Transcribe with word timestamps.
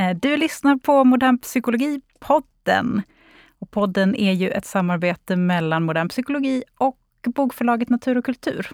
Eh, 0.00 0.16
du 0.16 0.36
lyssnar 0.36 0.76
på 0.76 1.04
Modern 1.04 1.38
psykologi-podden. 1.38 3.02
Och 3.58 3.70
podden 3.70 4.14
är 4.14 4.32
ju 4.32 4.50
ett 4.50 4.66
samarbete 4.66 5.36
mellan 5.36 5.82
Modern 5.82 6.08
psykologi 6.08 6.62
och 6.78 6.98
bokförlaget 7.26 7.88
Natur 7.88 8.18
och 8.18 8.24
kultur. 8.24 8.70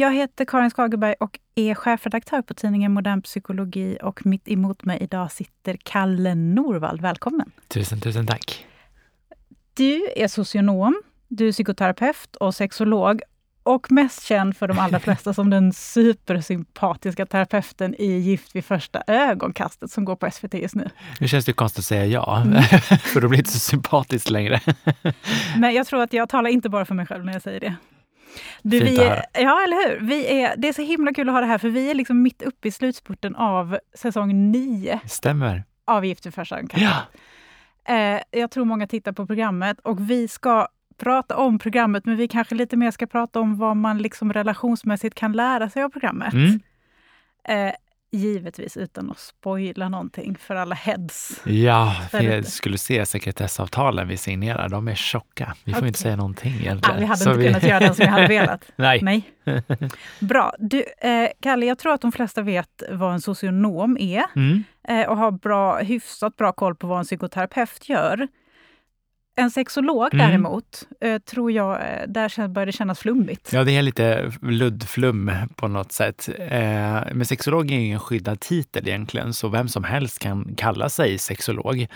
Jag 0.00 0.14
heter 0.14 0.44
Karin 0.44 0.70
Skagerberg 0.70 1.14
och 1.20 1.38
är 1.54 1.74
chefredaktör 1.74 2.42
på 2.42 2.54
tidningen 2.54 2.92
Modern 2.92 3.22
psykologi. 3.22 3.98
Och 4.02 4.26
mitt 4.26 4.48
emot 4.48 4.84
mig 4.84 4.98
idag 5.00 5.32
sitter 5.32 5.76
Kalle 5.82 6.34
Norvald. 6.34 7.00
Välkommen! 7.00 7.52
Tusen, 7.68 8.00
tusen 8.00 8.26
tack! 8.26 8.66
Du 9.74 10.08
är 10.16 10.28
socionom, 10.28 11.02
du 11.28 11.48
är 11.48 11.52
psykoterapeut 11.52 12.36
och 12.36 12.54
sexolog 12.54 13.22
och 13.62 13.92
mest 13.92 14.22
känd 14.22 14.56
för 14.56 14.68
de 14.68 14.78
allra 14.78 15.00
flesta 15.06 15.34
som 15.34 15.50
den 15.50 15.72
supersympatiska 15.72 17.26
terapeuten 17.26 17.94
i 17.98 18.12
Gift 18.12 18.56
vid 18.56 18.64
första 18.64 19.02
ögonkastet 19.06 19.90
som 19.90 20.04
går 20.04 20.16
på 20.16 20.30
SVT 20.30 20.54
just 20.54 20.74
nu. 20.74 20.90
Nu 21.18 21.28
känns 21.28 21.44
det 21.44 21.52
konstigt 21.52 21.78
att 21.78 21.84
säga 21.84 22.06
ja, 22.06 22.42
mm. 22.42 22.62
för 23.02 23.20
då 23.20 23.28
blir 23.28 23.36
det 23.36 23.40
inte 23.40 23.52
så 23.52 23.58
sympatiskt 23.58 24.30
längre. 24.30 24.60
Men 25.56 25.74
jag 25.74 25.86
tror 25.86 26.02
att 26.02 26.12
jag 26.12 26.28
talar 26.28 26.50
inte 26.50 26.68
bara 26.68 26.84
för 26.84 26.94
mig 26.94 27.06
själv 27.06 27.24
när 27.24 27.32
jag 27.32 27.42
säger 27.42 27.60
det. 27.60 27.76
Du, 28.62 28.80
vi 28.80 28.98
är, 28.98 29.24
ja, 29.32 29.62
eller 29.64 29.88
hur? 29.88 30.06
Vi 30.06 30.42
är, 30.42 30.56
det 30.56 30.68
är 30.68 30.72
så 30.72 30.82
himla 30.82 31.12
kul 31.12 31.28
att 31.28 31.34
ha 31.34 31.40
det 31.40 31.46
här, 31.46 31.58
för 31.58 31.68
vi 31.68 31.90
är 31.90 31.94
liksom 31.94 32.22
mitt 32.22 32.42
uppe 32.42 32.68
i 32.68 32.70
slutspurten 32.70 33.36
av 33.36 33.78
säsong 33.94 34.50
nio. 34.50 35.00
Stämmer. 35.06 35.64
Av 35.84 36.04
Gift 36.04 36.26
vid 36.26 36.34
första 36.34 36.56
ögonkastet. 36.56 36.90
Ja. 37.86 37.94
Eh, 37.94 38.20
jag 38.30 38.50
tror 38.50 38.64
många 38.64 38.86
tittar 38.86 39.12
på 39.12 39.26
programmet 39.26 39.80
och 39.80 40.10
vi 40.10 40.28
ska 40.28 40.68
prata 40.98 41.36
om 41.36 41.58
programmet, 41.58 42.04
men 42.06 42.16
vi 42.16 42.28
kanske 42.28 42.54
lite 42.54 42.76
mer 42.76 42.90
ska 42.90 43.06
prata 43.06 43.40
om 43.40 43.58
vad 43.58 43.76
man 43.76 43.98
liksom 43.98 44.32
relationsmässigt 44.32 45.14
kan 45.14 45.32
lära 45.32 45.70
sig 45.70 45.82
av 45.82 45.88
programmet. 45.88 46.32
Mm. 46.32 46.60
Eh, 47.44 47.74
givetvis 48.12 48.76
utan 48.76 49.10
att 49.10 49.18
spoila 49.18 49.88
någonting 49.88 50.36
för 50.40 50.54
alla 50.54 50.74
heads. 50.74 51.40
Ja, 51.44 51.96
jag 52.12 52.46
skulle 52.46 52.78
se 52.78 53.06
sekretessavtalen 53.06 54.08
vi 54.08 54.16
signerar. 54.16 54.68
De 54.68 54.88
är 54.88 54.94
tjocka. 54.94 55.54
Vi 55.64 55.72
får 55.72 55.78
okay. 55.78 55.88
inte 55.88 56.00
säga 56.00 56.16
någonting 56.16 56.52
egentligen. 56.52 56.94
Ja, 56.94 57.00
vi 57.00 57.06
hade 57.06 57.20
Så 57.20 57.30
inte 57.30 57.40
vi... 57.40 57.46
kunnat 57.46 57.62
göra 57.62 57.80
den 57.80 57.94
som 57.94 58.04
vi 58.04 58.10
hade 58.10 58.26
velat. 58.26 58.64
Nej. 58.76 59.00
Nej. 59.02 59.30
Bra. 60.20 60.54
Du, 60.58 60.84
eh, 60.98 61.28
Kalle, 61.40 61.66
jag 61.66 61.78
tror 61.78 61.92
att 61.92 62.00
de 62.00 62.12
flesta 62.12 62.42
vet 62.42 62.82
vad 62.90 63.12
en 63.12 63.20
socionom 63.20 63.96
är 64.00 64.24
mm. 64.36 64.64
eh, 64.88 65.08
och 65.08 65.16
har 65.16 65.30
bra, 65.30 65.78
hyfsat 65.78 66.36
bra 66.36 66.52
koll 66.52 66.74
på 66.74 66.86
vad 66.86 66.98
en 66.98 67.04
psykoterapeut 67.04 67.88
gör. 67.88 68.28
En 69.40 69.50
sexolog 69.50 70.14
mm. 70.14 70.26
däremot, 70.26 70.88
eh, 71.00 71.18
tror 71.18 71.52
jag, 71.52 71.72
eh, 71.72 72.06
där 72.08 72.48
börjar 72.48 72.66
det 72.66 72.72
kännas 72.72 72.98
flummigt. 72.98 73.52
Ja, 73.52 73.64
det 73.64 73.76
är 73.76 73.82
lite 73.82 74.32
luddflum 74.42 75.32
på 75.56 75.68
något 75.68 75.92
sätt. 75.92 76.28
Eh, 76.38 76.58
men 77.12 77.24
sexolog 77.24 77.70
är 77.70 77.78
ingen 77.78 78.00
skyddad 78.00 78.40
titel 78.40 78.88
egentligen, 78.88 79.34
så 79.34 79.48
vem 79.48 79.68
som 79.68 79.84
helst 79.84 80.18
kan 80.18 80.54
kalla 80.56 80.88
sig 80.88 81.18
sexolog. 81.18 81.86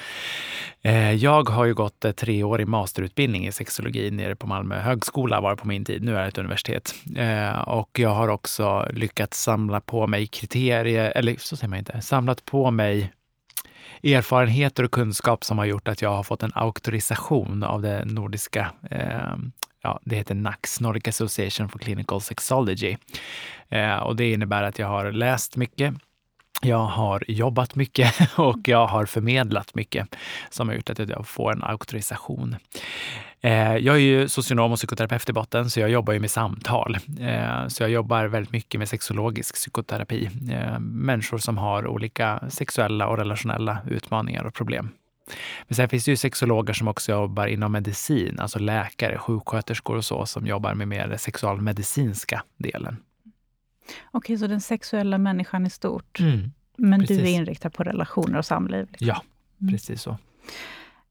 Jag 1.19 1.48
har 1.48 1.64
ju 1.64 1.75
gått 1.75 2.17
tre 2.17 2.42
år 2.42 2.61
i 2.61 2.64
masterutbildning 2.64 3.47
i 3.47 3.53
sexologi 3.53 4.11
nere 4.11 4.36
på 4.36 4.47
Malmö 4.47 4.81
högskola, 4.81 5.41
var 5.41 5.56
på 5.56 5.67
min 5.67 5.84
tid. 5.84 6.03
Nu 6.03 6.17
är 6.17 6.23
det 6.23 6.29
ett 6.29 6.39
universitet. 6.39 6.95
Och 7.67 7.98
jag 7.98 8.11
har 8.11 8.29
också 8.29 8.89
lyckats 8.92 9.42
samla 9.42 9.81
på 9.81 10.06
mig 10.06 10.27
kriterier, 10.27 11.12
eller 11.17 11.36
så 11.39 11.56
säger 11.56 11.69
man 11.69 11.79
inte, 11.79 12.01
samlat 12.01 12.45
på 12.45 12.70
mig 12.70 13.12
erfarenheter 14.05 14.83
och 14.83 14.91
kunskap 14.91 15.45
som 15.45 15.59
har 15.59 15.65
gjort 15.65 15.89
att 15.89 16.03
jag 16.03 16.11
har 16.11 16.23
fått 16.23 16.43
en 16.43 16.53
auktorisation 16.55 17.63
av 17.63 17.83
det 17.83 18.05
nordiska 18.05 18.73
eh, 18.91 19.37
ja, 19.85 20.01
det 20.05 20.17
heter 20.17 20.35
NACS, 20.35 20.81
Nordic 20.81 21.09
Association 21.09 21.69
for 21.69 21.79
Clinical 21.79 22.20
Sexology. 22.20 22.97
Eh, 23.69 23.97
och 23.97 24.17
det 24.17 24.33
innebär 24.33 24.63
att 24.63 24.79
jag 24.79 24.87
har 24.87 25.13
läst 25.13 25.57
mycket, 25.57 25.95
jag 26.64 26.86
har 26.86 27.25
jobbat 27.29 27.75
mycket 27.75 28.14
och 28.39 28.58
jag 28.64 28.86
har 28.86 29.07
förmedlat 29.07 29.75
mycket 29.75 30.17
som 30.51 30.69
har 30.69 30.75
gjort 30.75 30.91
att 30.91 31.08
jag 31.08 31.27
får 31.27 31.52
en 31.52 31.63
auktorisation. 31.63 32.57
Eh, 33.41 33.77
jag 33.77 33.97
är 33.97 34.01
ju 34.01 34.29
socionom 34.29 34.73
och 34.73 34.79
psykoterapeut 34.79 35.29
i 35.29 35.33
botten, 35.33 35.70
så 35.70 35.80
jag 35.80 35.91
jobbar 35.91 36.13
ju 36.13 36.20
med 36.20 36.30
samtal. 36.30 36.98
Eh, 37.20 37.69
så 37.69 37.83
jag 37.83 37.91
jobbar 37.91 38.25
väldigt 38.25 38.52
mycket 38.52 38.79
med 38.79 38.89
sexologisk 38.89 39.55
psykoterapi. 39.55 40.30
Eh, 40.51 40.79
människor 40.80 41.39
som 41.39 41.58
har 41.58 41.86
olika 41.86 42.41
sexuella 42.48 43.07
och 43.07 43.19
relationella 43.19 43.79
utmaningar 43.91 44.45
och 44.45 44.55
problem. 44.55 44.89
Men 45.69 45.77
sen 45.77 45.89
finns 45.89 46.05
det 46.05 46.11
ju 46.11 46.17
sexologer 46.17 46.73
som 46.73 46.89
också 46.89 47.13
jobbar 47.13 47.46
inom 47.46 47.73
medicin, 47.73 48.41
alltså 48.41 48.58
läkare, 48.58 49.19
sjuksköterskor 49.19 49.96
och 49.96 50.05
så, 50.05 50.27
som 50.27 50.46
jobbar 50.46 50.75
med 50.75 50.89
mer 50.89 51.17
sexualmedicinska 51.17 52.42
delen. 52.58 52.96
Okej, 54.11 54.39
så 54.39 54.46
den 54.46 54.61
sexuella 54.61 55.18
människan 55.18 55.67
är 55.67 55.70
stort. 55.70 56.20
Mm, 56.20 56.52
men 56.77 57.00
precis. 57.00 57.18
du 57.18 57.24
är 57.24 57.28
inriktad 57.28 57.70
på 57.70 57.84
relationer 57.84 58.39
och 58.39 58.46
samliv? 58.46 58.86
Liksom. 58.90 59.06
Ja, 59.06 59.22
mm. 59.61 59.72
precis 59.72 60.02
så. 60.02 60.18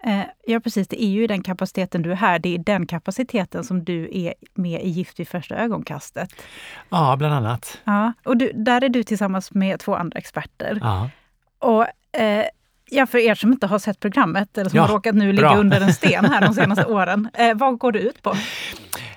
Eh, 0.03 0.23
ja, 0.47 0.59
precis. 0.59 0.88
Det 0.88 1.03
är 1.03 1.09
ju 1.09 1.28
den 1.28 1.44
kapaciteten 1.44 2.01
du 2.01 2.11
är 2.11 2.16
här. 2.16 2.39
Det 2.39 2.56
är 2.56 2.57
den 2.57 2.85
kapaciteten 2.85 3.63
som 3.63 3.84
du 3.84 4.09
är 4.11 4.34
med 4.53 4.81
i 4.81 4.89
Gift 4.89 5.19
vid 5.19 5.28
första 5.28 5.56
ögonkastet. 5.56 6.29
Ja, 6.89 7.16
bland 7.16 7.34
annat. 7.34 7.81
Ja, 7.84 8.13
och 8.23 8.38
du, 8.38 8.51
där 8.56 8.84
är 8.84 8.90
du 8.90 9.03
tillsammans 9.03 9.53
med 9.53 9.79
två 9.79 9.95
andra 9.95 10.19
experter. 10.19 10.79
Ja. 10.81 11.09
Och 11.59 11.85
eh, 12.22 12.45
Ja, 12.90 13.05
för 13.05 13.17
er 13.17 13.35
som 13.35 13.51
inte 13.51 13.67
har 13.67 13.79
sett 13.79 14.00
programmet 14.00 14.57
eller 14.57 14.69
som 14.69 14.78
ja, 14.78 14.84
har 14.84 14.94
råkat 14.94 15.16
nu 15.16 15.31
ligga 15.31 15.50
bra. 15.50 15.57
under 15.57 15.81
en 15.81 15.94
sten 15.94 16.25
här 16.25 16.41
de 16.41 16.53
senaste 16.61 16.85
åren. 16.85 17.29
Eh, 17.34 17.55
vad 17.55 17.78
går 17.78 17.91
det 17.91 18.00
ut 18.00 18.22
på? 18.22 18.35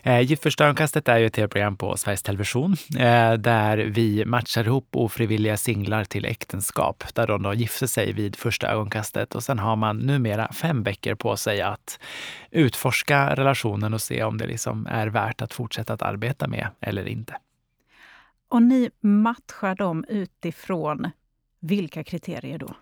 Eh, 0.07 0.21
Gift 0.21 0.43
första 0.43 0.65
ögonkastet 0.65 1.09
är 1.09 1.19
ju 1.19 1.27
ett 1.27 1.33
tv-program 1.33 1.77
på 1.77 1.97
Sveriges 1.97 2.23
Television 2.23 2.77
eh, 2.99 3.33
där 3.33 3.77
vi 3.79 4.25
matchar 4.25 4.65
ihop 4.65 4.89
ofrivilliga 4.93 5.57
singlar 5.57 6.05
till 6.05 6.25
äktenskap 6.25 7.05
där 7.15 7.27
de 7.27 7.43
då 7.43 7.55
gifter 7.55 7.87
sig 7.87 8.13
vid 8.13 8.37
första 8.37 8.69
ögonkastet 8.69 9.35
och 9.35 9.43
sen 9.43 9.59
har 9.59 9.77
man 9.77 9.99
numera 9.99 10.53
fem 10.53 10.83
veckor 10.83 11.15
på 11.15 11.37
sig 11.37 11.63
att 11.63 11.99
utforska 12.51 13.35
relationen 13.35 13.95
och 13.95 14.01
se 14.01 14.23
om 14.23 14.39
det 14.39 14.47
liksom 14.47 14.87
är 14.87 15.07
värt 15.07 15.43
att 15.43 15.55
fortsätta 15.55 15.93
att 15.93 16.03
arbeta 16.03 16.49
med 16.49 16.69
eller 16.81 17.09
inte. 17.09 17.37
Och 18.49 18.63
ni 18.63 18.91
matchar 19.01 19.75
dem 19.75 20.05
utifrån 20.09 21.11
vilka 21.67 22.05
kriterier 22.05 22.59
då? 22.59 22.75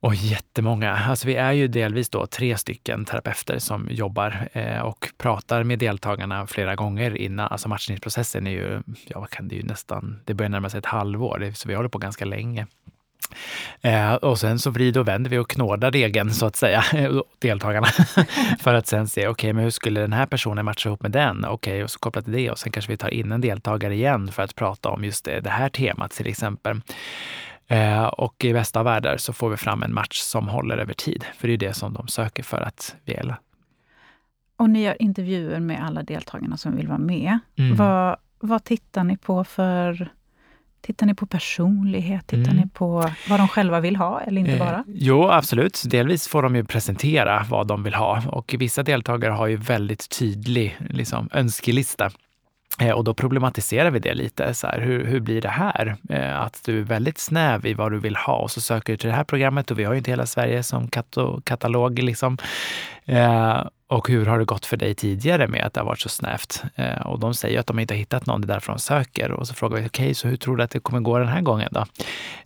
Och 0.00 0.14
jättemånga. 0.14 0.96
Alltså 0.96 1.26
vi 1.26 1.34
är 1.34 1.52
ju 1.52 1.68
delvis 1.68 2.08
då 2.08 2.26
tre 2.26 2.56
stycken 2.56 3.04
terapeuter 3.04 3.58
som 3.58 3.88
jobbar 3.90 4.48
eh, 4.52 4.80
och 4.80 5.08
pratar 5.18 5.64
med 5.64 5.78
deltagarna 5.78 6.46
flera 6.46 6.74
gånger 6.74 7.16
innan. 7.16 7.48
Alltså 7.50 7.68
matchningsprocessen 7.68 8.46
är 8.46 8.50
ju, 8.50 8.82
ja 9.06 9.20
vad 9.20 9.30
kan 9.30 9.48
det 9.48 9.54
ju 9.54 9.62
nästan, 9.62 10.20
det 10.24 10.34
börjar 10.34 10.50
närma 10.50 10.70
sig 10.70 10.78
ett 10.78 10.86
halvår, 10.86 11.52
så 11.54 11.68
vi 11.68 11.74
håller 11.74 11.88
på 11.88 11.98
ganska 11.98 12.24
länge. 12.24 12.66
Eh, 13.80 14.14
och 14.14 14.38
sen 14.38 14.58
så 14.58 14.70
vrider 14.70 15.00
och 15.00 15.08
vänder 15.08 15.30
vi 15.30 15.38
och 15.38 15.50
knådar 15.50 15.90
regeln 15.90 16.30
så 16.30 16.46
att 16.46 16.56
säga, 16.56 16.84
deltagarna. 17.38 17.86
för 18.60 18.74
att 18.74 18.86
sen 18.86 19.08
se, 19.08 19.20
okej, 19.20 19.30
okay, 19.30 19.52
men 19.52 19.64
hur 19.64 19.70
skulle 19.70 20.00
den 20.00 20.12
här 20.12 20.26
personen 20.26 20.64
matcha 20.64 20.88
ihop 20.88 21.02
med 21.02 21.10
den? 21.10 21.44
Okej, 21.44 21.72
okay, 21.72 21.82
och 21.82 21.90
så 21.90 21.98
kopplat 21.98 22.24
till 22.24 22.34
det 22.34 22.50
och 22.50 22.58
sen 22.58 22.72
kanske 22.72 22.92
vi 22.92 22.96
tar 22.96 23.14
in 23.14 23.32
en 23.32 23.40
deltagare 23.40 23.94
igen 23.94 24.32
för 24.32 24.42
att 24.42 24.54
prata 24.54 24.88
om 24.88 25.04
just 25.04 25.24
det, 25.24 25.40
det 25.40 25.50
här 25.50 25.68
temat 25.68 26.10
till 26.10 26.26
exempel. 26.26 26.80
Eh, 27.70 28.04
och 28.04 28.44
i 28.44 28.52
bästa 28.52 28.78
av 28.78 28.84
världar 28.84 29.16
så 29.16 29.32
får 29.32 29.50
vi 29.50 29.56
fram 29.56 29.82
en 29.82 29.94
match 29.94 30.18
som 30.18 30.48
håller 30.48 30.78
över 30.78 30.94
tid. 30.94 31.24
För 31.36 31.48
det 31.48 31.54
är 31.54 31.58
det 31.58 31.74
som 31.74 31.94
de 31.94 32.08
söker 32.08 32.42
för 32.42 32.60
att 32.60 32.96
vela. 33.04 33.38
Och 34.56 34.70
ni 34.70 34.82
gör 34.82 35.02
intervjuer 35.02 35.60
med 35.60 35.84
alla 35.84 36.02
deltagarna 36.02 36.56
som 36.56 36.76
vill 36.76 36.88
vara 36.88 36.98
med. 36.98 37.38
Mm. 37.56 37.76
Vad, 37.76 38.16
vad 38.38 38.64
tittar 38.64 39.04
ni 39.04 39.16
på 39.16 39.44
för 39.44 40.10
Tittar 40.82 41.06
ni 41.06 41.14
på 41.14 41.26
personlighet? 41.26 42.26
Tittar 42.26 42.50
mm. 42.50 42.56
ni 42.56 42.68
på 42.68 43.10
vad 43.28 43.40
de 43.40 43.48
själva 43.48 43.80
vill 43.80 43.96
ha 43.96 44.20
eller 44.20 44.40
inte 44.40 44.56
bara? 44.56 44.76
Eh, 44.76 44.82
jo, 44.86 45.28
absolut. 45.28 45.82
Delvis 45.86 46.28
får 46.28 46.42
de 46.42 46.56
ju 46.56 46.64
presentera 46.64 47.46
vad 47.50 47.66
de 47.66 47.82
vill 47.82 47.94
ha 47.94 48.22
och 48.26 48.54
vissa 48.58 48.82
deltagare 48.82 49.32
har 49.32 49.46
ju 49.46 49.56
väldigt 49.56 50.18
tydlig 50.18 50.76
liksom, 50.90 51.28
önskelista 51.32 52.10
Eh, 52.78 52.90
och 52.90 53.04
då 53.04 53.14
problematiserar 53.14 53.90
vi 53.90 53.98
det 53.98 54.14
lite. 54.14 54.54
Så 54.54 54.66
här, 54.66 54.80
hur, 54.80 55.04
hur 55.04 55.20
blir 55.20 55.42
det 55.42 55.48
här? 55.48 55.96
Eh, 56.08 56.40
att 56.40 56.60
du 56.64 56.78
är 56.78 56.84
väldigt 56.84 57.18
snäv 57.18 57.66
i 57.66 57.74
vad 57.74 57.92
du 57.92 57.98
vill 57.98 58.16
ha 58.16 58.36
och 58.36 58.50
så 58.50 58.60
söker 58.60 58.92
du 58.92 58.96
till 58.96 59.08
det 59.08 59.14
här 59.16 59.24
programmet 59.24 59.70
och 59.70 59.78
vi 59.78 59.84
har 59.84 59.92
ju 59.92 59.98
inte 59.98 60.10
hela 60.10 60.26
Sverige 60.26 60.62
som 60.62 60.88
kat 60.88 61.16
katalog. 61.44 61.98
Liksom. 61.98 62.38
Eh, 63.04 63.62
och 63.90 64.08
hur 64.08 64.26
har 64.26 64.38
det 64.38 64.44
gått 64.44 64.66
för 64.66 64.76
dig 64.76 64.94
tidigare 64.94 65.48
med 65.48 65.64
att 65.64 65.74
det 65.74 65.80
har 65.80 65.86
varit 65.86 66.00
så 66.00 66.08
snävt? 66.08 66.62
Eh, 66.74 67.06
och 67.06 67.18
de 67.18 67.34
säger 67.34 67.60
att 67.60 67.66
de 67.66 67.78
inte 67.78 67.94
har 67.94 67.98
hittat 67.98 68.26
någon, 68.26 68.40
det 68.40 68.44
är 68.44 68.54
därför 68.54 68.72
de 68.72 68.78
söker. 68.78 69.30
Och 69.30 69.48
så 69.48 69.54
frågar 69.54 69.76
vi, 69.80 69.88
okej, 69.88 70.04
okay, 70.04 70.14
så 70.14 70.28
hur 70.28 70.36
tror 70.36 70.56
du 70.56 70.62
att 70.62 70.70
det 70.70 70.80
kommer 70.80 71.00
gå 71.00 71.18
den 71.18 71.28
här 71.28 71.40
gången 71.40 71.68
då? 71.70 71.84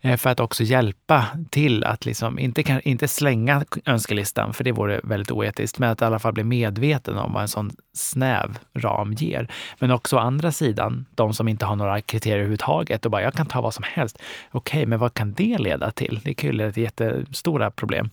Eh, 0.01 0.17
för 0.17 0.31
att 0.31 0.41
också 0.41 0.63
hjälpa 0.63 1.27
till 1.51 1.85
att 1.85 2.05
liksom, 2.05 2.39
inte, 2.39 2.81
inte 2.85 3.09
slänga 3.09 3.65
önskelistan, 3.85 4.55
för 4.55 4.65
det 4.65 4.73
vore 4.73 5.01
väldigt 5.05 5.31
oetiskt, 5.31 5.79
men 5.79 5.91
att 5.91 6.03
i 6.03 6.05
alla 6.05 6.19
fall 6.19 6.33
bli 6.33 6.45
medveten 6.45 7.19
om 7.19 7.33
vad 7.33 7.43
en 7.43 7.49
sån 7.49 7.71
snäv 7.93 8.59
ram 8.75 9.13
ger. 9.13 9.49
Men 9.79 9.91
också 9.91 10.17
å 10.17 10.19
andra 10.19 10.53
sidan, 10.53 11.07
de 11.15 11.35
som 11.35 11.49
inte 11.49 11.67
har 11.67 11.77
några 11.77 12.01
kriterier 12.01 12.37
överhuvudtaget 12.37 13.05
och 13.05 13.11
bara, 13.11 13.23
jag 13.23 13.35
kan 13.35 13.47
ta 13.47 13.61
vad 13.61 13.75
som 13.75 13.85
helst. 13.89 14.19
Okej, 14.51 14.79
okay, 14.79 14.87
men 14.87 14.99
vad 14.99 15.15
kan 15.15 15.33
det 15.33 15.59
leda 15.59 15.91
till? 15.91 16.21
Det 16.25 16.35
kan 16.35 16.51
ju 16.51 16.57
leda 16.57 16.73
till 16.73 16.83
jättestora 16.83 17.71
problem. 17.71 18.11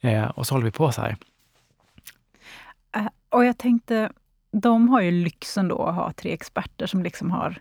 Eh, 0.00 0.24
och 0.24 0.46
så 0.46 0.54
håller 0.54 0.64
vi 0.64 0.70
på 0.70 0.92
så 0.92 1.00
här. 1.00 1.16
Och 3.34 3.44
jag 3.44 3.58
tänkte, 3.58 4.10
de 4.52 4.88
har 4.88 5.00
ju 5.00 5.10
lyxen 5.10 5.68
då 5.68 5.82
att 5.82 5.94
ha 5.94 6.12
tre 6.12 6.32
experter 6.32 6.86
som 6.86 7.02
liksom 7.02 7.30
har 7.30 7.58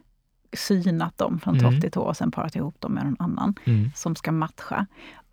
synat 0.53 1.17
dem 1.17 1.39
från 1.39 1.59
topp 1.59 1.69
mm. 1.69 1.81
till 1.81 1.91
tå 1.91 2.01
och 2.01 2.17
sen 2.17 2.31
parat 2.31 2.55
ihop 2.55 2.81
dem 2.81 2.91
med 2.91 3.05
någon 3.05 3.15
annan 3.19 3.55
mm. 3.65 3.91
som 3.95 4.15
ska 4.15 4.31
matcha. 4.31 4.85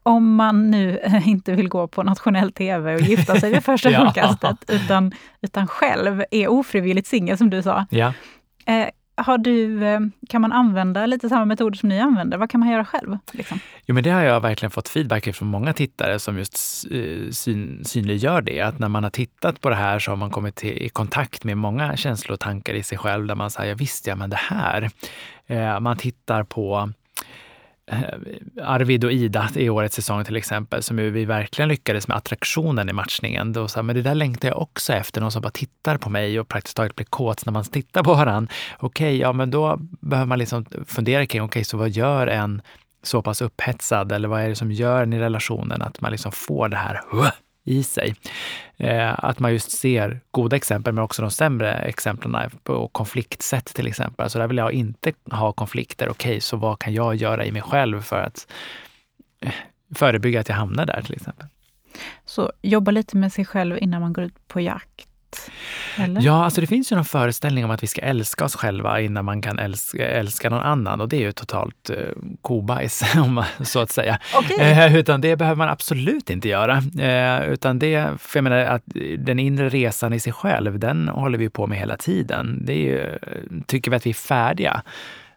Om 0.02 0.34
man 0.34 0.70
nu 0.70 1.00
inte 1.24 1.52
vill 1.52 1.68
gå 1.68 1.88
på 1.88 2.02
nationell 2.02 2.52
tv 2.52 2.94
och 2.94 3.00
gifta 3.00 3.40
sig 3.40 3.52
vid 3.52 3.64
första 3.64 3.90
ja. 4.16 4.56
utan, 4.68 5.12
utan 5.40 5.66
själv 5.66 6.24
är 6.30 6.48
ofrivilligt 6.48 7.08
singel 7.08 7.38
som 7.38 7.50
du 7.50 7.62
sa. 7.62 7.86
Ja. 7.90 8.14
Eh, 8.66 8.88
har 9.22 9.38
du, 9.38 9.84
eh, 9.84 10.00
kan 10.28 10.40
man 10.42 10.52
använda 10.52 11.06
lite 11.06 11.28
samma 11.28 11.44
metoder 11.44 11.76
som 11.76 11.88
ni 11.88 12.00
använder? 12.00 12.38
Vad 12.38 12.50
kan 12.50 12.60
man 12.60 12.68
göra 12.68 12.84
själv? 12.84 13.18
Liksom? 13.32 13.58
Jo, 13.86 13.94
men 13.94 14.04
det 14.04 14.10
har 14.10 14.22
jag 14.22 14.40
verkligen 14.40 14.70
fått 14.70 14.88
feedback 14.88 15.34
från 15.34 15.48
många 15.48 15.72
tittare 15.72 16.18
som 16.18 16.38
just 16.38 16.86
eh, 16.90 17.30
syn, 17.30 17.84
synliggör 17.84 18.42
det. 18.42 18.60
Att 18.60 18.78
när 18.78 18.88
man 18.88 19.02
har 19.02 19.10
tittat 19.10 19.60
på 19.60 19.68
det 19.70 19.76
här 19.76 19.98
så 19.98 20.10
har 20.10 20.16
man 20.16 20.30
kommit 20.30 20.56
till, 20.56 20.82
i 20.82 20.88
kontakt 20.88 21.44
med 21.44 21.58
många 21.58 21.96
känslor 21.96 22.34
och 22.34 22.40
tankar 22.40 22.74
i 22.74 22.82
sig 22.82 22.98
själv 22.98 23.26
där 23.26 23.34
man 23.34 23.50
säger, 23.50 23.70
ja 23.70 23.76
visst 23.76 24.06
ja, 24.06 24.16
men 24.16 24.30
det 24.30 24.36
här. 24.36 24.90
Eh, 25.46 25.80
man 25.80 25.96
tittar 25.96 26.44
på 26.44 26.92
Eh, 27.86 28.02
Arvid 28.62 29.04
och 29.04 29.12
Ida 29.12 29.48
i 29.54 29.70
årets 29.70 29.94
säsong 29.94 30.24
till 30.24 30.36
exempel, 30.36 30.82
som 30.82 30.96
vi 30.96 31.24
verkligen 31.24 31.68
lyckades 31.68 32.08
med 32.08 32.16
attraktionen 32.16 32.88
i 32.88 32.92
matchningen. 32.92 33.52
Då 33.52 33.68
sa 33.68 33.82
men 33.82 33.96
det 33.96 34.02
där 34.02 34.14
längtar 34.14 34.48
jag 34.48 34.62
också 34.62 34.92
efter, 34.92 35.20
någon 35.20 35.32
som 35.32 35.42
bara 35.42 35.50
tittar 35.50 35.96
på 35.96 36.10
mig 36.10 36.40
och 36.40 36.48
praktiskt 36.48 36.76
taget 36.76 36.96
blir 36.96 37.06
kåt 37.06 37.46
när 37.46 37.52
man 37.52 37.64
tittar 37.64 38.02
på 38.02 38.14
varandra. 38.14 38.52
Okej, 38.78 39.06
okay, 39.06 39.16
ja 39.16 39.32
men 39.32 39.50
då 39.50 39.76
behöver 39.80 40.26
man 40.26 40.38
liksom 40.38 40.66
fundera 40.86 41.26
kring, 41.26 41.42
okej, 41.42 41.46
okay, 41.46 41.64
så 41.64 41.76
vad 41.76 41.90
gör 41.90 42.26
en 42.26 42.62
så 43.02 43.22
pass 43.22 43.42
upphetsad 43.42 44.12
eller 44.12 44.28
vad 44.28 44.40
är 44.40 44.48
det 44.48 44.56
som 44.56 44.72
gör 44.72 45.02
en 45.02 45.12
i 45.12 45.18
relationen 45.18 45.82
att 45.82 46.00
man 46.00 46.12
liksom 46.12 46.32
får 46.32 46.68
det 46.68 46.76
här 46.76 47.00
i 47.70 47.82
sig. 47.82 48.14
Eh, 48.76 49.24
att 49.24 49.38
man 49.38 49.52
just 49.52 49.70
ser 49.70 50.20
goda 50.30 50.56
exempel 50.56 50.92
men 50.92 51.04
också 51.04 51.22
de 51.22 51.30
sämre 51.30 51.72
exemplen 51.72 52.50
på 52.62 52.88
konfliktsätt 52.88 53.64
till 53.64 53.86
exempel. 53.86 54.30
Så 54.30 54.38
där 54.38 54.46
vill 54.46 54.56
jag 54.56 54.72
inte 54.72 55.12
ha 55.30 55.52
konflikter. 55.52 56.08
Okej, 56.08 56.30
okay, 56.30 56.40
så 56.40 56.56
vad 56.56 56.78
kan 56.78 56.94
jag 56.94 57.14
göra 57.14 57.44
i 57.44 57.52
mig 57.52 57.62
själv 57.62 58.00
för 58.00 58.22
att 58.22 58.52
eh, 59.40 59.52
förebygga 59.94 60.40
att 60.40 60.48
jag 60.48 60.56
hamnar 60.56 60.86
där 60.86 61.02
till 61.02 61.14
exempel. 61.14 61.46
Så 62.24 62.52
jobba 62.62 62.90
lite 62.90 63.16
med 63.16 63.32
sig 63.32 63.44
själv 63.44 63.78
innan 63.78 64.00
man 64.00 64.12
går 64.12 64.24
ut 64.24 64.48
på 64.48 64.60
jakt 64.60 65.09
eller? 65.96 66.20
Ja, 66.22 66.44
alltså 66.44 66.60
det 66.60 66.66
finns 66.66 66.92
ju 66.92 66.96
någon 66.96 67.04
föreställning 67.04 67.64
om 67.64 67.70
att 67.70 67.82
vi 67.82 67.86
ska 67.86 68.00
älska 68.00 68.44
oss 68.44 68.54
själva 68.54 69.00
innan 69.00 69.24
man 69.24 69.42
kan 69.42 69.58
älska, 69.58 70.08
älska 70.08 70.50
någon 70.50 70.60
annan 70.60 71.00
och 71.00 71.08
det 71.08 71.16
är 71.16 71.20
ju 71.20 71.32
totalt 71.32 71.90
eh, 71.90 71.96
kobajs, 72.42 73.02
om 73.16 73.44
så 73.60 73.80
att 73.80 73.90
säga. 73.90 74.18
Okay. 74.38 74.70
Eh, 74.70 74.96
utan 74.96 75.20
det 75.20 75.36
behöver 75.36 75.56
man 75.56 75.68
absolut 75.68 76.30
inte 76.30 76.48
göra. 76.48 76.82
Eh, 76.98 77.50
utan 77.50 77.78
det, 77.78 78.08
för 78.18 78.38
jag 78.38 78.44
menar 78.44 78.58
att 78.58 78.82
den 79.18 79.38
inre 79.38 79.68
resan 79.68 80.12
i 80.12 80.20
sig 80.20 80.32
själv, 80.32 80.78
den 80.78 81.08
håller 81.08 81.38
vi 81.38 81.50
på 81.50 81.66
med 81.66 81.78
hela 81.78 81.96
tiden. 81.96 82.62
Det 82.64 82.72
är 82.72 82.76
ju, 82.76 83.18
tycker 83.66 83.90
vi 83.90 83.96
att 83.96 84.06
vi 84.06 84.10
är 84.10 84.14
färdiga, 84.14 84.82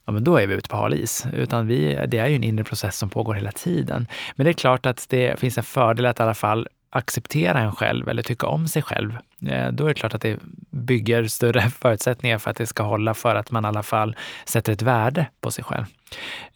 ja 0.05 0.11
men 0.11 0.23
då 0.23 0.37
är 0.37 0.47
vi 0.47 0.53
ute 0.53 0.69
på 0.69 0.75
hal 0.75 0.93
is. 0.93 1.25
Utan 1.33 1.67
vi, 1.67 2.05
det 2.07 2.17
är 2.17 2.27
ju 2.27 2.35
en 2.35 2.43
inre 2.43 2.63
process 2.63 2.97
som 2.97 3.09
pågår 3.09 3.33
hela 3.33 3.51
tiden. 3.51 4.07
Men 4.35 4.43
det 4.43 4.51
är 4.51 4.53
klart 4.53 4.85
att 4.85 5.05
det 5.09 5.39
finns 5.39 5.57
en 5.57 5.63
fördel 5.63 6.05
att 6.05 6.19
i 6.19 6.23
alla 6.23 6.33
fall 6.33 6.67
acceptera 6.95 7.59
en 7.59 7.71
själv 7.71 8.09
eller 8.09 8.23
tycka 8.23 8.47
om 8.47 8.67
sig 8.67 8.81
själv, 8.81 9.17
eh, 9.47 9.71
då 9.71 9.83
är 9.83 9.87
det 9.87 9.93
klart 9.93 10.13
att 10.13 10.21
det 10.21 10.39
bygger 10.69 11.27
större 11.27 11.61
förutsättningar 11.79 12.37
för 12.37 12.51
att 12.51 12.57
det 12.57 12.65
ska 12.65 12.83
hålla 12.83 13.13
för 13.13 13.35
att 13.35 13.51
man 13.51 13.65
i 13.65 13.67
alla 13.67 13.83
fall 13.83 14.15
sätter 14.45 14.73
ett 14.73 14.81
värde 14.81 15.27
på 15.41 15.51
sig 15.51 15.63
själv. 15.63 15.85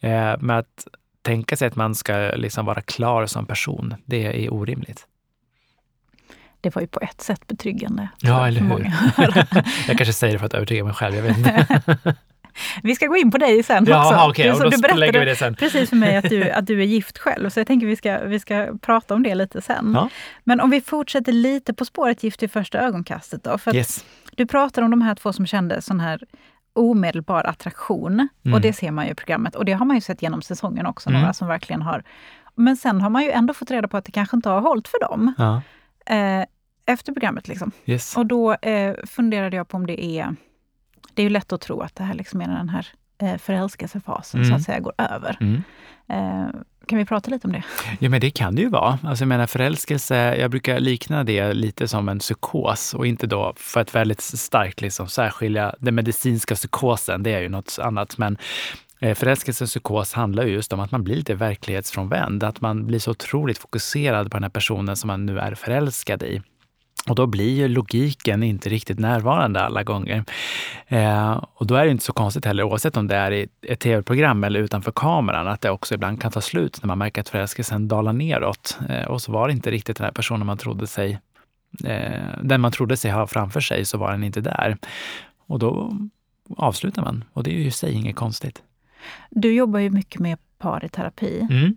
Eh, 0.00 0.34
men 0.38 0.50
att 0.50 0.86
tänka 1.22 1.56
sig 1.56 1.68
att 1.68 1.76
man 1.76 1.94
ska 1.94 2.16
liksom 2.36 2.66
vara 2.66 2.80
klar 2.80 3.26
som 3.26 3.46
person, 3.46 3.94
det 4.04 4.44
är 4.44 4.52
orimligt. 4.52 5.06
Det 6.60 6.74
var 6.74 6.82
ju 6.82 6.88
på 6.88 7.00
ett 7.00 7.20
sätt 7.20 7.46
betryggande. 7.46 8.08
Ja, 8.20 8.46
eller 8.46 8.60
hur? 8.60 8.78
jag 9.88 9.96
kanske 9.96 10.12
säger 10.12 10.32
det 10.32 10.38
för 10.38 10.46
att 10.46 10.54
övertyga 10.54 10.84
mig 10.84 10.94
själv, 10.94 11.14
jag 11.14 11.22
vet 11.22 11.38
inte. 11.38 11.66
Vi 12.82 12.94
ska 12.94 13.06
gå 13.06 13.16
in 13.16 13.30
på 13.30 13.38
dig 13.38 13.62
sen 13.62 13.84
ja, 13.88 14.26
också. 14.26 14.30
Okay, 14.30 14.70
du, 14.70 14.76
du 14.76 14.82
berättade 14.82 15.54
precis 15.54 15.88
för 15.88 15.96
mig 15.96 16.16
att 16.16 16.28
du, 16.28 16.50
att 16.50 16.66
du 16.66 16.80
är 16.80 16.86
gift 16.86 17.18
själv, 17.18 17.50
så 17.50 17.60
jag 17.60 17.66
tänker 17.66 17.86
vi 17.86 17.96
ska, 17.96 18.18
vi 18.24 18.40
ska 18.40 18.68
prata 18.82 19.14
om 19.14 19.22
det 19.22 19.34
lite 19.34 19.60
sen. 19.60 19.92
Ja. 19.94 20.08
Men 20.44 20.60
om 20.60 20.70
vi 20.70 20.80
fortsätter 20.80 21.32
lite 21.32 21.74
på 21.74 21.84
spåret 21.84 22.22
gift 22.22 22.42
i 22.42 22.48
första 22.48 22.78
ögonkastet 22.78 23.44
då. 23.44 23.58
För 23.58 23.76
yes. 23.76 24.04
Du 24.36 24.46
pratar 24.46 24.82
om 24.82 24.90
de 24.90 25.02
här 25.02 25.14
två 25.14 25.32
som 25.32 25.46
kände 25.46 25.82
sån 25.82 26.00
här 26.00 26.20
omedelbar 26.72 27.44
attraktion. 27.44 28.28
Mm. 28.44 28.54
Och 28.54 28.60
det 28.60 28.72
ser 28.72 28.90
man 28.90 29.04
ju 29.06 29.10
i 29.12 29.14
programmet. 29.14 29.56
Och 29.56 29.64
det 29.64 29.72
har 29.72 29.86
man 29.86 29.96
ju 29.96 30.00
sett 30.00 30.22
genom 30.22 30.42
säsongen 30.42 30.86
också, 30.86 31.08
mm. 31.08 31.20
några 31.20 31.32
som 31.32 31.48
verkligen 31.48 31.82
har... 31.82 32.02
Men 32.54 32.76
sen 32.76 33.00
har 33.00 33.10
man 33.10 33.22
ju 33.22 33.30
ändå 33.30 33.54
fått 33.54 33.70
reda 33.70 33.88
på 33.88 33.96
att 33.96 34.04
det 34.04 34.12
kanske 34.12 34.36
inte 34.36 34.48
har 34.48 34.60
hållit 34.60 34.88
för 34.88 35.00
dem. 35.00 35.34
Ja. 35.38 35.62
Eh, 36.14 36.44
efter 36.86 37.12
programmet. 37.12 37.48
Liksom. 37.48 37.72
Yes. 37.86 38.16
Och 38.16 38.26
då 38.26 38.54
eh, 38.54 38.94
funderade 39.06 39.56
jag 39.56 39.68
på 39.68 39.76
om 39.76 39.86
det 39.86 40.04
är 40.04 40.34
det 41.18 41.22
är 41.22 41.24
ju 41.24 41.30
lätt 41.30 41.52
att 41.52 41.60
tro 41.60 41.80
att 41.80 41.94
det 41.94 42.04
här 42.04 42.14
liksom 42.14 42.40
är 42.40 42.48
den 42.48 42.68
här 42.68 42.86
eh, 43.22 43.36
förälskelsefasen 43.36 44.40
mm. 44.40 44.50
så 44.50 44.56
att 44.56 44.62
säga 44.62 44.80
går 44.80 44.92
över. 44.98 45.36
Mm. 45.40 45.62
Eh, 46.08 46.60
kan 46.86 46.98
vi 46.98 47.04
prata 47.04 47.30
lite 47.30 47.46
om 47.46 47.52
det? 47.52 47.62
Ja, 47.98 48.08
men 48.08 48.20
det 48.20 48.30
kan 48.30 48.54
det 48.54 48.62
ju 48.62 48.68
vara. 48.68 48.98
Alltså, 49.02 49.22
jag 49.22 49.28
menar 49.28 49.46
förälskelse, 49.46 50.36
jag 50.36 50.50
brukar 50.50 50.80
likna 50.80 51.24
det 51.24 51.54
lite 51.54 51.88
som 51.88 52.08
en 52.08 52.18
psykos 52.18 52.94
och 52.94 53.06
inte 53.06 53.26
då 53.26 53.52
för 53.56 53.80
att 53.80 53.94
väldigt 53.94 54.20
starkt 54.20 54.80
liksom 54.80 55.08
särskilja 55.08 55.74
den 55.78 55.94
medicinska 55.94 56.54
psykosen, 56.54 57.22
det 57.22 57.34
är 57.34 57.40
ju 57.40 57.48
något 57.48 57.78
annat. 57.82 58.18
Men 58.18 58.38
eh, 59.00 59.14
Förälskelse 59.14 59.64
och 59.64 59.68
psykos 59.68 60.12
handlar 60.12 60.44
ju 60.44 60.52
just 60.52 60.72
om 60.72 60.80
att 60.80 60.90
man 60.90 61.04
blir 61.04 61.16
lite 61.16 61.34
verklighetsfrånvänd. 61.34 62.44
Att 62.44 62.60
man 62.60 62.86
blir 62.86 62.98
så 62.98 63.10
otroligt 63.10 63.58
fokuserad 63.58 64.30
på 64.30 64.36
den 64.36 64.44
här 64.44 64.50
personen 64.50 64.96
som 64.96 65.08
man 65.08 65.26
nu 65.26 65.38
är 65.38 65.54
förälskad 65.54 66.22
i. 66.22 66.42
Och 67.06 67.14
då 67.14 67.26
blir 67.26 67.54
ju 67.54 67.68
logiken 67.68 68.42
inte 68.42 68.68
riktigt 68.68 68.98
närvarande 68.98 69.60
alla 69.60 69.82
gånger. 69.82 70.24
Eh, 70.86 71.44
och 71.54 71.66
då 71.66 71.74
är 71.74 71.84
det 71.84 71.90
inte 71.90 72.04
så 72.04 72.12
konstigt 72.12 72.44
heller, 72.44 72.62
oavsett 72.62 72.96
om 72.96 73.06
det 73.06 73.16
är 73.16 73.32
i 73.32 73.48
ett 73.62 73.80
tv-program 73.80 74.44
eller 74.44 74.60
utanför 74.60 74.92
kameran, 74.92 75.48
att 75.48 75.60
det 75.60 75.70
också 75.70 75.94
ibland 75.94 76.22
kan 76.22 76.32
ta 76.32 76.40
slut 76.40 76.82
när 76.82 76.86
man 76.86 76.98
märker 76.98 77.20
att 77.20 77.28
förälskelsen 77.28 77.88
dalar 77.88 78.12
neråt. 78.12 78.78
Eh, 78.88 79.04
och 79.04 79.22
så 79.22 79.32
var 79.32 79.48
det 79.48 79.52
inte 79.52 79.70
riktigt 79.70 79.96
den 79.96 80.04
här 80.04 80.12
personen 80.12 80.46
man 80.46 80.58
trodde 80.58 80.86
sig, 80.86 81.18
eh, 81.84 82.40
den 82.42 82.60
man 82.60 82.72
trodde 82.72 82.96
sig 82.96 83.10
ha 83.10 83.26
framför 83.26 83.60
sig, 83.60 83.84
så 83.84 83.98
var 83.98 84.12
den 84.12 84.24
inte 84.24 84.40
där. 84.40 84.76
Och 85.46 85.58
då 85.58 85.96
avslutar 86.56 87.02
man. 87.02 87.24
Och 87.32 87.42
det 87.42 87.50
är 87.50 87.58
ju 87.58 87.64
i 87.64 87.70
sig 87.70 87.92
inget 87.92 88.16
konstigt. 88.16 88.62
Du 89.30 89.54
jobbar 89.54 89.80
ju 89.80 89.90
mycket 89.90 90.20
med 90.20 90.38
par 90.58 90.84
i 90.84 90.88
terapi. 90.88 91.46
Mm. 91.50 91.76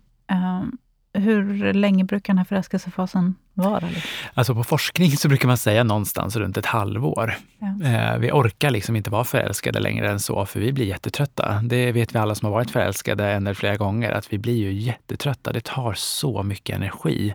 Um, 0.62 0.78
hur 1.14 1.74
länge 1.74 2.04
brukar 2.04 2.34
den 2.34 2.38
här 2.38 2.46
förälskelsefasen 2.46 3.36
vara? 3.54 3.90
Alltså 4.34 4.56
på 4.56 4.64
forskning 4.64 5.12
så 5.12 5.28
brukar 5.28 5.48
man 5.48 5.58
säga 5.58 5.84
någonstans 5.84 6.36
runt 6.36 6.58
ett 6.58 6.66
halvår. 6.66 7.36
Ja. 7.60 7.88
Eh, 7.88 8.18
vi 8.18 8.32
orkar 8.32 8.72
liksom 8.72 8.96
inte 8.96 9.10
vara 9.10 9.24
förälskade 9.24 9.80
längre 9.80 10.12
än 10.12 10.20
så, 10.20 10.46
för 10.46 10.60
vi 10.60 10.74
blir 10.74 10.86
jättetrötta. 10.86 11.62
Det 11.64 11.92
vet 11.92 12.16
vi 12.16 12.20
alla 12.20 12.36
som 12.36 12.46
har 12.46 12.52
varit 12.52 12.72
förälskade 12.72 13.32
en 13.32 13.48
eller 13.48 13.54
flera 13.54 13.78
gånger, 13.78 14.12
att 14.12 14.34
vi 14.34 14.38
blir 14.38 14.58
ju 14.58 14.74
jättetrötta. 14.74 15.52
Det 15.52 15.64
tar 15.64 15.94
så 15.94 16.44
mycket 16.44 16.76
energi. 16.76 17.34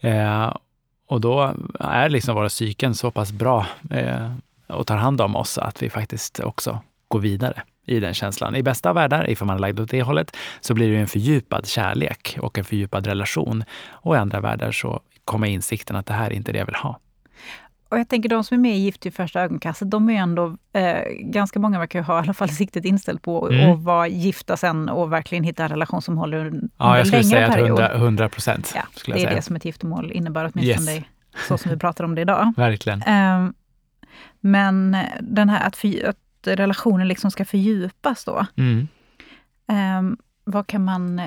Eh, 0.00 0.56
och 1.08 1.20
då 1.20 1.54
är 1.80 2.08
liksom 2.08 2.34
våra 2.34 2.48
psyken 2.48 2.94
så 2.94 3.10
pass 3.10 3.32
bra 3.32 3.66
eh, 3.90 4.32
och 4.66 4.86
tar 4.86 4.96
hand 4.96 5.20
om 5.20 5.36
oss 5.36 5.58
att 5.58 5.82
vi 5.82 5.90
faktiskt 5.90 6.40
också 6.40 6.80
går 7.08 7.20
vidare 7.20 7.62
i 7.86 8.00
den 8.00 8.14
känslan. 8.14 8.56
I 8.56 8.62
bästa 8.62 8.88
av 8.88 8.94
världar, 8.94 9.30
ifall 9.30 9.46
man 9.46 9.56
är 9.56 9.60
lagd 9.60 9.80
åt 9.80 9.90
det 9.90 10.02
hållet, 10.02 10.36
så 10.60 10.74
blir 10.74 10.92
det 10.92 10.98
en 10.98 11.08
fördjupad 11.08 11.66
kärlek 11.66 12.36
och 12.40 12.58
en 12.58 12.64
fördjupad 12.64 13.06
relation. 13.06 13.64
Och 13.90 14.14
i 14.16 14.18
andra 14.18 14.40
världar 14.40 14.72
så 14.72 15.00
kommer 15.24 15.46
insikten 15.46 15.96
att 15.96 16.06
det 16.06 16.14
här 16.14 16.26
är 16.26 16.34
inte 16.34 16.52
det 16.52 16.58
jag 16.58 16.66
vill 16.66 16.74
ha. 16.74 16.98
Och 17.92 17.98
jag 17.98 18.08
tänker 18.08 18.28
de 18.28 18.44
som 18.44 18.54
är 18.54 18.58
med 18.58 18.76
i 18.76 18.78
Gift 18.78 19.06
i 19.06 19.10
första 19.10 19.40
ögonkastet, 19.40 19.90
de 19.90 20.10
är 20.10 20.14
ändå, 20.14 20.56
eh, 20.72 20.98
ganska 21.20 21.58
många 21.58 21.78
verkar 21.78 21.98
ju 21.98 22.04
ha 22.04 22.16
i 22.16 22.18
alla 22.18 22.34
fall 22.34 22.48
siktet 22.48 22.84
inställt 22.84 23.22
på 23.22 23.50
mm. 23.50 23.70
att 23.70 23.82
vara 23.82 24.08
gifta 24.08 24.56
sen 24.56 24.88
och 24.88 25.12
verkligen 25.12 25.44
hitta 25.44 25.62
en 25.62 25.68
relation 25.68 26.02
som 26.02 26.18
håller 26.18 26.46
under 26.46 26.68
ja, 26.78 26.98
jag 26.98 27.06
skulle 27.06 27.24
säga 27.24 27.52
period. 27.52 27.80
100 27.80 28.28
procent. 28.28 28.72
Ja, 28.76 28.82
det 29.06 29.12
är 29.12 29.16
säga. 29.16 29.34
det 29.34 29.42
som 29.42 29.56
ett 29.56 29.64
giftermål 29.64 30.12
innebär, 30.12 30.50
åtminstone 30.54 30.94
yes. 30.94 31.04
så 31.48 31.58
som 31.58 31.70
vi 31.70 31.76
pratar 31.76 32.04
om 32.04 32.14
det 32.14 32.20
idag. 32.20 32.52
Verkligen. 32.56 33.02
Eh, 33.02 33.50
men 34.40 34.96
den 35.20 35.48
här 35.48 35.66
att, 35.66 35.76
för, 35.76 36.08
att 36.08 36.16
relationen 36.46 37.08
liksom 37.08 37.30
ska 37.30 37.44
fördjupas 37.44 38.24
då. 38.24 38.46
Mm. 38.56 38.88
Um, 39.98 40.16
vad 40.44 40.66
kan 40.66 40.84
man, 40.84 41.20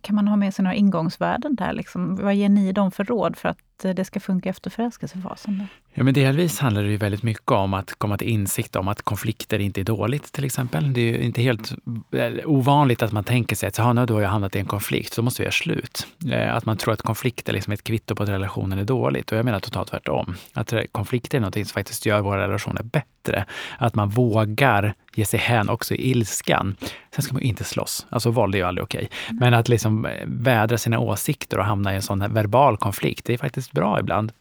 kan 0.00 0.14
man 0.14 0.28
ha 0.28 0.36
med 0.36 0.54
sig 0.54 0.62
några 0.62 0.74
ingångsvärden 0.74 1.54
där? 1.54 1.72
Liksom? 1.72 2.16
Vad 2.16 2.34
ger 2.34 2.48
ni 2.48 2.72
dem 2.72 2.90
för 2.90 3.04
råd 3.04 3.36
för 3.36 3.48
att 3.48 3.58
det 3.82 4.04
ska 4.04 4.20
funka 4.20 4.48
efter 4.48 4.70
förälskelsefasen? 4.70 5.66
Ja, 5.94 6.04
men 6.04 6.14
delvis 6.14 6.58
handlar 6.58 6.82
det 6.82 6.90
ju 6.90 6.96
väldigt 6.96 7.22
mycket 7.22 7.50
om 7.50 7.74
att 7.74 7.94
komma 7.98 8.18
till 8.18 8.28
insikt 8.28 8.76
om 8.76 8.88
att 8.88 9.02
konflikter 9.02 9.58
inte 9.58 9.80
är 9.80 9.84
dåligt 9.84 10.32
till 10.32 10.44
exempel. 10.44 10.92
Det 10.92 11.00
är 11.00 11.04
ju 11.04 11.22
inte 11.22 11.42
helt 11.42 11.72
eh, 12.12 12.32
ovanligt 12.44 13.02
att 13.02 13.12
man 13.12 13.24
tänker 13.24 13.56
sig 13.56 13.66
att 13.66 13.74
så, 13.74 13.92
nu 13.92 14.12
har 14.12 14.20
jag 14.20 14.28
hamnat 14.28 14.56
i 14.56 14.58
en 14.58 14.66
konflikt, 14.66 15.12
så 15.12 15.22
måste 15.22 15.42
vi 15.42 15.44
göra 15.44 15.52
slut. 15.52 16.06
Eh, 16.32 16.54
att 16.54 16.66
man 16.66 16.76
tror 16.76 16.94
att 16.94 17.02
konflikter 17.02 17.52
liksom 17.52 17.70
är 17.70 17.74
ett 17.74 17.84
kvitto 17.84 18.14
på 18.14 18.22
att 18.22 18.28
relationen 18.28 18.78
är 18.78 18.84
dåligt. 18.84 19.32
Och 19.32 19.38
jag 19.38 19.44
menar 19.44 19.60
totalt 19.60 19.88
tvärtom. 19.88 20.34
Att 20.52 20.74
konflikter 20.92 21.38
är 21.38 21.42
något 21.42 21.54
som 21.54 21.64
faktiskt 21.64 22.06
gör 22.06 22.20
våra 22.20 22.48
relationer 22.48 22.82
bättre. 22.82 23.44
Att 23.78 23.94
man 23.94 24.08
vågar 24.08 24.94
ge 25.14 25.24
sig 25.24 25.40
hän 25.40 25.68
också 25.68 25.94
i 25.94 26.10
ilskan. 26.10 26.76
Sen 27.14 27.22
ska 27.22 27.32
man 27.32 27.42
inte 27.42 27.64
slåss. 27.64 28.06
Alltså 28.10 28.30
våld 28.30 28.54
är 28.54 28.58
ju 28.58 28.64
aldrig 28.64 28.84
okej. 28.84 29.08
Okay. 29.10 29.38
Men 29.40 29.54
att 29.54 29.68
liksom 29.68 30.06
eh, 30.06 30.12
vädra 30.26 30.78
sina 30.78 30.98
åsikter 30.98 31.58
och 31.58 31.64
hamna 31.64 31.92
i 31.92 31.96
en 31.96 32.02
sån 32.02 32.20
här 32.20 32.28
verbal 32.28 32.76
konflikt, 32.76 33.24
det 33.24 33.34
är 33.34 33.38
faktiskt 33.38 33.65
bra 33.72 34.00
ibland. 34.00 34.32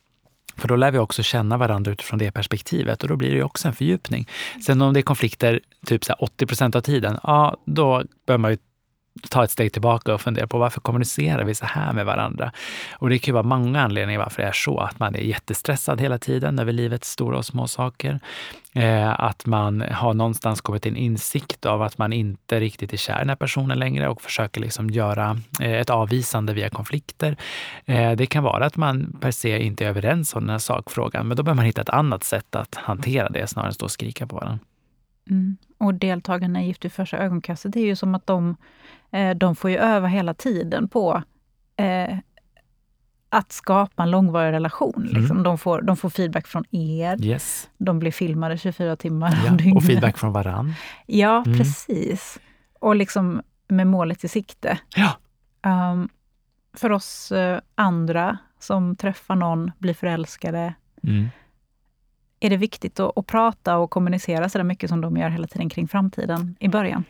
För 0.57 0.67
då 0.67 0.75
lär 0.75 0.91
vi 0.91 0.97
också 0.97 1.23
känna 1.23 1.57
varandra 1.57 1.91
utifrån 1.91 2.19
det 2.19 2.31
perspektivet 2.31 3.03
och 3.03 3.09
då 3.09 3.15
blir 3.15 3.35
det 3.35 3.43
också 3.43 3.67
en 3.67 3.73
fördjupning. 3.73 4.27
Sen 4.65 4.81
om 4.81 4.93
det 4.93 4.99
är 4.99 5.01
konflikter 5.01 5.59
typ 5.85 6.03
så 6.03 6.13
80 6.13 6.45
procent 6.45 6.75
av 6.75 6.81
tiden, 6.81 7.19
ja 7.23 7.57
då 7.65 8.03
bör 8.25 8.37
man 8.37 8.51
ju 8.51 8.57
ta 9.29 9.43
ett 9.43 9.51
steg 9.51 9.73
tillbaka 9.73 10.13
och 10.13 10.21
fundera 10.21 10.47
på 10.47 10.57
varför 10.57 10.81
kommunicerar 10.81 11.43
vi 11.43 11.55
så 11.55 11.65
här 11.65 11.93
med 11.93 12.05
varandra? 12.05 12.51
Och 12.93 13.09
det 13.09 13.19
kan 13.19 13.31
ju 13.31 13.33
vara 13.33 13.43
många 13.43 13.81
anledningar 13.81 14.19
varför 14.19 14.41
det 14.41 14.47
är 14.47 14.51
så. 14.51 14.77
Att 14.77 14.99
man 14.99 15.15
är 15.15 15.19
jättestressad 15.19 16.01
hela 16.01 16.17
tiden 16.17 16.59
över 16.59 16.71
livets 16.71 17.09
stora 17.09 17.37
och 17.37 17.45
små 17.45 17.67
saker. 17.67 18.19
Eh, 18.73 19.19
att 19.19 19.45
man 19.45 19.81
har 19.81 20.13
någonstans 20.13 20.61
kommit 20.61 20.83
till 20.83 20.91
en 20.91 20.97
insikt 20.97 21.65
av 21.65 21.81
att 21.81 21.97
man 21.97 22.13
inte 22.13 22.59
riktigt 22.59 22.93
är 22.93 22.97
kär 22.97 23.15
i 23.15 23.19
den 23.19 23.29
här 23.29 23.35
personen 23.35 23.79
längre 23.79 24.09
och 24.09 24.21
försöker 24.21 24.61
liksom 24.61 24.89
göra 24.89 25.37
eh, 25.61 25.73
ett 25.73 25.89
avvisande 25.89 26.53
via 26.53 26.69
konflikter. 26.69 27.37
Eh, 27.85 28.11
det 28.11 28.25
kan 28.25 28.43
vara 28.43 28.65
att 28.65 28.77
man 28.77 29.17
per 29.21 29.31
se 29.31 29.63
inte 29.63 29.85
är 29.85 29.89
överens 29.89 30.35
om 30.35 30.41
den 30.41 30.49
här 30.49 30.57
sakfrågan, 30.57 31.27
men 31.27 31.37
då 31.37 31.43
behöver 31.43 31.55
man 31.55 31.65
hitta 31.65 31.81
ett 31.81 31.89
annat 31.89 32.23
sätt 32.23 32.55
att 32.55 32.75
hantera 32.75 33.29
det 33.29 33.47
snarare 33.47 33.67
än 33.67 33.69
att 33.69 33.75
stå 33.75 33.85
och 33.85 33.91
skrika 33.91 34.27
på 34.27 34.35
varandra. 34.35 34.59
Mm. 35.29 35.57
Och 35.77 35.93
deltagarna 35.93 36.63
i 36.63 36.67
Gift 36.67 36.85
vid 36.85 36.91
första 36.91 37.17
ögonkastet, 37.17 37.73
det 37.73 37.79
är 37.79 37.85
ju 37.85 37.95
som 37.95 38.15
att 38.15 38.27
de, 38.27 38.55
de 39.35 39.55
får 39.55 39.69
ju 39.69 39.77
öva 39.77 40.07
hela 40.07 40.33
tiden 40.33 40.87
på 40.87 41.23
eh, 41.77 42.17
att 43.29 43.51
skapa 43.51 44.03
en 44.03 44.11
långvarig 44.11 44.51
relation. 44.51 45.07
Mm. 45.09 45.21
Liksom. 45.21 45.43
De, 45.43 45.57
får, 45.57 45.81
de 45.81 45.97
får 45.97 46.09
feedback 46.09 46.47
från 46.47 46.63
er. 46.71 47.25
Yes. 47.25 47.69
De 47.77 47.99
blir 47.99 48.11
filmade 48.11 48.57
24 48.57 48.95
timmar 48.95 49.39
ja, 49.45 49.51
om 49.51 49.57
dygnet. 49.57 49.75
Och 49.77 49.83
feedback 49.83 50.17
från 50.17 50.33
varann. 50.33 50.73
Ja, 51.05 51.43
mm. 51.45 51.57
precis. 51.57 52.39
Och 52.79 52.95
liksom 52.95 53.41
med 53.67 53.87
målet 53.87 54.23
i 54.23 54.27
sikte. 54.27 54.79
Ja. 54.95 55.11
Um, 55.91 56.09
för 56.73 56.91
oss 56.91 57.31
uh, 57.31 57.57
andra 57.75 58.37
som 58.59 58.95
träffar 58.95 59.35
någon, 59.35 59.71
blir 59.79 59.93
förälskade, 59.93 60.73
mm 61.03 61.29
är 62.39 62.49
det 62.49 62.57
viktigt 62.57 62.99
att, 62.99 63.17
att 63.17 63.27
prata 63.27 63.77
och 63.77 63.89
kommunicera 63.89 64.49
så 64.49 64.57
där 64.57 64.65
mycket 64.65 64.89
som 64.89 65.01
de 65.01 65.17
gör 65.17 65.29
hela 65.29 65.47
tiden 65.47 65.69
kring 65.69 65.87
framtiden 65.87 66.55
i 66.59 66.67
början? 66.67 67.03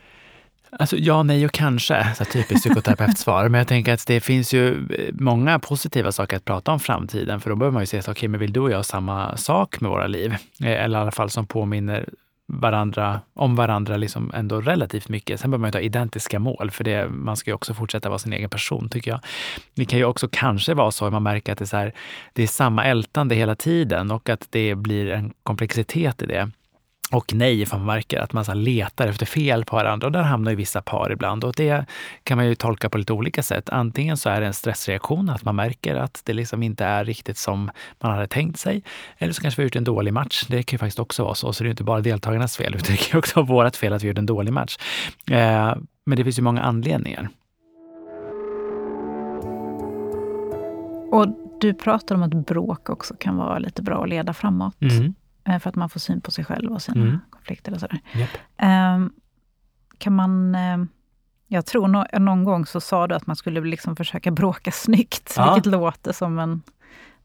Alltså, 0.79 0.97
ja, 0.97 1.23
nej 1.23 1.45
och 1.45 1.51
kanske, 1.51 2.07
så 2.17 2.25
typiskt 2.25 2.63
psykoterapeutsvar. 2.63 3.49
Men 3.49 3.57
jag 3.57 3.67
tänker 3.67 3.93
att 3.93 4.07
det 4.07 4.21
finns 4.21 4.53
ju 4.53 4.69
eh, 4.69 5.13
många 5.13 5.59
positiva 5.59 6.11
saker 6.11 6.37
att 6.37 6.45
prata 6.45 6.71
om 6.71 6.79
framtiden. 6.79 7.41
För 7.41 7.49
då 7.49 7.55
behöver 7.55 7.73
man 7.73 7.81
ju 7.81 7.87
säga, 7.87 8.01
okej, 8.01 8.11
okay, 8.11 8.29
men 8.29 8.39
vill 8.39 8.53
du 8.53 8.59
och 8.59 8.71
jag 8.71 8.85
samma 8.85 9.37
sak 9.37 9.81
med 9.81 9.91
våra 9.91 10.07
liv? 10.07 10.31
Eh, 10.63 10.83
eller 10.83 10.97
i 10.97 11.01
alla 11.01 11.11
fall 11.11 11.29
som 11.29 11.47
påminner 11.47 12.09
varandra, 12.47 13.21
om 13.33 13.55
varandra 13.55 13.97
liksom 13.97 14.31
ändå 14.33 14.61
relativt 14.61 15.09
mycket. 15.09 15.39
Sen 15.39 15.51
behöver 15.51 15.61
man 15.61 15.69
ju 15.69 15.77
ha 15.77 15.81
identiska 15.81 16.39
mål, 16.39 16.71
för 16.71 16.83
det, 16.83 17.09
man 17.09 17.37
ska 17.37 17.51
ju 17.51 17.55
också 17.55 17.73
fortsätta 17.73 18.09
vara 18.09 18.19
sin 18.19 18.33
egen 18.33 18.49
person, 18.49 18.89
tycker 18.89 19.11
jag. 19.11 19.19
Det 19.75 19.85
kan 19.85 19.99
ju 19.99 20.05
också 20.05 20.27
kanske 20.31 20.73
vara 20.73 20.91
så 20.91 21.05
att 21.05 21.13
man 21.13 21.23
märker 21.23 21.51
att 21.51 21.57
det 21.57 21.63
är, 21.63 21.67
så 21.67 21.77
här, 21.77 21.93
det 22.33 22.43
är 22.43 22.47
samma 22.47 22.85
ältande 22.85 23.35
hela 23.35 23.55
tiden 23.55 24.11
och 24.11 24.29
att 24.29 24.47
det 24.49 24.75
blir 24.75 25.09
en 25.09 25.33
komplexitet 25.43 26.21
i 26.21 26.25
det 26.25 26.51
och 27.11 27.33
nej 27.33 27.61
ifall 27.61 27.79
man 27.79 27.87
märker 27.87 28.19
att 28.19 28.33
man 28.33 28.45
så 28.45 28.53
letar 28.53 29.07
efter 29.07 29.25
fel 29.25 29.65
på 29.65 29.75
varandra. 29.75 30.07
Och 30.07 30.11
där 30.11 30.21
hamnar 30.21 30.51
ju 30.51 30.57
vissa 30.57 30.81
par 30.81 31.11
ibland. 31.11 31.43
Och 31.43 31.53
det 31.53 31.85
kan 32.23 32.37
man 32.37 32.47
ju 32.47 32.55
tolka 32.55 32.89
på 32.89 32.97
lite 32.97 33.13
olika 33.13 33.43
sätt. 33.43 33.69
Antingen 33.69 34.17
så 34.17 34.29
är 34.29 34.41
det 34.41 34.47
en 34.47 34.53
stressreaktion, 34.53 35.29
att 35.29 35.43
man 35.43 35.55
märker 35.55 35.95
att 35.95 36.21
det 36.25 36.33
liksom 36.33 36.63
inte 36.63 36.85
är 36.85 37.05
riktigt 37.05 37.37
som 37.37 37.71
man 37.99 38.11
hade 38.11 38.27
tänkt 38.27 38.59
sig. 38.59 38.83
Eller 39.17 39.33
så 39.33 39.41
kanske 39.41 39.61
vi 39.61 39.63
har 39.63 39.65
gjort 39.65 39.75
en 39.75 39.83
dålig 39.83 40.13
match. 40.13 40.45
Det 40.47 40.63
kan 40.63 40.75
ju 40.75 40.79
faktiskt 40.79 40.99
också 40.99 41.23
vara 41.23 41.35
så. 41.35 41.53
Så 41.53 41.63
det 41.63 41.67
är 41.67 41.71
inte 41.71 41.83
bara 41.83 42.01
deltagarnas 42.01 42.57
fel, 42.57 42.75
utan 42.75 42.91
det 42.91 42.97
kan 42.97 43.19
också 43.19 43.41
vara 43.41 43.65
vårt 43.65 43.75
fel 43.75 43.93
att 43.93 44.03
vi 44.03 44.07
gjorde 44.07 44.21
en 44.21 44.25
dålig 44.25 44.53
match. 44.53 44.77
Eh, 45.31 45.75
men 46.05 46.17
det 46.17 46.23
finns 46.23 46.39
ju 46.39 46.43
många 46.43 46.61
anledningar. 46.61 47.29
Och 51.11 51.27
du 51.61 51.73
pratar 51.73 52.15
om 52.15 52.23
att 52.23 52.33
bråk 52.33 52.89
också 52.89 53.15
kan 53.19 53.37
vara 53.37 53.59
lite 53.59 53.81
bra 53.81 54.03
att 54.03 54.09
leda 54.09 54.33
framåt. 54.33 54.81
Mm. 54.81 55.13
Eh, 55.49 55.59
för 55.59 55.69
att 55.69 55.75
man 55.75 55.89
får 55.89 55.99
syn 55.99 56.21
på 56.21 56.31
sig 56.31 56.45
själv 56.45 56.71
och 56.71 56.81
sina 56.81 57.01
mm. 57.01 57.19
konflikter 57.29 57.73
och 57.73 57.79
sådär. 57.79 57.99
Yep. 58.15 58.29
Um, 58.61 59.13
kan 59.97 60.15
man... 60.15 60.55
Um, 60.55 60.87
jag 61.47 61.65
tror 61.65 61.87
no 61.87 62.19
någon 62.19 62.43
gång 62.43 62.65
så 62.65 62.81
sa 62.81 63.07
du 63.07 63.15
att 63.15 63.27
man 63.27 63.35
skulle 63.35 63.61
liksom 63.61 63.95
försöka 63.95 64.31
bråka 64.31 64.71
snyggt, 64.71 65.33
ja. 65.37 65.53
vilket 65.53 65.71
låter 65.71 66.13
som 66.13 66.39
en 66.39 66.61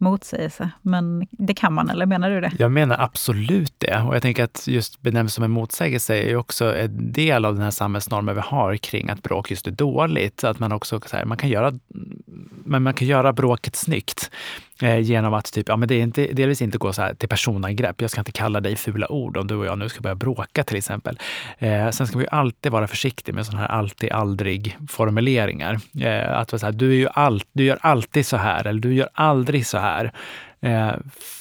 motsägelse. 0.00 0.71
Men 0.83 1.27
det 1.31 1.55
kan 1.55 1.73
man, 1.73 1.91
eller 1.91 2.07
menar 2.07 2.31
du 2.31 2.41
det? 2.41 2.53
Jag 2.59 2.73
menar 2.73 2.97
absolut 2.99 3.75
det. 3.79 4.03
Och 4.03 4.15
jag 4.15 4.23
tänker 4.23 4.45
att 4.45 4.67
just 4.67 5.00
benämnas 5.00 5.35
som 5.35 5.45
en 5.45 5.50
motsägelse 5.50 6.17
är 6.17 6.37
också 6.37 6.77
en 6.77 7.12
del 7.12 7.45
av 7.45 7.55
den 7.55 7.62
här 7.62 7.71
samhällsnormen 7.71 8.35
vi 8.35 8.41
har 8.41 8.77
kring 8.77 9.11
att 9.11 9.23
bråk 9.23 9.50
just 9.50 9.67
är 9.67 9.71
dåligt. 9.71 10.45
Att 10.45 10.59
man 10.59 10.73
också 10.73 11.00
så 11.07 11.17
här, 11.17 11.25
man 11.25 11.37
kan 11.37 11.50
göra, 11.50 11.73
men 12.65 12.83
man 12.83 12.95
kan 12.95 13.09
göra 13.09 13.33
bråket 13.33 13.77
snyggt. 13.77 14.31
Eh, 14.82 14.99
genom 14.99 15.34
att 15.34 15.52
typ, 15.52 15.68
ja, 15.68 15.76
men 15.76 15.88
det 15.88 15.94
är 15.94 16.02
inte, 16.02 16.26
delvis 16.26 16.62
inte 16.62 16.78
gå 16.78 16.92
så 16.92 17.02
här 17.02 17.14
till 17.14 17.28
personangrepp. 17.28 18.00
Jag 18.00 18.10
ska 18.10 18.20
inte 18.20 18.32
kalla 18.32 18.60
dig 18.60 18.76
fula 18.76 19.12
ord 19.12 19.37
om 19.37 19.46
du 19.46 19.54
och 19.54 19.66
jag 19.66 19.78
nu 19.78 19.88
ska 19.88 20.00
börja 20.00 20.14
bråka 20.14 20.64
till 20.64 20.76
exempel. 20.76 21.18
Eh, 21.58 21.90
sen 21.90 22.06
ska 22.06 22.16
man 22.16 22.25
ju 22.25 22.30
alltid 22.30 22.72
vara 22.72 22.87
försiktig 22.87 23.34
med 23.34 23.46
sådana 23.46 23.62
här 23.62 23.68
alltid, 23.68 24.12
aldrig 24.12 24.76
formuleringar. 24.88 25.80
Eh, 26.00 26.38
att 26.38 26.52
vara 26.52 26.60
så 26.60 26.66
här, 26.66 26.72
du, 26.72 26.90
är 26.90 26.96
ju 26.96 27.08
all, 27.08 27.42
du 27.52 27.64
gör 27.64 27.78
alltid 27.80 28.26
så 28.26 28.37
här 28.37 28.66
eller 28.66 28.80
du 28.80 28.94
gör 28.94 29.08
aldrig 29.14 29.66
så 29.66 29.78
här. 29.78 30.12
Eh, 30.60 30.92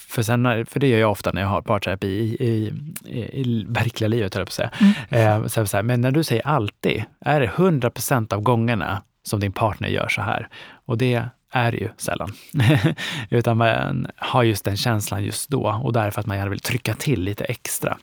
för, 0.10 0.24
sen, 0.24 0.66
för 0.66 0.80
det 0.80 0.88
gör 0.88 1.00
jag 1.00 1.12
ofta 1.12 1.32
när 1.32 1.42
jag 1.42 1.50
har 1.50 1.62
parterapi 1.62 2.08
i, 2.08 2.46
i, 2.46 2.74
i, 3.06 3.20
i 3.20 3.66
verkliga 3.68 4.08
livet, 4.08 4.34
höll 4.36 4.42
jag 4.42 4.48
på 4.48 4.50
att 4.50 4.54
säga. 4.54 4.72
Mm. 5.10 5.42
Eh, 5.44 5.48
så, 5.48 5.66
så 5.66 5.78
här, 5.78 5.84
men 5.84 6.02
när 6.02 6.12
du 6.12 6.24
säger 6.24 6.48
alltid, 6.48 7.04
är 7.26 7.40
det 7.40 7.46
100 7.46 7.90
procent 7.90 8.34
av 8.34 8.42
gångerna 8.42 9.02
som 9.24 9.40
din 9.40 9.52
partner 9.52 9.90
gör 9.90 10.08
så 10.08 10.22
här? 10.22 10.48
Och 10.86 10.98
det 10.98 11.30
är 11.52 11.72
ju 11.72 11.90
sällan. 11.98 12.32
Utan 13.30 13.58
man 13.58 14.08
har 14.16 14.44
just 14.44 14.66
den 14.66 14.78
känslan 14.78 15.24
just 15.24 15.50
då 15.50 15.82
och 15.84 15.94
därför 15.94 16.20
att 16.20 16.28
man 16.28 16.38
gärna 16.38 16.50
vill 16.50 16.60
trycka 16.60 16.94
till 16.94 17.22
lite 17.22 17.44
extra. 17.44 17.98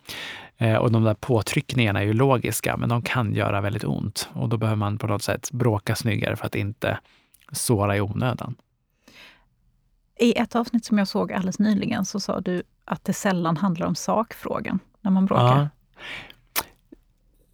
Eh, 0.58 0.74
och 0.74 0.92
de 0.92 1.04
där 1.04 1.14
påtryckningarna 1.14 2.00
är 2.00 2.04
ju 2.04 2.12
logiska, 2.12 2.76
men 2.76 2.88
de 2.88 3.02
kan 3.02 3.34
göra 3.34 3.60
väldigt 3.60 3.84
ont. 3.84 4.28
Och 4.32 4.48
då 4.48 4.56
behöver 4.56 4.76
man 4.76 4.98
på 4.98 5.06
något 5.06 5.22
sätt 5.22 5.50
bråka 5.52 5.94
snyggare 5.94 6.36
för 6.36 6.46
att 6.46 6.54
inte 6.54 6.98
såra 7.52 7.96
i 7.96 8.00
onödan. 8.00 8.54
I 10.18 10.38
ett 10.38 10.56
avsnitt 10.56 10.84
som 10.84 10.98
jag 10.98 11.08
såg 11.08 11.32
alldeles 11.32 11.58
nyligen 11.58 12.04
så 12.04 12.20
sa 12.20 12.40
du 12.40 12.62
att 12.84 13.04
det 13.04 13.12
sällan 13.12 13.56
handlar 13.56 13.86
om 13.86 13.94
sakfrågan 13.94 14.78
när 15.00 15.10
man 15.10 15.26
bråkar. 15.26 15.58
Ja. 15.58 15.68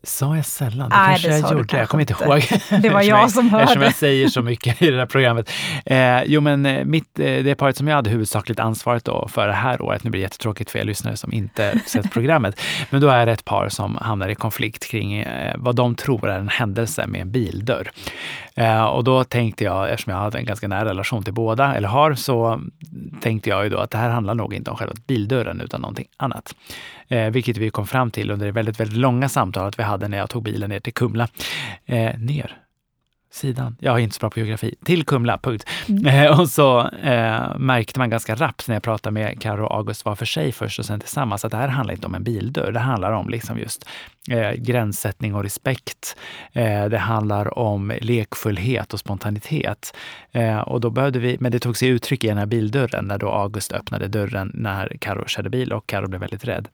Sa 0.04 0.36
jag 0.36 0.46
sällan? 0.46 0.88
Det 0.90 0.96
Nej, 0.96 1.08
kanske 1.08 1.28
det 1.28 1.38
jag 1.38 1.52
gjorde. 1.52 1.76
Jag 1.76 1.88
kommer 1.88 2.10
inte 2.10 2.24
ihåg. 2.24 2.42
Det 2.82 2.90
var 2.90 3.02
jag 3.02 3.30
som 3.30 3.50
hörde. 3.50 3.62
Eftersom 3.64 3.82
jag 3.82 3.94
säger 3.94 4.28
så 4.28 4.42
mycket 4.42 4.82
i 4.82 4.90
det 4.90 4.98
här 4.98 5.06
programmet. 5.06 5.50
Eh, 5.86 6.22
jo, 6.24 6.40
men 6.40 6.66
eh, 6.66 6.84
mitt, 6.84 7.18
eh, 7.18 7.44
det 7.44 7.54
paret 7.54 7.76
som 7.76 7.88
jag 7.88 7.96
hade 7.96 8.10
huvudsakligt 8.10 8.60
ansvaret 8.60 9.04
då 9.04 9.28
för 9.28 9.46
det 9.46 9.52
här 9.52 9.82
året, 9.82 10.04
nu 10.04 10.10
blir 10.10 10.18
det 10.18 10.22
jättetråkigt 10.22 10.70
för 10.70 10.78
er 10.78 10.84
lyssnare 10.84 11.16
som 11.16 11.32
inte 11.32 11.80
sett 11.86 12.12
programmet, 12.12 12.60
men 12.90 13.00
då 13.00 13.08
är 13.08 13.26
det 13.26 13.32
ett 13.32 13.44
par 13.44 13.68
som 13.68 13.96
hamnar 13.96 14.28
i 14.28 14.34
konflikt 14.34 14.90
kring 14.90 15.14
eh, 15.14 15.54
vad 15.58 15.76
de 15.76 15.94
tror 15.94 16.28
är 16.28 16.38
en 16.38 16.48
händelse 16.48 17.06
med 17.06 17.20
en 17.20 17.30
bildörr. 17.30 17.90
Eh, 18.54 18.84
och 18.84 19.04
då 19.04 19.24
tänkte 19.24 19.64
jag, 19.64 19.90
eftersom 19.90 20.12
jag 20.12 20.20
hade 20.20 20.38
en 20.38 20.44
ganska 20.44 20.68
nära 20.68 20.84
relation 20.84 21.24
till 21.24 21.34
båda, 21.34 21.74
eller 21.74 21.88
har, 21.88 22.14
så 22.14 22.60
tänkte 23.20 23.50
jag 23.50 23.64
ju 23.64 23.70
då 23.70 23.78
att 23.78 23.90
det 23.90 23.98
här 23.98 24.10
handlar 24.10 24.34
nog 24.34 24.54
inte 24.54 24.70
om 24.70 24.76
själva 24.76 24.94
bildörren 25.06 25.60
utan 25.60 25.80
någonting 25.80 26.06
annat. 26.16 26.54
Eh, 27.12 27.30
vilket 27.30 27.56
vi 27.56 27.70
kom 27.70 27.86
fram 27.86 28.10
till 28.10 28.30
under 28.30 28.46
det 28.46 28.52
väldigt, 28.52 28.80
väldigt 28.80 28.98
långa 28.98 29.28
samtalet 29.28 29.78
vi 29.78 29.82
hade 29.82 30.08
när 30.08 30.18
jag 30.18 30.30
tog 30.30 30.42
bilen 30.42 30.70
ner 30.70 30.80
till 30.80 30.94
Kumla. 30.94 31.28
Eh, 31.86 32.18
ner 32.18 32.58
sidan. 33.30 33.76
Jag 33.80 33.94
är 33.94 33.98
inte 33.98 34.14
så 34.14 34.20
bra 34.20 34.30
på 34.30 34.38
geografi. 34.38 34.74
Till 34.84 35.04
Kumla, 35.04 35.38
punkt. 35.38 35.68
Mm. 35.88 36.06
Eh, 36.06 36.40
och 36.40 36.48
så 36.48 36.80
eh, 36.88 37.58
märkte 37.58 37.98
man 37.98 38.10
ganska 38.10 38.34
rappt 38.34 38.68
när 38.68 38.74
jag 38.74 38.82
pratade 38.82 39.14
med 39.14 39.40
Karo 39.42 39.64
och 39.64 39.76
August 39.76 40.04
var 40.04 40.14
för 40.14 40.26
sig 40.26 40.52
först 40.52 40.78
och 40.78 40.84
sen 40.84 41.00
tillsammans 41.00 41.44
att 41.44 41.50
det 41.50 41.56
här 41.56 41.68
handlar 41.68 41.94
inte 41.94 42.06
om 42.06 42.14
en 42.14 42.24
bildörr. 42.24 42.72
Det 42.72 42.80
handlar 42.80 43.12
om 43.12 43.28
liksom 43.28 43.58
just 43.58 43.88
eh, 44.30 44.52
gränssättning 44.52 45.34
och 45.34 45.42
respekt. 45.42 46.16
Eh, 46.52 46.84
det 46.84 46.98
handlar 46.98 47.58
om 47.58 47.92
lekfullhet 48.00 48.92
och 48.92 49.00
spontanitet. 49.00 49.96
Eh, 50.32 50.58
och 50.58 50.80
då 50.80 50.90
behövde 50.90 51.18
vi, 51.18 51.36
men 51.40 51.52
det 51.52 51.58
tog 51.58 51.76
sig 51.76 51.88
uttryck 51.88 52.24
i 52.24 52.28
den 52.28 52.38
här 52.38 52.46
bildörren 52.46 53.04
när 53.04 53.18
då 53.18 53.28
August 53.28 53.72
öppnade 53.72 54.08
dörren 54.08 54.50
när 54.54 54.96
Karo 55.00 55.26
körde 55.26 55.50
bil 55.50 55.72
och 55.72 55.86
Karo 55.86 56.08
blev 56.08 56.20
väldigt 56.20 56.44
rädd. 56.44 56.68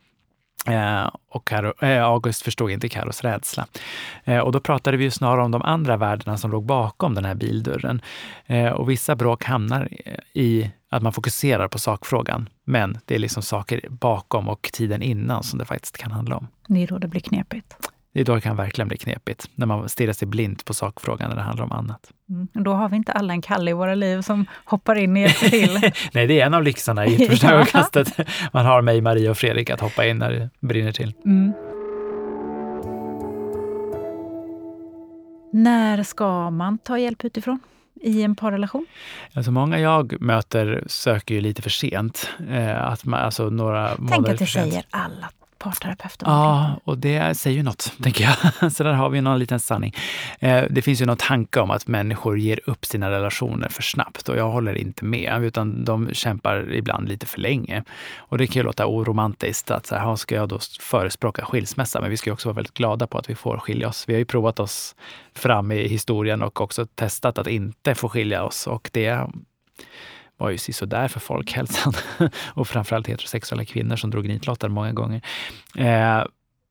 Eh, 0.66 1.10
och 1.28 1.46
Karo, 1.46 1.84
eh, 1.84 2.04
August 2.04 2.42
förstod 2.42 2.70
inte 2.70 2.88
Karos 2.88 3.22
rädsla. 3.22 3.66
Eh, 4.24 4.38
och 4.38 4.52
då 4.52 4.60
pratade 4.60 4.96
vi 4.96 5.04
ju 5.04 5.10
snarare 5.10 5.44
om 5.44 5.50
de 5.50 5.62
andra 5.62 5.96
värdena 5.96 6.36
som 6.36 6.50
låg 6.50 6.64
bakom 6.66 7.14
den 7.14 7.24
här 7.24 7.34
bildörren. 7.34 8.02
Eh, 8.46 8.68
och 8.68 8.90
vissa 8.90 9.16
bråk 9.16 9.44
hamnar 9.44 9.88
i 10.32 10.70
att 10.90 11.02
man 11.02 11.12
fokuserar 11.12 11.68
på 11.68 11.78
sakfrågan. 11.78 12.48
Men 12.64 12.98
det 13.04 13.14
är 13.14 13.18
liksom 13.18 13.42
saker 13.42 13.80
bakom 13.88 14.48
och 14.48 14.70
tiden 14.72 15.02
innan 15.02 15.42
som 15.42 15.58
det 15.58 15.64
faktiskt 15.64 15.96
kan 15.96 16.10
handla 16.10 16.36
om. 16.36 16.48
Det 16.68 16.82
är 16.82 16.86
då 16.86 16.98
det 16.98 17.08
blir 17.08 17.20
knepigt. 17.20 17.76
Det 18.12 18.40
kan 18.40 18.56
verkligen 18.56 18.88
bli 18.88 18.96
knepigt, 18.96 19.50
när 19.54 19.66
man 19.66 19.88
stirrar 19.88 20.12
sig 20.12 20.28
blint 20.28 20.64
på 20.64 20.74
sakfrågan 20.74 21.28
när 21.28 21.36
det 21.36 21.42
handlar 21.42 21.64
om 21.64 21.72
annat. 21.72 22.10
Mm. 22.28 22.48
Då 22.52 22.72
har 22.72 22.88
vi 22.88 22.96
inte 22.96 23.12
alla 23.12 23.32
en 23.32 23.42
Kalle 23.42 23.70
i 23.70 23.74
våra 23.74 23.94
liv 23.94 24.22
som 24.22 24.46
hoppar 24.64 24.94
in 24.94 25.12
och 25.12 25.18
hjälper 25.18 25.48
till. 25.48 25.92
Nej, 26.12 26.26
det 26.26 26.40
är 26.40 26.46
en 26.46 26.54
av 26.54 26.62
lyxarna 26.62 27.06
i 27.06 27.28
första 27.28 27.52
ögonkastet. 27.52 28.16
Man 28.52 28.66
har 28.66 28.82
mig, 28.82 29.00
Maria 29.00 29.30
och 29.30 29.38
Fredrik 29.38 29.70
att 29.70 29.80
hoppa 29.80 30.06
in 30.06 30.18
när 30.18 30.30
det 30.30 30.50
brinner 30.60 30.92
till. 30.92 31.12
Mm. 31.24 31.52
När 35.52 36.02
ska 36.02 36.50
man 36.50 36.78
ta 36.78 36.98
hjälp 36.98 37.24
utifrån? 37.24 37.60
i 38.00 38.22
en 38.22 38.36
parrelation? 38.36 38.86
Alltså 39.34 39.50
många 39.50 39.78
jag 39.78 40.20
möter 40.20 40.84
söker 40.86 41.34
ju 41.34 41.40
lite 41.40 41.62
för 41.62 41.70
sent. 41.70 42.30
Eh, 42.50 42.84
att 42.84 43.04
man, 43.04 43.20
alltså 43.20 43.50
några 43.50 43.96
Tänk 44.08 44.28
att 44.28 44.38
det 44.38 44.46
säger 44.46 44.84
alla 44.90 45.30
parterapeuter. 45.58 46.26
Ja, 46.26 46.80
och 46.84 46.98
det 46.98 47.38
säger 47.38 47.56
ju 47.56 47.62
något, 47.62 47.92
tänker 48.02 48.24
jag. 48.24 48.72
Så 48.72 48.84
där 48.84 48.92
har 48.92 49.10
vi 49.10 49.20
någon 49.20 49.38
liten 49.38 49.60
sanning. 49.60 49.94
Eh, 50.38 50.64
det 50.70 50.82
finns 50.82 51.00
ju 51.00 51.06
någon 51.06 51.16
tanke 51.16 51.60
om 51.60 51.70
att 51.70 51.86
människor 51.86 52.38
ger 52.38 52.60
upp 52.64 52.84
sina 52.84 53.10
relationer 53.10 53.68
för 53.68 53.82
snabbt 53.82 54.28
och 54.28 54.36
jag 54.36 54.50
håller 54.50 54.74
inte 54.74 55.04
med, 55.04 55.44
utan 55.44 55.84
de 55.84 56.08
kämpar 56.12 56.72
ibland 56.72 57.08
lite 57.08 57.26
för 57.26 57.40
länge. 57.40 57.84
Och 58.16 58.38
det 58.38 58.46
kan 58.46 58.54
ju 58.54 58.62
låta 58.62 58.86
oromantiskt 58.86 59.70
att 59.70 59.86
så 59.86 59.94
här, 59.94 60.16
ska 60.16 60.34
jag 60.34 60.48
då 60.48 60.58
förespråka 60.80 61.44
skilsmässa? 61.44 62.00
Men 62.00 62.10
vi 62.10 62.16
ska 62.16 62.30
ju 62.30 62.34
också 62.34 62.48
vara 62.48 62.56
väldigt 62.56 62.74
glada 62.74 63.06
på 63.06 63.18
att 63.18 63.30
vi 63.30 63.34
får 63.34 63.58
skilja 63.58 63.88
oss. 63.88 64.04
Vi 64.08 64.12
har 64.12 64.18
ju 64.18 64.24
provat 64.24 64.60
oss 64.60 64.96
fram 65.34 65.72
i 65.72 65.88
historien 65.88 66.42
och 66.42 66.60
också 66.60 66.86
testat 66.86 67.38
att 67.38 67.46
inte 67.46 67.94
få 67.94 68.08
skilja 68.08 68.44
oss 68.44 68.66
och 68.66 68.90
det 68.92 69.28
var 70.38 70.50
ju 70.50 70.59
sådär 70.59 71.09
för 71.09 71.21
folkhälsan 71.21 71.92
och 72.54 72.68
framförallt 72.68 73.07
heterosexuella 73.07 73.64
kvinnor 73.64 73.97
som 73.97 74.11
drog 74.11 74.28
nitlottar 74.28 74.68
många 74.68 74.92
gånger. 74.92 75.23
Eh, 75.76 76.25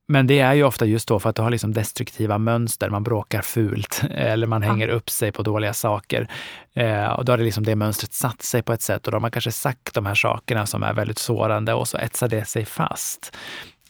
men 0.10 0.28
det 0.28 0.40
är 0.40 0.54
ju 0.54 0.64
ofta 0.64 0.86
just 0.86 1.08
då 1.08 1.20
för 1.20 1.30
att 1.30 1.36
du 1.36 1.42
har 1.42 1.50
liksom 1.50 1.74
destruktiva 1.74 2.38
mönster, 2.38 2.90
man 2.90 3.04
bråkar 3.04 3.42
fult 3.42 4.04
eller 4.12 4.48
man 4.48 4.64
hänger 4.64 4.88
upp 4.88 5.10
sig 5.10 5.32
på 5.32 5.44
dåliga 5.44 5.74
saker. 5.74 6.28
Eh, 6.74 7.06
och 7.06 7.26
då 7.26 7.32
har 7.32 7.38
det, 7.38 7.44
liksom 7.44 7.64
det 7.64 7.76
mönstret 7.76 8.14
satt 8.14 8.42
sig 8.42 8.64
på 8.64 8.74
ett 8.74 8.82
sätt 8.82 9.08
och 9.08 9.12
då 9.12 9.16
har 9.16 9.22
man 9.22 9.32
kanske 9.32 9.52
sagt 9.52 9.94
de 9.94 10.06
här 10.06 10.16
sakerna 10.16 10.66
som 10.66 10.84
är 10.84 10.94
väldigt 10.94 11.18
sårande 11.18 11.74
och 11.74 11.88
så 11.88 11.98
etsar 11.98 12.28
det 12.28 12.46
sig 12.46 12.66
fast 12.66 13.38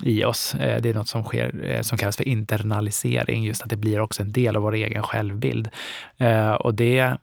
i 0.04 0.24
oss. 0.24 0.56
Eh, 0.56 0.82
det 0.82 0.90
är 0.90 0.94
något 0.94 1.08
som 1.08 1.24
sker 1.24 1.66
eh, 1.66 1.82
som 1.82 1.98
kallas 1.98 2.18
för 2.18 2.28
internalisering, 2.28 3.44
just 3.44 3.64
att 3.64 3.70
det 3.70 3.78
blir 3.78 4.00
också 4.00 4.22
en 4.22 4.32
del 4.32 4.56
av 4.56 4.62
vår 4.62 4.76
egen 4.76 5.04
självbild. 5.04 5.70
Eh, 6.18 6.52
och 6.52 6.74
det 6.74 7.18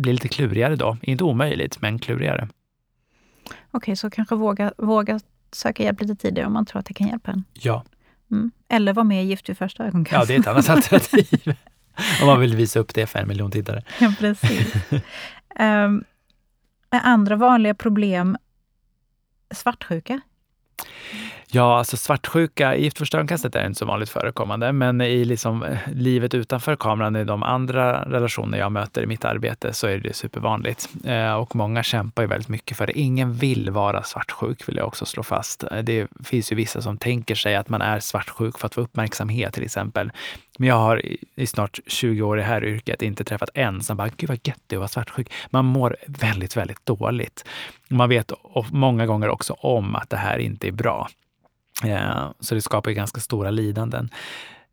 blir 0.00 0.12
lite 0.12 0.28
klurigare 0.28 0.76
då. 0.76 0.96
Inte 1.02 1.24
omöjligt, 1.24 1.82
men 1.82 1.98
klurigare. 1.98 2.48
Okej, 3.44 3.56
okay, 3.72 3.96
så 3.96 4.10
kanske 4.10 4.34
våga, 4.34 4.72
våga 4.78 5.20
söka 5.52 5.82
hjälp 5.82 6.00
lite 6.00 6.14
tidigare 6.14 6.46
om 6.46 6.52
man 6.52 6.66
tror 6.66 6.78
att 6.78 6.86
det 6.86 6.94
kan 6.94 7.08
hjälpa 7.08 7.30
en? 7.30 7.44
Ja. 7.52 7.84
Mm. 8.30 8.50
Eller 8.68 8.92
vara 8.92 9.04
med 9.04 9.24
i 9.24 9.26
Gift 9.26 9.48
vid 9.48 9.58
första 9.58 9.86
ögonkastet. 9.86 10.20
Ja, 10.20 10.26
det 10.26 10.34
är 10.34 10.40
ett 10.40 10.46
annat 10.46 10.68
alternativ. 10.68 11.56
om 12.20 12.26
man 12.26 12.40
vill 12.40 12.56
visa 12.56 12.80
upp 12.80 12.94
det 12.94 13.06
för 13.06 13.18
en 13.18 13.28
miljon 13.28 13.50
tittare. 13.50 13.82
Ja, 14.00 14.14
precis. 14.18 14.74
um, 15.60 16.04
andra 16.90 17.36
vanliga 17.36 17.74
problem 17.74 18.36
svartsjuka? 19.54 20.20
Ja, 21.52 21.78
alltså 21.78 21.96
svartsjuka 21.96 22.76
i 22.76 22.82
Gift 22.82 23.14
är 23.14 23.66
inte 23.66 23.78
så 23.78 23.84
vanligt 23.84 24.08
förekommande, 24.08 24.72
men 24.72 25.00
i 25.00 25.24
liksom 25.24 25.62
eh, 25.62 25.78
livet 25.92 26.34
utanför 26.34 26.76
kameran, 26.76 27.16
i 27.16 27.24
de 27.24 27.42
andra 27.42 28.02
relationer 28.02 28.58
jag 28.58 28.72
möter 28.72 29.02
i 29.02 29.06
mitt 29.06 29.24
arbete, 29.24 29.72
så 29.72 29.86
är 29.86 29.98
det 29.98 30.16
supervanligt. 30.16 30.88
Eh, 31.04 31.32
och 31.32 31.56
många 31.56 31.82
kämpar 31.82 32.22
ju 32.22 32.28
väldigt 32.28 32.48
mycket 32.48 32.76
för 32.76 32.86
det. 32.86 32.98
Ingen 32.98 33.32
vill 33.32 33.70
vara 33.70 34.02
svartsjuk, 34.02 34.68
vill 34.68 34.76
jag 34.76 34.86
också 34.86 35.06
slå 35.06 35.22
fast. 35.22 35.64
Eh, 35.64 35.78
det 35.78 36.08
finns 36.24 36.52
ju 36.52 36.56
vissa 36.56 36.82
som 36.82 36.98
tänker 36.98 37.34
sig 37.34 37.56
att 37.56 37.68
man 37.68 37.82
är 37.82 38.00
svartsjuk 38.00 38.58
för 38.58 38.66
att 38.66 38.74
få 38.74 38.80
uppmärksamhet 38.80 39.54
till 39.54 39.64
exempel. 39.64 40.12
Men 40.58 40.68
jag 40.68 40.76
har 40.76 41.02
i 41.36 41.46
snart 41.46 41.78
20 41.86 42.22
år 42.22 42.38
i 42.38 42.40
det 42.40 42.46
här 42.46 42.64
yrket 42.64 43.02
inte 43.02 43.24
träffat 43.24 43.50
en 43.54 43.82
som 43.82 43.96
bara, 43.96 44.08
gud 44.16 44.28
vad 44.28 44.38
gött 44.42 44.62
det 44.66 44.76
att 44.76 44.80
vara 44.80 44.88
svartsjuk. 44.88 45.32
Man 45.50 45.64
mår 45.64 45.96
väldigt, 46.06 46.56
väldigt 46.56 46.86
dåligt. 46.86 47.44
Man 47.88 48.08
vet 48.08 48.32
många 48.70 49.06
gånger 49.06 49.28
också 49.28 49.52
om 49.52 49.96
att 49.96 50.10
det 50.10 50.16
här 50.16 50.38
inte 50.38 50.68
är 50.68 50.72
bra. 50.72 51.08
Eh, 51.84 52.30
så 52.40 52.54
det 52.54 52.60
skapar 52.60 52.90
ju 52.90 52.94
ganska 52.94 53.20
stora 53.20 53.50
lidanden. 53.50 54.10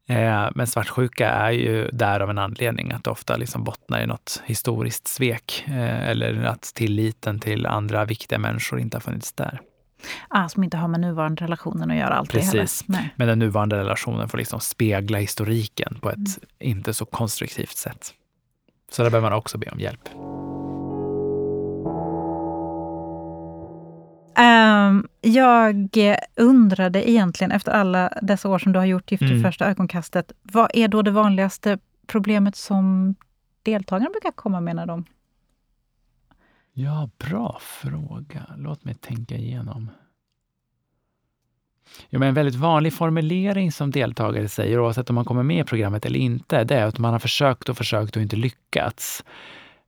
Eh, 0.09 0.49
men 0.55 0.67
svartsjuka 0.67 1.29
är 1.29 1.51
ju 1.51 1.89
där 1.93 2.19
av 2.19 2.29
en 2.29 2.37
anledning, 2.37 2.91
att 2.91 3.03
det 3.03 3.09
ofta 3.09 3.37
liksom 3.37 3.63
bottnar 3.63 4.01
i 4.01 4.05
något 4.05 4.41
historiskt 4.45 5.07
svek 5.07 5.63
eh, 5.67 6.09
eller 6.09 6.43
att 6.43 6.61
tilliten 6.61 7.39
till 7.39 7.65
andra 7.65 8.05
viktiga 8.05 8.39
människor 8.39 8.79
inte 8.79 8.97
har 8.97 9.01
funnits 9.01 9.33
där. 9.33 9.61
Ah, 10.27 10.49
som 10.49 10.63
inte 10.63 10.77
har 10.77 10.87
med 10.87 10.99
nuvarande 10.99 11.43
relationen 11.43 11.91
att 11.91 11.97
göra 11.97 12.15
alltid 12.15 12.41
Precis. 12.41 12.85
Men 13.15 13.27
den 13.27 13.39
nuvarande 13.39 13.77
relationen 13.77 14.29
får 14.29 14.37
liksom 14.37 14.59
spegla 14.59 15.17
historiken 15.17 15.97
på 16.01 16.09
ett 16.09 16.15
mm. 16.15 16.29
inte 16.59 16.93
så 16.93 17.05
konstruktivt 17.05 17.77
sätt. 17.77 18.13
Så 18.91 19.03
där 19.03 19.09
behöver 19.09 19.29
man 19.29 19.37
också 19.37 19.57
be 19.57 19.69
om 19.69 19.79
hjälp. 19.79 20.09
Um, 24.39 25.07
jag 25.21 25.89
undrade 26.35 27.09
egentligen 27.09 27.51
efter 27.51 27.71
alla 27.71 28.13
dessa 28.21 28.49
år 28.49 28.59
som 28.59 28.71
du 28.71 28.79
har 28.79 28.85
gjort 28.85 29.11
Gift 29.11 29.21
vid 29.21 29.31
mm. 29.31 29.43
första 29.43 29.65
ögonkastet, 29.65 30.31
vad 30.41 30.71
är 30.73 30.87
då 30.87 31.01
det 31.01 31.11
vanligaste 31.11 31.79
problemet 32.07 32.55
som 32.55 33.15
deltagarna 33.63 34.09
brukar 34.09 34.31
komma 34.31 34.61
med 34.61 34.75
när 34.75 34.85
de... 34.85 35.05
Ja, 36.73 37.09
bra 37.17 37.57
fråga. 37.61 38.45
Låt 38.57 38.83
mig 38.83 38.95
tänka 38.95 39.35
igenom. 39.35 39.91
Jo, 42.09 42.19
men 42.19 42.27
en 42.27 42.33
väldigt 42.33 42.55
vanlig 42.55 42.93
formulering 42.93 43.71
som 43.71 43.91
deltagare 43.91 44.49
säger, 44.49 44.79
oavsett 44.79 45.09
om 45.09 45.15
man 45.15 45.25
kommer 45.25 45.43
med 45.43 45.59
i 45.59 45.63
programmet 45.63 46.05
eller 46.05 46.19
inte, 46.19 46.63
det 46.63 46.75
är 46.75 46.85
att 46.85 46.99
man 46.99 47.11
har 47.11 47.19
försökt 47.19 47.69
och 47.69 47.77
försökt 47.77 48.15
och 48.15 48.21
inte 48.21 48.35
lyckats. 48.35 49.23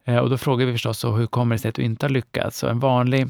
Eh, 0.03 0.17
och 0.17 0.29
då 0.29 0.37
frågar 0.37 0.65
vi 0.65 0.71
förstås, 0.71 1.03
hur 1.05 1.27
kommer 1.27 1.55
det 1.55 1.59
sig 1.59 1.69
att 1.69 1.75
du 1.75 1.83
inte 1.83 2.05
har 2.05 2.09
lyckats? 2.09 2.57
Så 2.57 2.67
en 2.67 2.79
vanlig 2.79 3.27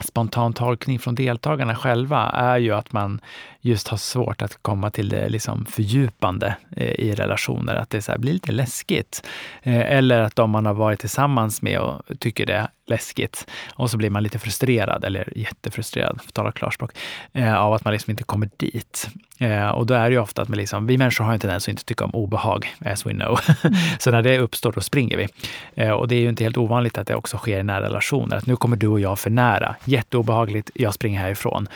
spontan 0.00 0.52
tolkning 0.52 0.98
från 0.98 1.14
deltagarna 1.14 1.74
själva 1.74 2.30
är 2.30 2.58
ju 2.58 2.72
att 2.72 2.92
man 2.92 3.20
just 3.60 3.88
har 3.88 3.96
svårt 3.96 4.42
att 4.42 4.62
komma 4.62 4.90
till 4.90 5.08
det 5.08 5.28
liksom 5.28 5.66
fördjupande 5.66 6.56
eh, 6.76 6.90
i 6.90 7.14
relationer, 7.14 7.74
att 7.74 7.90
det 7.90 8.02
så 8.02 8.18
blir 8.18 8.32
lite 8.32 8.52
läskigt. 8.52 9.26
Eh, 9.62 9.92
eller 9.92 10.20
att 10.20 10.36
de 10.36 10.50
man 10.50 10.66
har 10.66 10.74
varit 10.74 11.00
tillsammans 11.00 11.62
med 11.62 11.80
och 11.80 12.02
tycker 12.18 12.46
det 12.46 12.68
läskigt 12.86 13.46
och 13.74 13.90
så 13.90 13.96
blir 13.96 14.10
man 14.10 14.22
lite 14.22 14.38
frustrerad, 14.38 15.04
eller 15.04 15.32
jättefrustrerad, 15.36 16.20
för 16.20 16.28
att 16.28 16.34
tala 16.34 16.52
klarspråk, 16.52 16.90
eh, 17.32 17.56
av 17.56 17.72
att 17.72 17.84
man 17.84 17.92
liksom 17.92 18.10
inte 18.10 18.24
kommer 18.24 18.50
dit. 18.56 19.08
Eh, 19.38 19.68
och 19.68 19.86
då 19.86 19.94
är 19.94 20.10
det 20.10 20.14
ju 20.14 20.18
ofta 20.18 20.42
att 20.42 20.48
man 20.48 20.58
liksom, 20.58 20.86
vi 20.86 20.98
människor 20.98 21.24
har 21.24 21.32
en 21.32 21.40
tendens 21.40 21.64
att 21.64 21.68
inte 21.68 21.84
tycka 21.84 22.04
om 22.04 22.10
obehag, 22.14 22.74
as 22.84 23.06
we 23.06 23.10
know. 23.10 23.40
Mm. 23.62 23.76
så 23.98 24.10
när 24.10 24.22
det 24.22 24.38
uppstår, 24.38 24.72
då 24.72 24.80
springer 24.80 25.16
vi. 25.16 25.28
Eh, 25.74 25.90
och 25.90 26.08
det 26.08 26.14
är 26.14 26.20
ju 26.20 26.28
inte 26.28 26.44
helt 26.44 26.56
ovanligt 26.56 26.98
att 26.98 27.06
det 27.06 27.14
också 27.14 27.36
sker 27.36 27.58
i 27.58 27.62
nära 27.62 27.82
relationer, 27.82 28.36
att 28.36 28.46
nu 28.46 28.56
kommer 28.56 28.76
du 28.76 28.88
och 28.88 29.00
jag 29.00 29.18
för 29.18 29.30
nära. 29.30 29.76
Jätteobehagligt, 29.84 30.70
jag 30.74 30.94
springer 30.94 31.20
härifrån. 31.20 31.68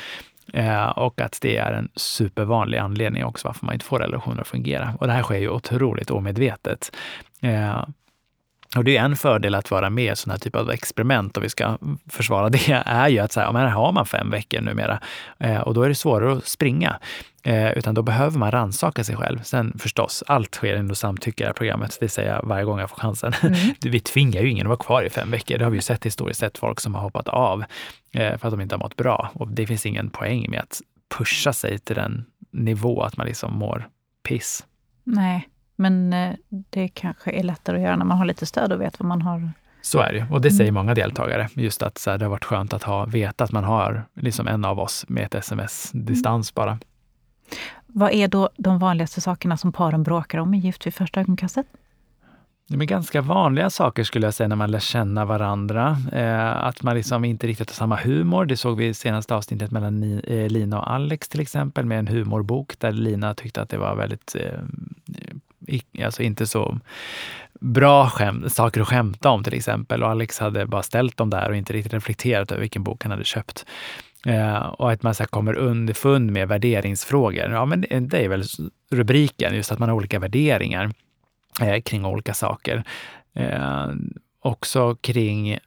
Eh, 0.53 0.89
och 0.89 1.21
att 1.21 1.39
det 1.43 1.57
är 1.57 1.73
en 1.73 1.89
supervanlig 1.95 2.79
anledning 2.79 3.25
också 3.25 3.49
varför 3.49 3.67
man 3.67 3.73
inte 3.75 3.85
får 3.85 3.99
relationer 3.99 4.41
att 4.41 4.49
fungera. 4.49 4.95
Och 5.01 5.07
det 5.07 5.13
här 5.13 5.23
sker 5.23 5.39
ju 5.39 5.49
otroligt 5.49 6.11
omedvetet. 6.11 6.97
Eh, 7.41 7.85
och 8.77 8.85
det 8.85 8.97
är 8.97 9.05
en 9.05 9.17
fördel 9.17 9.55
att 9.55 9.71
vara 9.71 9.91
med 9.91 10.13
i 10.13 10.17
sådana 10.17 10.35
här 10.35 10.41
typ 10.41 10.57
av 10.57 10.71
experiment, 10.71 11.37
om 11.37 11.43
vi 11.43 11.49
ska 11.49 11.79
försvara 12.09 12.49
det, 12.49 12.83
är 12.87 13.09
ju 13.09 13.19
att 13.19 13.33
så 13.33 13.41
här, 13.41 13.53
här 13.53 13.67
har 13.67 13.93
man 13.93 14.07
fem 14.07 14.31
veckor 14.31 14.61
numera 14.61 15.01
eh, 15.39 15.61
och 15.61 15.75
då 15.75 15.83
är 15.83 15.89
det 15.89 15.95
svårare 15.95 16.33
att 16.33 16.47
springa. 16.47 17.01
Eh, 17.43 17.71
utan 17.71 17.95
då 17.95 18.03
behöver 18.03 18.39
man 18.39 18.51
ransaka 18.51 19.05
sig 19.05 19.17
själv. 19.17 19.43
Sen 19.43 19.79
förstås, 19.79 20.25
allt 20.27 20.55
sker 20.55 20.77
under 20.77 20.95
samtycke 20.95 21.43
i 21.43 21.45
det 21.45 21.49
här 21.49 21.55
programmet. 21.55 21.97
Det 22.01 22.09
säger 22.09 22.35
jag 22.35 22.43
varje 22.43 22.65
gång 22.65 22.79
jag 22.79 22.91
får 22.91 22.97
chansen. 22.97 23.33
Mm. 23.43 23.55
Vi 23.81 24.01
tvingar 24.01 24.43
ju 24.43 24.51
ingen 24.51 24.67
att 24.67 24.69
vara 24.69 24.79
kvar 24.79 25.03
i 25.03 25.11
fem 25.11 25.31
veckor. 25.31 25.59
Det 25.59 25.65
har 25.65 25.71
vi 25.71 25.77
ju 25.77 25.83
sett 25.83 26.07
historiskt 26.07 26.41
sett, 26.41 26.59
folk 26.59 26.81
som 26.81 26.95
har 26.95 27.03
hoppat 27.03 27.29
av 27.29 27.65
eh, 28.13 28.39
för 28.39 28.49
att 28.49 28.53
de 28.53 28.61
inte 28.61 28.75
har 28.75 28.81
mått 28.81 28.97
bra. 28.97 29.31
Och 29.35 29.49
det 29.49 29.67
finns 29.67 29.87
ingen 29.87 30.11
poäng 30.11 30.51
med 30.51 30.61
att 30.61 30.81
pusha 31.19 31.53
sig 31.53 31.79
till 31.79 31.97
den 31.97 32.25
nivå 32.51 33.03
att 33.03 33.17
man 33.17 33.27
liksom 33.27 33.55
mår 33.55 33.89
piss. 34.29 34.67
Nej, 35.05 35.49
men 35.81 36.13
eh, 36.13 36.35
det 36.49 36.89
kanske 36.89 37.31
är 37.31 37.43
lättare 37.43 37.77
att 37.77 37.83
göra 37.83 37.97
när 37.97 38.05
man 38.05 38.19
har 38.19 38.25
lite 38.25 38.47
stöd 38.47 38.73
och 38.73 38.81
vet 38.81 39.01
vad 39.01 39.09
man 39.09 39.23
har 39.23 39.51
så 39.83 39.99
är 39.99 40.13
det 40.13 40.27
och 40.31 40.41
det 40.41 40.51
säger 40.51 40.71
mm. 40.71 40.75
många 40.75 40.95
deltagare. 40.95 41.49
Just 41.55 41.83
att 41.83 41.99
så 41.99 42.11
här, 42.11 42.19
det 42.19 42.25
har 42.25 42.31
varit 42.31 42.45
skönt 42.45 42.73
att 42.73 42.83
ha 42.83 43.05
veta 43.05 43.45
att 43.45 43.53
man 43.53 43.65
har 43.65 44.05
liksom 44.15 44.49
en 44.49 44.65
av 44.65 44.81
oss 44.81 45.05
med 45.09 45.25
ett 45.25 45.35
sms-distans 45.35 46.55
bara. 46.55 46.79
Vad 47.87 48.13
är 48.13 48.29
då 48.29 48.51
de 48.57 48.79
vanligaste 48.79 49.21
sakerna 49.21 49.57
som 49.57 49.73
paren 49.73 50.03
bråkar 50.03 50.39
om 50.39 50.55
i 50.55 50.59
Gift 50.59 50.87
vid 50.87 50.95
första 50.95 51.21
ögonkastet? 51.21 51.67
men 52.77 52.87
ganska 52.87 53.23
vanliga 53.23 53.71
saker 53.71 54.05
skulle 54.05 54.27
jag 54.27 54.35
säga 54.35 54.49
när 54.49 54.57
man 54.57 54.71
lär 54.71 54.79
känna 54.79 55.25
varandra. 55.25 55.97
Eh, 56.13 56.65
att 56.65 56.83
man 56.83 56.97
liksom 56.97 57.25
inte 57.25 57.47
riktigt 57.47 57.71
har 57.71 57.75
samma 57.75 57.97
humor. 57.97 58.45
Det 58.45 58.57
såg 58.57 58.77
vi 58.77 58.87
i 58.87 58.95
senaste 58.95 59.35
avsnittet 59.35 59.71
mellan 59.71 60.01
Ni, 60.01 60.21
eh, 60.27 60.49
Lina 60.49 60.79
och 60.79 60.91
Alex 60.91 61.29
till 61.29 61.41
exempel, 61.41 61.87
med 61.87 61.99
en 61.99 62.09
humorbok 62.09 62.79
där 62.79 62.93
Lina 62.93 63.35
tyckte 63.35 63.63
att 63.63 63.69
det 63.69 63.79
var 63.79 63.97
väldigt, 63.97 64.37
eh, 64.41 64.61
alltså 66.05 66.23
inte 66.23 66.47
så 66.47 66.79
bra 67.61 68.11
skämt, 68.11 68.53
saker 68.53 68.81
att 68.81 68.89
skämta 68.89 69.31
om 69.31 69.45
till 69.45 69.55
exempel. 69.55 70.03
Och 70.03 70.11
Alex 70.11 70.39
hade 70.39 70.67
bara 70.67 70.83
ställt 70.83 71.17
dem 71.17 71.31
där 71.31 71.49
och 71.49 71.57
inte 71.57 71.73
riktigt 71.73 71.95
reflekterat 71.95 72.53
över 72.53 72.61
vilken 72.61 72.83
bok 72.83 73.03
han 73.03 73.11
hade 73.11 73.25
köpt. 73.25 73.67
Eh, 74.27 74.67
och 74.67 74.93
att 74.93 75.03
man 75.03 75.15
så 75.15 75.27
kommer 75.27 75.55
underfund 75.55 76.31
med 76.33 76.49
värderingsfrågor. 76.49 77.51
Ja, 77.51 77.65
men 77.65 77.81
det 77.81 78.25
är 78.25 78.29
väl 78.29 78.45
rubriken, 78.91 79.55
just 79.55 79.73
att 79.73 79.79
man 79.79 79.89
har 79.89 79.97
olika 79.97 80.19
värderingar 80.19 80.91
eh, 81.61 81.81
kring 81.81 82.05
olika 82.05 82.35
saker. 82.35 82.85
Eh, 83.35 83.89
också 84.41 84.95
kring 84.95 85.59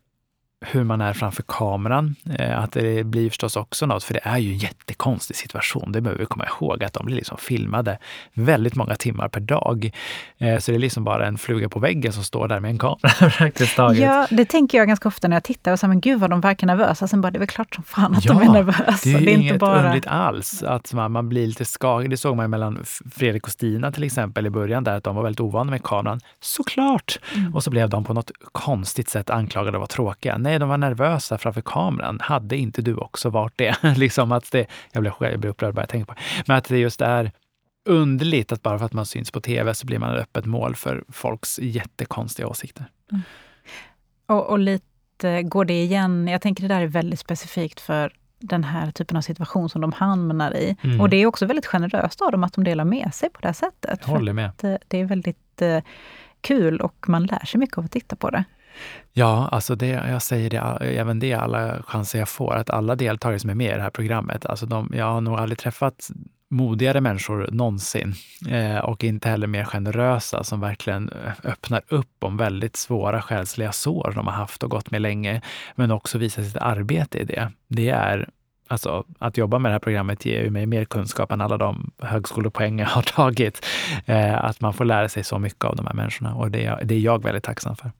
hur 0.71 0.83
man 0.83 1.01
är 1.01 1.13
framför 1.13 1.43
kameran. 1.47 2.15
Eh, 2.39 2.59
att 2.59 2.71
det 2.71 3.03
blir 3.03 3.29
förstås 3.29 3.55
också 3.55 3.85
något, 3.85 4.03
för 4.03 4.13
det 4.13 4.19
är 4.23 4.37
ju 4.37 4.51
en 4.51 4.57
jättekonstig 4.57 5.35
situation. 5.35 5.91
Det 5.91 6.01
behöver 6.01 6.19
vi 6.19 6.25
komma 6.25 6.45
ihåg, 6.45 6.83
att 6.83 6.93
de 6.93 7.05
blir 7.05 7.15
liksom 7.15 7.37
filmade 7.37 7.97
väldigt 8.33 8.75
många 8.75 8.95
timmar 8.95 9.27
per 9.27 9.39
dag. 9.39 9.91
Eh, 10.37 10.57
så 10.59 10.71
det 10.71 10.77
är 10.77 10.79
liksom 10.79 11.03
bara 11.03 11.27
en 11.27 11.37
fluga 11.37 11.69
på 11.69 11.79
väggen 11.79 12.13
som 12.13 12.23
står 12.23 12.47
där 12.47 12.59
med 12.59 12.71
en 12.71 12.77
kamera 12.77 13.29
praktiskt 13.37 13.75
taget. 13.75 14.01
Ja, 14.01 14.27
det 14.29 14.45
tänker 14.45 14.77
jag 14.77 14.87
ganska 14.87 15.07
ofta 15.07 15.27
när 15.27 15.35
jag 15.35 15.43
tittar 15.43 15.71
och 15.71 15.79
säger, 15.79 15.89
men 15.89 16.01
gud 16.01 16.19
vad 16.19 16.29
de 16.29 16.41
verkar 16.41 16.67
nervösa. 16.67 17.07
Sen 17.07 17.21
bara, 17.21 17.31
det 17.31 17.37
är 17.37 17.39
väl 17.39 17.47
klart 17.47 17.75
som 17.75 17.83
fan 17.83 18.15
att 18.15 18.25
ja, 18.25 18.33
de 18.33 18.41
är 18.41 18.51
nervösa. 18.51 18.95
Det 19.03 19.13
är, 19.13 19.19
det 19.19 19.31
är 19.31 19.33
inget 19.33 19.45
inte 19.45 19.57
bara... 19.57 19.77
underligt 19.77 20.07
alls 20.07 20.63
att 20.63 20.93
man, 20.93 21.11
man 21.11 21.29
blir 21.29 21.47
lite 21.47 21.65
skakig. 21.65 22.09
Det 22.09 22.17
såg 22.17 22.37
man 22.37 22.49
mellan 22.49 22.85
Fredrik 23.11 23.43
och 23.43 23.51
Stina 23.51 23.91
till 23.91 24.03
exempel 24.03 24.45
i 24.45 24.49
början, 24.49 24.83
där 24.83 24.97
att 24.97 25.03
de 25.03 25.15
var 25.15 25.23
väldigt 25.23 25.39
ovana 25.39 25.71
med 25.71 25.83
kameran. 25.83 26.19
Såklart! 26.39 27.19
Mm. 27.35 27.55
Och 27.55 27.63
så 27.63 27.69
blev 27.69 27.89
de 27.89 28.03
på 28.03 28.13
något 28.13 28.31
konstigt 28.51 29.09
sätt 29.09 29.29
anklagade 29.29 29.77
att 29.77 29.79
vara 29.79 29.87
tråkiga. 29.87 30.37
Nej, 30.37 30.52
nej, 30.53 30.59
de 30.59 30.69
var 30.69 30.77
nervösa 30.77 31.37
framför 31.37 31.61
kameran. 31.61 32.19
Hade 32.21 32.57
inte 32.57 32.81
du 32.81 32.95
också 32.95 33.29
varit 33.29 33.53
det? 33.55 33.75
liksom 33.97 34.31
att 34.31 34.51
det 34.51 34.67
jag, 34.91 35.03
blir, 35.03 35.13
jag 35.19 35.39
blir 35.39 35.49
upprörd 35.49 35.73
bara 35.73 35.81
jag 35.81 35.89
tänker 35.89 36.05
på 36.05 36.13
det. 36.13 36.43
Men 36.45 36.57
att 36.57 36.63
det 36.63 36.77
just 36.77 37.01
är 37.01 37.31
underligt 37.85 38.51
att 38.51 38.61
bara 38.61 38.79
för 38.79 38.85
att 38.85 38.93
man 38.93 39.05
syns 39.05 39.31
på 39.31 39.41
tv 39.41 39.73
så 39.73 39.85
blir 39.85 39.99
man 39.99 40.15
ett 40.15 40.21
öppet 40.21 40.45
mål 40.45 40.75
för 40.75 41.03
folks 41.09 41.59
jättekonstiga 41.59 42.47
åsikter. 42.47 42.85
Mm. 43.11 43.21
Och, 44.25 44.49
och, 44.49 44.59
lite 44.59 45.43
går 45.43 45.65
det 45.65 45.83
igen, 45.83 46.27
jag 46.27 46.41
tänker 46.41 46.67
det 46.67 46.75
där 46.75 46.81
är 46.81 46.87
väldigt 46.87 47.19
specifikt 47.19 47.79
för 47.79 48.13
den 48.39 48.63
här 48.63 48.91
typen 48.91 49.17
av 49.17 49.21
situation 49.21 49.69
som 49.69 49.81
de 49.81 49.93
hamnar 49.93 50.55
i. 50.55 50.75
Mm. 50.81 51.01
Och 51.01 51.09
det 51.09 51.17
är 51.17 51.25
också 51.25 51.45
väldigt 51.45 51.65
generöst 51.65 52.21
av 52.21 52.31
dem 52.31 52.43
att 52.43 52.53
de 52.53 52.63
delar 52.63 52.85
med 52.85 53.13
sig 53.13 53.29
på 53.29 53.41
det 53.41 53.47
här 53.47 53.53
sättet. 53.53 53.99
Jag 54.01 54.07
håller 54.07 54.33
med. 54.33 54.51
Eh, 54.63 54.75
det 54.87 54.97
är 54.97 55.05
väldigt 55.05 55.61
eh, 55.61 55.83
kul 56.41 56.81
och 56.81 57.05
man 57.09 57.25
lär 57.25 57.45
sig 57.45 57.59
mycket 57.59 57.77
av 57.77 57.85
att 57.85 57.91
titta 57.91 58.15
på 58.15 58.29
det. 58.29 58.43
Ja, 59.13 59.47
alltså 59.51 59.75
det, 59.75 59.87
jag 59.87 60.21
säger 60.21 60.49
det, 60.49 60.85
även 60.85 61.19
det 61.19 61.33
alla 61.33 61.83
chanser 61.83 62.19
jag 62.19 62.29
får, 62.29 62.53
att 62.53 62.69
alla 62.69 62.95
deltagare 62.95 63.39
som 63.39 63.49
är 63.49 63.55
med 63.55 63.71
i 63.71 63.75
det 63.75 63.81
här 63.81 63.89
programmet, 63.89 64.45
alltså 64.45 64.65
de, 64.65 64.91
jag 64.93 65.05
har 65.05 65.21
nog 65.21 65.39
aldrig 65.39 65.57
träffat 65.57 66.09
modigare 66.49 67.01
människor 67.01 67.49
någonsin 67.51 68.13
eh, 68.49 68.77
och 68.77 69.03
inte 69.03 69.29
heller 69.29 69.47
mer 69.47 69.65
generösa 69.65 70.43
som 70.43 70.59
verkligen 70.59 71.09
eh, 71.09 71.51
öppnar 71.51 71.81
upp 71.87 72.23
om 72.23 72.37
väldigt 72.37 72.75
svåra 72.75 73.21
själsliga 73.21 73.71
sår 73.71 74.13
de 74.15 74.27
har 74.27 74.33
haft 74.33 74.63
och 74.63 74.69
gått 74.69 74.91
med 74.91 75.01
länge, 75.01 75.41
men 75.75 75.91
också 75.91 76.17
visar 76.17 76.43
sitt 76.43 76.57
arbete 76.57 77.17
i 77.17 77.23
det. 77.23 77.51
Det 77.67 77.89
är 77.89 78.29
Alltså 78.67 79.05
att 79.19 79.37
jobba 79.37 79.59
med 79.59 79.69
det 79.69 79.73
här 79.73 79.79
programmet 79.79 80.25
ger 80.25 80.43
ju 80.43 80.49
mig 80.49 80.65
mer 80.65 80.85
kunskap 80.85 81.31
än 81.31 81.41
alla 81.41 81.57
de 81.57 81.91
högskolepoäng 81.99 82.79
jag 82.79 82.87
har 82.87 83.01
tagit. 83.15 83.65
Eh, 84.05 84.43
att 84.43 84.61
man 84.61 84.73
får 84.73 84.85
lära 84.85 85.09
sig 85.09 85.23
så 85.23 85.39
mycket 85.39 85.65
av 85.65 85.75
de 85.75 85.85
här 85.85 85.93
människorna 85.93 86.35
och 86.35 86.51
det 86.51 86.65
är, 86.65 86.83
det 86.83 86.95
är 86.95 86.99
jag 86.99 87.23
väldigt 87.23 87.43
tacksam 87.43 87.75
för. 87.75 87.91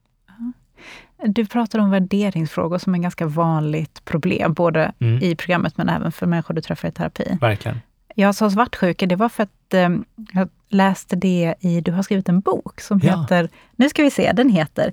Du 1.26 1.46
pratar 1.46 1.78
om 1.78 1.90
värderingsfrågor 1.90 2.78
som 2.78 2.94
är 2.94 2.98
ganska 2.98 3.26
vanligt 3.26 4.04
problem, 4.04 4.52
både 4.52 4.92
mm. 4.98 5.22
i 5.22 5.36
programmet 5.36 5.76
men 5.76 5.88
även 5.88 6.12
för 6.12 6.26
människor 6.26 6.54
du 6.54 6.60
träffar 6.60 6.88
i 6.88 6.92
terapi. 6.92 7.38
Verkligen. 7.40 7.80
Jag 8.14 8.34
sa 8.34 8.50
svartsjuka, 8.50 9.06
det 9.06 9.16
var 9.16 9.28
för 9.28 9.42
att 9.42 9.74
eh, 9.74 9.88
jag 10.32 10.48
läste 10.68 11.16
det 11.16 11.54
i, 11.60 11.80
du 11.80 11.92
har 11.92 12.02
skrivit 12.02 12.28
en 12.28 12.40
bok 12.40 12.80
som 12.80 13.00
ja. 13.02 13.20
heter, 13.20 13.48
nu 13.76 13.88
ska 13.88 14.02
vi 14.02 14.10
se, 14.10 14.32
den 14.32 14.48
heter 14.48 14.92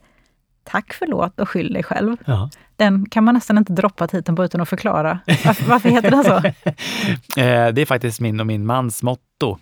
Tack, 0.63 0.93
förlåt 0.93 1.39
och 1.39 1.49
skyll 1.49 1.73
dig 1.73 1.83
själv. 1.83 2.17
Ja. 2.25 2.49
Den 2.75 3.09
kan 3.09 3.23
man 3.23 3.33
nästan 3.33 3.57
inte 3.57 3.73
droppa 3.73 4.07
titeln 4.07 4.35
på 4.35 4.45
utan 4.45 4.61
att 4.61 4.69
förklara. 4.69 5.19
Varför, 5.45 5.65
varför 5.65 5.89
heter 5.89 6.11
den 6.11 6.23
så? 6.23 6.41
Eh, 7.41 7.73
det 7.73 7.81
är 7.81 7.85
faktiskt 7.85 8.19
min 8.19 8.39
och 8.39 8.47
min 8.47 8.65
mans 8.65 9.03
motto 9.03 9.57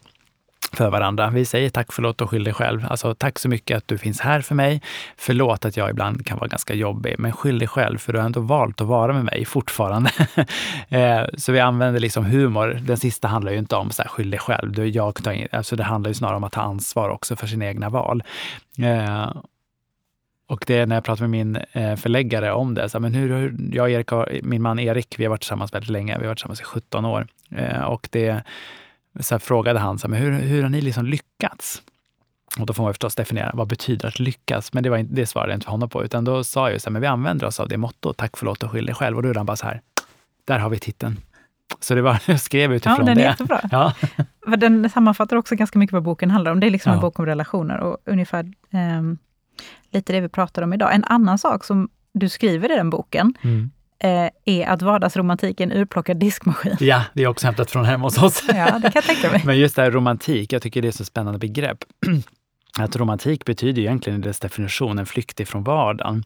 för 0.73 0.89
varandra. 0.89 1.29
Vi 1.29 1.45
säger 1.45 1.69
tack, 1.69 1.93
förlåt 1.93 2.21
och 2.21 2.29
skyll 2.29 2.43
dig 2.43 2.53
själv. 2.53 2.85
Alltså 2.89 3.15
tack 3.15 3.39
så 3.39 3.49
mycket 3.49 3.77
att 3.77 3.87
du 3.87 3.97
finns 3.97 4.19
här 4.19 4.41
för 4.41 4.55
mig. 4.55 4.81
Förlåt 5.17 5.65
att 5.65 5.77
jag 5.77 5.89
ibland 5.89 6.25
kan 6.25 6.37
vara 6.37 6.47
ganska 6.47 6.73
jobbig, 6.73 7.15
men 7.17 7.31
skyll 7.31 7.59
dig 7.59 7.67
själv 7.67 7.97
för 7.97 8.13
du 8.13 8.19
har 8.19 8.25
ändå 8.25 8.39
valt 8.39 8.81
att 8.81 8.87
vara 8.87 9.13
med 9.13 9.25
mig 9.25 9.45
fortfarande. 9.45 10.11
Eh, 10.89 11.25
så 11.37 11.51
vi 11.51 11.59
använder 11.59 11.99
liksom 11.99 12.25
humor. 12.25 12.79
Den 12.81 12.97
sista 12.97 13.27
handlar 13.27 13.51
ju 13.51 13.57
inte 13.57 13.75
om 13.75 13.91
så 13.91 14.01
här, 14.01 14.09
skyll 14.09 14.29
dig 14.29 14.39
själv. 14.39 14.71
Du, 14.71 14.87
jag 14.87 15.23
tar 15.23 15.31
in, 15.31 15.47
alltså 15.51 15.75
det 15.75 15.83
handlar 15.83 16.09
ju 16.09 16.13
snarare 16.13 16.37
om 16.37 16.43
att 16.43 16.51
ta 16.51 16.61
ansvar 16.61 17.09
också 17.09 17.35
för 17.35 17.47
sina 17.47 17.65
egna 17.65 17.89
val. 17.89 18.23
Eh, 18.79 19.31
och 20.47 20.63
det 20.67 20.77
är 20.77 20.85
när 20.85 20.95
jag 20.95 21.03
pratar 21.03 21.21
med 21.21 21.29
min 21.29 21.55
eh, 21.71 21.95
förläggare 21.95 22.51
om 22.51 22.73
det. 22.73 22.89
Så, 22.89 22.99
men 22.99 23.13
hur, 23.13 23.29
hur, 23.29 23.55
jag 23.71 23.83
och 23.83 23.89
Erik, 23.89 24.43
min 24.43 24.61
man 24.61 24.79
Erik, 24.79 25.15
vi 25.19 25.23
har 25.23 25.29
varit 25.29 25.41
tillsammans 25.41 25.73
väldigt 25.73 25.89
länge. 25.89 26.17
Vi 26.17 26.23
har 26.23 26.27
varit 26.27 26.37
tillsammans 26.37 26.61
i 26.61 26.63
17 26.63 27.05
år. 27.05 27.27
Och 27.85 28.07
det 28.11 28.43
så 29.19 29.39
frågade 29.39 29.79
han 29.79 29.99
så 29.99 30.07
här, 30.07 30.09
men 30.09 30.21
hur, 30.21 30.31
hur 30.31 30.63
har 30.63 30.69
ni 30.69 30.81
liksom 30.81 31.05
lyckats? 31.05 31.81
Och 32.59 32.65
då 32.65 32.73
får 32.73 32.83
man 32.83 32.93
förstås 32.93 33.15
definiera, 33.15 33.51
vad 33.53 33.67
betyder 33.67 34.07
att 34.07 34.19
lyckas? 34.19 34.73
Men 34.73 34.83
det, 34.83 34.89
var 34.89 34.97
inte, 34.97 35.13
det 35.13 35.25
svarade 35.25 35.51
jag 35.51 35.57
inte 35.57 35.69
honom 35.69 35.89
på, 35.89 36.03
utan 36.03 36.25
då 36.25 36.43
sa 36.43 36.71
jag 36.71 36.81
så 36.81 36.89
här, 36.89 36.91
men 36.91 37.01
vi 37.01 37.07
använder 37.07 37.47
oss 37.47 37.59
av 37.59 37.67
det 37.67 37.77
mottot, 37.77 38.17
tack, 38.17 38.37
förlåt 38.37 38.63
och 38.63 38.71
skyll 38.71 38.85
dig 38.85 38.95
själv. 38.95 39.17
Och 39.17 39.23
då 39.23 39.29
är 39.29 39.35
han 39.35 39.45
bara 39.45 39.57
så 39.57 39.65
här, 39.65 39.81
där 40.45 40.59
har 40.59 40.69
vi 40.69 40.79
titeln. 40.79 41.19
Så 41.79 41.95
det 41.95 42.01
var, 42.01 42.19
jag 42.27 42.41
skrev 42.41 42.73
utifrån 42.73 42.95
ja, 42.99 43.03
den 43.05 43.17
är 43.17 43.21
det. 43.21 43.29
Jättebra. 43.29 43.61
Ja. 43.71 43.93
Den 44.57 44.89
sammanfattar 44.89 45.37
också 45.37 45.55
ganska 45.55 45.79
mycket 45.79 45.93
vad 45.93 46.03
boken 46.03 46.31
handlar 46.31 46.51
om. 46.51 46.59
Det 46.59 46.67
är 46.67 46.71
liksom 46.71 46.89
ja. 46.89 46.95
en 46.95 47.01
bok 47.01 47.19
om 47.19 47.25
relationer 47.25 47.77
och 47.77 47.97
ungefär 48.05 48.43
eh, 48.71 49.01
lite 49.91 50.13
det 50.13 50.21
vi 50.21 50.29
pratar 50.29 50.61
om 50.61 50.73
idag. 50.73 50.95
En 50.95 51.03
annan 51.03 51.37
sak 51.37 51.63
som 51.63 51.89
du 52.13 52.29
skriver 52.29 52.71
i 52.71 52.75
den 52.75 52.89
boken, 52.89 53.33
mm 53.41 53.71
eh, 53.99 54.29
är 54.45 54.67
att 54.67 54.81
vardagsromantik 54.81 55.59
är 55.59 55.63
en 55.63 55.71
urplockad 55.71 56.17
diskmaskin. 56.17 56.77
Ja, 56.79 57.03
det 57.13 57.23
är 57.23 57.27
också 57.27 57.47
hämtat 57.47 57.71
från 57.71 57.85
hemma 57.85 58.03
hos 58.03 58.23
oss. 58.23 58.43
Ja, 58.47 58.65
det 58.65 58.81
kan 58.81 58.91
jag 58.93 59.03
tänka 59.03 59.31
mig. 59.31 59.41
Men 59.45 59.59
just 59.59 59.75
det 59.75 59.81
här 59.81 59.91
romantik, 59.91 60.53
jag 60.53 60.61
tycker 60.61 60.81
det 60.81 60.87
är 60.87 60.91
så 60.91 61.05
spännande 61.05 61.39
begrepp. 61.39 61.77
Att 62.79 62.95
romantik 62.95 63.45
betyder 63.45 63.81
egentligen 63.81 64.19
i 64.19 64.23
dess 64.23 64.39
definition 64.39 64.99
en 64.99 65.05
flykt 65.05 65.39
ifrån 65.39 65.63
vardagen. 65.63 66.23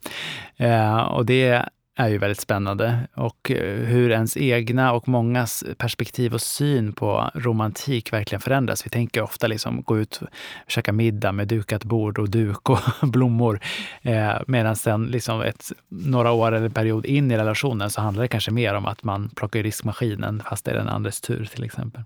Eh, 0.58 0.98
och 0.98 1.26
det 1.26 1.70
är 1.96 2.08
ju 2.08 2.18
väldigt 2.18 2.40
spännande. 2.40 3.08
Och 3.16 3.52
eh, 3.52 3.86
hur 3.86 4.12
ens 4.12 4.38
egna 4.38 4.94
och 4.94 5.08
mångas 5.08 5.64
perspektiv 5.78 6.34
och 6.34 6.42
syn 6.42 6.94
på 6.94 7.30
romantik 7.36 8.14
verkligen 8.14 8.42
förändras. 8.42 8.86
Vi 8.86 8.90
tänker 8.90 9.22
ofta 9.22 9.48
liksom 9.48 9.82
gå 9.82 10.00
ut 10.00 10.22
och 10.22 10.28
käka 10.68 10.94
middag 10.94 11.32
med 11.32 11.48
dukat 11.48 11.84
bord 11.84 12.20
och 12.20 12.30
duk 12.30 12.70
och 12.70 12.80
blommor. 13.02 13.60
Eh, 14.02 14.34
Medan 14.48 14.76
sen 14.76 15.06
liksom 15.06 15.42
ett, 15.42 15.72
några 15.90 16.32
år 16.32 16.52
eller 16.52 16.70
period 16.70 17.06
in 17.06 17.32
i 17.32 17.38
relationen 17.38 17.90
så 17.90 18.02
handlar 18.02 18.22
det 18.22 18.28
kanske 18.28 18.52
mer 18.52 18.74
om 18.74 18.86
att 18.86 19.04
man 19.04 19.30
plockar 19.30 19.60
i 19.60 19.64
riskmaskinen 19.64 20.44
fast 20.50 20.66
det 20.66 20.72
är 20.72 20.76
den 20.76 20.90
andres 20.90 21.22
tur 21.22 21.46
till 21.46 21.64
exempel. 21.64 22.04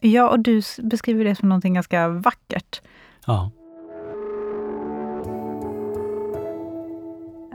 Ja, 0.00 0.28
och 0.28 0.40
du 0.40 0.62
beskriver 0.82 1.24
det 1.24 1.34
som 1.34 1.48
någonting 1.48 1.74
ganska 1.74 2.08
vackert. 2.08 2.80
Ja. 3.26 3.50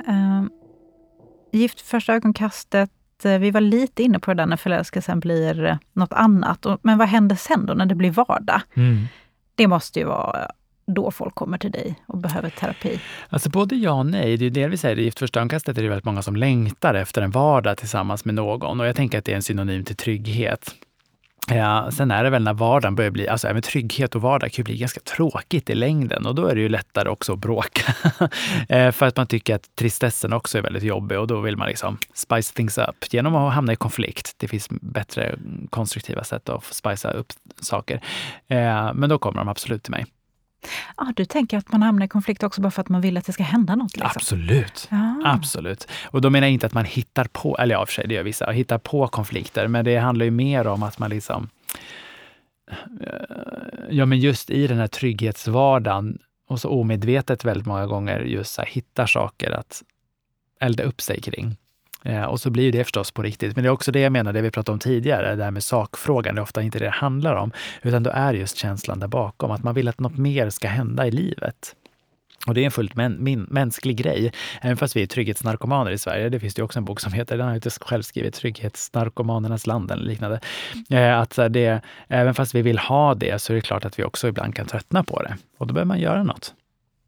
Um, 0.08 0.50
Gift 1.52 1.82
första 1.82 2.14
ögonkastet, 2.14 2.92
eh, 3.24 3.38
vi 3.38 3.52
var 3.52 3.62
lite 3.62 4.04
inne 4.04 4.20
på 4.20 4.34
det 4.34 4.42
där 4.42 4.46
när 4.46 4.58
förälskelsen 4.58 5.20
blir 5.20 5.66
eh, 5.66 5.78
något 5.94 6.14
annat. 6.14 6.66
Men 6.82 6.98
vad 6.98 7.08
händer 7.08 7.36
sen 7.36 7.66
då 7.66 7.74
när 7.74 7.86
det 7.86 7.96
blir 7.96 8.12
vardag? 8.12 8.62
Mm. 8.76 9.08
Det 9.56 9.68
måste 9.68 10.00
ju 10.00 10.06
vara 10.06 10.52
då 10.88 11.12
folk 11.12 11.36
kommer 11.36 11.58
till 11.58 11.72
dig 11.72 11.96
och 12.06 12.18
behöver 12.18 12.50
terapi? 12.50 13.00
Alltså 13.30 13.50
både 13.50 13.76
ja 13.76 13.92
och 13.92 14.06
nej. 14.06 14.38
Det 14.38 14.46
är 14.46 14.50
delvis 14.50 14.86
är 14.86 14.96
det 14.96 15.02
gift 15.02 15.20
första 15.20 15.40
ögonkastet 15.40 15.78
är 15.78 15.82
det 15.82 15.90
väldigt 15.90 16.06
många 16.06 16.22
som 16.22 16.36
längtar 16.36 16.94
efter 16.94 17.22
en 17.22 17.32
vardag 17.32 17.78
tillsammans 17.78 18.26
med 18.26 18.36
någon. 18.36 18.80
Och 18.80 18.88
jag 18.88 18.96
tänker 18.96 19.18
att 19.18 19.26
det 19.26 19.32
är 19.32 19.36
en 19.36 19.44
synonym 19.44 19.84
till 19.84 19.96
trygghet. 19.96 20.76
Ja, 21.52 21.92
sen 21.92 22.12
är 22.12 22.24
det 22.24 22.30
väl 22.30 22.44
när 22.44 22.54
vardagen 22.54 22.96
börjar 22.96 23.12
bli, 23.12 23.28
alltså 23.28 23.48
även 23.48 23.62
trygghet 23.62 24.16
och 24.16 24.22
vardag 24.22 24.52
kan 24.52 24.58
ju 24.58 24.64
bli 24.64 24.78
ganska 24.78 25.00
tråkigt 25.00 25.70
i 25.70 25.76
längden 25.76 26.26
och 26.26 26.36
då 26.36 26.48
är 26.48 26.56
det 26.56 26.62
ju 26.62 26.70
lättare 26.70 27.10
också 27.10 27.34
att 27.34 27.40
bråka. 27.40 27.94
Eh, 28.70 28.92
för 28.92 29.06
att 29.06 29.18
man 29.18 29.28
tycker 29.28 29.56
att 29.56 29.76
tristessen 29.76 30.34
också 30.34 30.58
är 30.58 30.62
väldigt 30.62 30.84
jobbig 30.84 31.20
och 31.20 31.28
då 31.28 31.42
vill 31.42 31.58
man 31.58 31.68
liksom 31.68 31.98
spice 32.14 32.54
things 32.54 32.78
up 32.78 33.14
genom 33.14 33.36
att 33.36 33.54
hamna 33.54 33.74
i 33.74 33.76
konflikt. 33.76 34.34
Det 34.38 34.48
finns 34.48 34.68
bättre 34.70 35.36
konstruktiva 35.70 36.24
sätt 36.24 36.50
att 36.50 36.64
spicea 36.64 37.12
upp 37.12 37.34
saker. 37.62 38.02
Eh, 38.48 38.94
men 38.94 39.10
då 39.10 39.18
kommer 39.18 39.38
de 39.38 39.50
absolut 39.50 39.84
till 39.84 39.92
mig. 39.92 40.06
Ah, 40.96 41.12
du 41.16 41.26
tänker 41.26 41.58
att 41.58 41.72
man 41.72 41.84
hamnar 41.84 42.06
i 42.06 42.10
konflikt 42.10 42.44
också 42.44 42.62
bara 42.62 42.72
för 42.72 42.82
att 42.82 42.90
man 42.90 43.02
vill 43.02 43.18
att 43.18 43.26
det 43.26 43.34
ska 43.34 43.44
hända 43.44 43.76
något? 43.76 43.98
Liksom. 43.98 44.12
Absolut. 44.16 44.88
Ja. 44.92 45.22
Absolut. 45.26 45.88
Och 46.06 46.22
då 46.22 46.30
menar 46.30 46.48
jag 46.48 46.54
inte 46.54 46.66
att 46.66 46.74
man 46.74 46.86
hittar 46.86 47.26
på, 47.26 47.58
eller 47.58 47.76
ja, 47.76 47.86
för 47.86 47.94
sig, 47.94 48.08
det 48.08 48.14
gör 48.14 48.24
vissa, 48.24 48.52
hittar 48.52 48.78
på 48.78 49.08
konflikter, 49.08 49.68
men 49.68 49.86
det 49.86 49.98
handlar 49.98 50.26
ju 50.26 50.32
mer 50.32 50.68
om 50.68 50.84
att 50.84 51.00
man 51.00 51.10
liksom... 51.10 51.50
Ja, 53.90 54.06
men 54.06 54.20
just 54.20 54.50
i 54.50 54.68
den 54.68 54.78
här 54.78 54.88
trygghetsvardagen 54.88 56.18
och 56.48 56.60
så 56.60 56.70
omedvetet 56.70 57.46
väldigt 57.46 57.68
många 57.68 57.86
gånger 57.86 58.20
just 58.20 58.54
så 58.54 58.62
här, 58.62 58.70
hittar 58.70 59.06
saker 59.06 59.52
att 59.52 59.84
elda 60.60 60.84
upp 60.84 61.02
sig 61.02 61.22
kring. 61.22 61.58
Eh, 62.08 62.24
och 62.24 62.40
så 62.40 62.50
blir 62.50 62.72
det 62.72 62.84
förstås 62.84 63.12
på 63.12 63.22
riktigt. 63.22 63.56
Men 63.56 63.64
det 63.64 63.70
är 63.70 63.72
också 63.72 63.92
det 63.92 64.00
jag 64.00 64.12
menar, 64.12 64.34
det 64.34 64.42
vi 64.42 64.52
pratade 64.52 64.74
om 64.74 64.80
tidigare, 64.80 65.36
det 65.36 65.44
här 65.44 65.52
med 65.52 65.64
sakfrågan. 65.64 66.36
Det 66.36 66.40
är 66.40 66.44
ofta 66.44 66.62
inte 66.62 66.80
det 66.80 66.86
det 66.86 66.92
handlar 66.92 67.36
om, 67.36 67.52
utan 67.82 68.04
då 68.04 68.10
är 68.10 68.34
just 68.34 68.58
känslan 68.58 69.00
där 69.00 69.08
bakom. 69.08 69.52
Att 69.52 69.64
man 69.64 69.76
vill 69.76 69.88
att 69.88 70.00
något 70.00 70.18
mer 70.18 70.50
ska 70.50 70.68
hända 70.68 71.08
i 71.08 71.12
livet. 71.12 71.76
Och 72.48 72.54
det 72.54 72.62
är 72.62 72.66
en 72.66 72.72
fullt 72.72 72.96
mä 72.96 73.10
min, 73.10 73.42
mänsklig 73.42 73.98
grej. 73.98 74.32
Även 74.62 74.78
fast 74.78 74.96
vi 74.96 75.04
är 75.04 75.08
trygghetsnarkomaner 75.08 75.92
i 75.92 75.98
Sverige. 75.98 76.30
Det 76.30 76.40
finns 76.40 76.54
det 76.54 76.64
också 76.64 76.80
en 76.80 76.86
bok 76.86 77.00
som 77.00 77.14
heter, 77.14 77.38
den 77.38 77.46
har 77.46 77.54
jag 77.54 77.58
inte 77.58 77.70
själv 77.70 78.02
skrivit, 78.02 78.34
Trygghetsnarkomanernas 78.34 79.68
land 79.68 79.92
eller 79.92 80.04
liknande. 80.04 80.40
Eh, 80.90 81.20
att 81.20 81.40
det, 81.50 81.82
även 82.08 82.34
fast 82.34 82.56
vi 82.56 82.62
vill 82.62 82.78
ha 82.78 83.16
det 83.16 83.42
så 83.42 83.54
är 83.54 83.56
det 83.56 83.62
klart 83.62 83.86
att 83.86 84.00
vi 84.00 84.04
också 84.04 84.28
ibland 84.28 84.56
kan 84.56 84.66
tröttna 84.66 85.04
på 85.04 85.22
det. 85.24 85.38
Och 85.58 85.68
då 85.68 85.74
behöver 85.74 85.88
man 85.88 86.00
göra 86.00 86.24
något. 86.24 86.54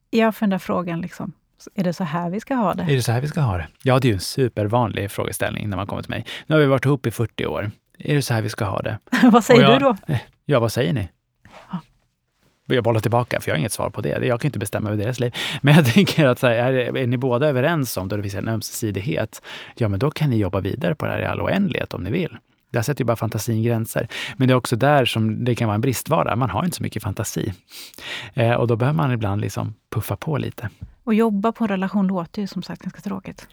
Jag 0.10 0.36
får 0.36 0.46
den 0.46 0.50
där 0.50 0.58
frågan, 0.58 1.02
liksom, 1.02 1.34
är 1.76 1.84
det 1.84 1.94
så 1.94 2.04
här 2.04 2.30
vi 2.30 2.40
ska 2.40 2.56
ha 2.56 2.74
det? 2.74 2.84
Är 2.84 2.96
det 2.96 3.02
så 3.02 3.12
här 3.12 3.22
vi 3.22 3.28
ska 3.28 3.42
ha 3.42 3.58
det? 3.58 3.68
Ja, 3.84 4.00
det 4.00 4.08
är 4.08 4.10
ju 4.10 4.14
en 4.14 4.20
supervanlig 4.20 5.12
frågeställning 5.12 5.70
när 5.70 5.78
man 5.78 5.88
kommer 5.88 6.02
till 6.02 6.10
mig. 6.10 6.26
Nu 6.48 6.56
har 6.56 6.60
vi 6.62 6.68
varit 6.68 6.86
ihop 6.86 7.06
i 7.06 7.12
40 7.12 7.46
år. 7.46 7.72
Är 8.00 8.16
det 8.16 8.22
så 8.22 8.34
här 8.34 8.42
vi 8.42 8.50
ska 8.50 8.66
ha 8.66 8.82
det? 8.82 9.00
vad 9.32 9.44
säger 9.44 9.62
jag, 9.62 9.80
du 9.82 9.86
då? 9.86 9.98
Ja, 10.46 10.60
vad 10.60 10.72
säger 10.72 10.94
ni? 10.94 11.10
jag 12.76 12.84
bollar 12.84 13.00
tillbaka, 13.00 13.42
för 13.42 13.50
jag 13.50 13.56
har 13.56 13.60
inget 13.60 13.72
svar 13.72 13.90
på 13.90 14.02
det. 14.02 14.26
Jag 14.26 14.42
kan 14.42 14.48
inte 14.48 14.60
bestämma 14.60 14.90
över 14.90 15.04
deras 15.04 15.20
liv. 15.20 15.36
Men 15.62 15.76
jag 15.76 15.94
tänker 15.94 16.26
att 16.26 16.42
här, 16.42 16.52
är, 16.52 16.98
är 16.98 17.08
ni 17.08 17.18
båda 17.18 17.48
överens 17.48 17.98
om, 17.98 18.08
då 18.08 18.16
det 18.16 18.22
finns 18.22 18.36
en 18.36 18.48
ömsesidighet, 18.48 19.42
ja 19.76 19.88
men 19.88 20.00
då 20.00 20.12
kan 20.12 20.30
ni 20.30 20.38
jobba 20.38 20.60
vidare 20.60 20.96
på 20.96 21.06
det 21.06 21.12
här 21.12 21.22
i 21.22 21.26
all 21.26 21.42
oändlighet 21.42 21.94
om 21.94 22.04
ni 22.04 22.12
vill. 22.12 22.38
Där 22.70 22.82
sätter 22.82 23.02
ju 23.02 23.06
bara 23.06 23.16
fantasin 23.16 23.64
gränser. 23.64 24.08
Men 24.38 24.48
det 24.48 24.54
är 24.54 24.56
också 24.56 24.76
där 24.76 25.06
som 25.06 25.46
det 25.46 25.56
kan 25.56 25.68
vara 25.68 25.76
en 25.76 25.82
bristvara. 25.82 26.36
Man 26.36 26.50
har 26.50 26.66
inte 26.66 26.78
så 26.78 26.84
mycket 26.84 27.04
fantasi. 27.04 27.54
Eh, 28.34 28.54
och 28.54 28.68
då 28.68 28.76
behöver 28.76 28.98
man 28.98 29.12
ibland 29.12 29.42
liksom 29.42 29.74
puffa 29.90 30.16
på 30.16 30.38
lite. 30.38 30.70
Och 31.04 31.14
jobba 31.14 31.52
på 31.52 31.64
en 31.64 31.68
relation 31.68 32.08
låter 32.08 32.42
ju 32.42 32.48
som 32.48 32.64
sagt 32.64 32.82
ganska 32.82 33.02
tråkigt. 33.02 33.48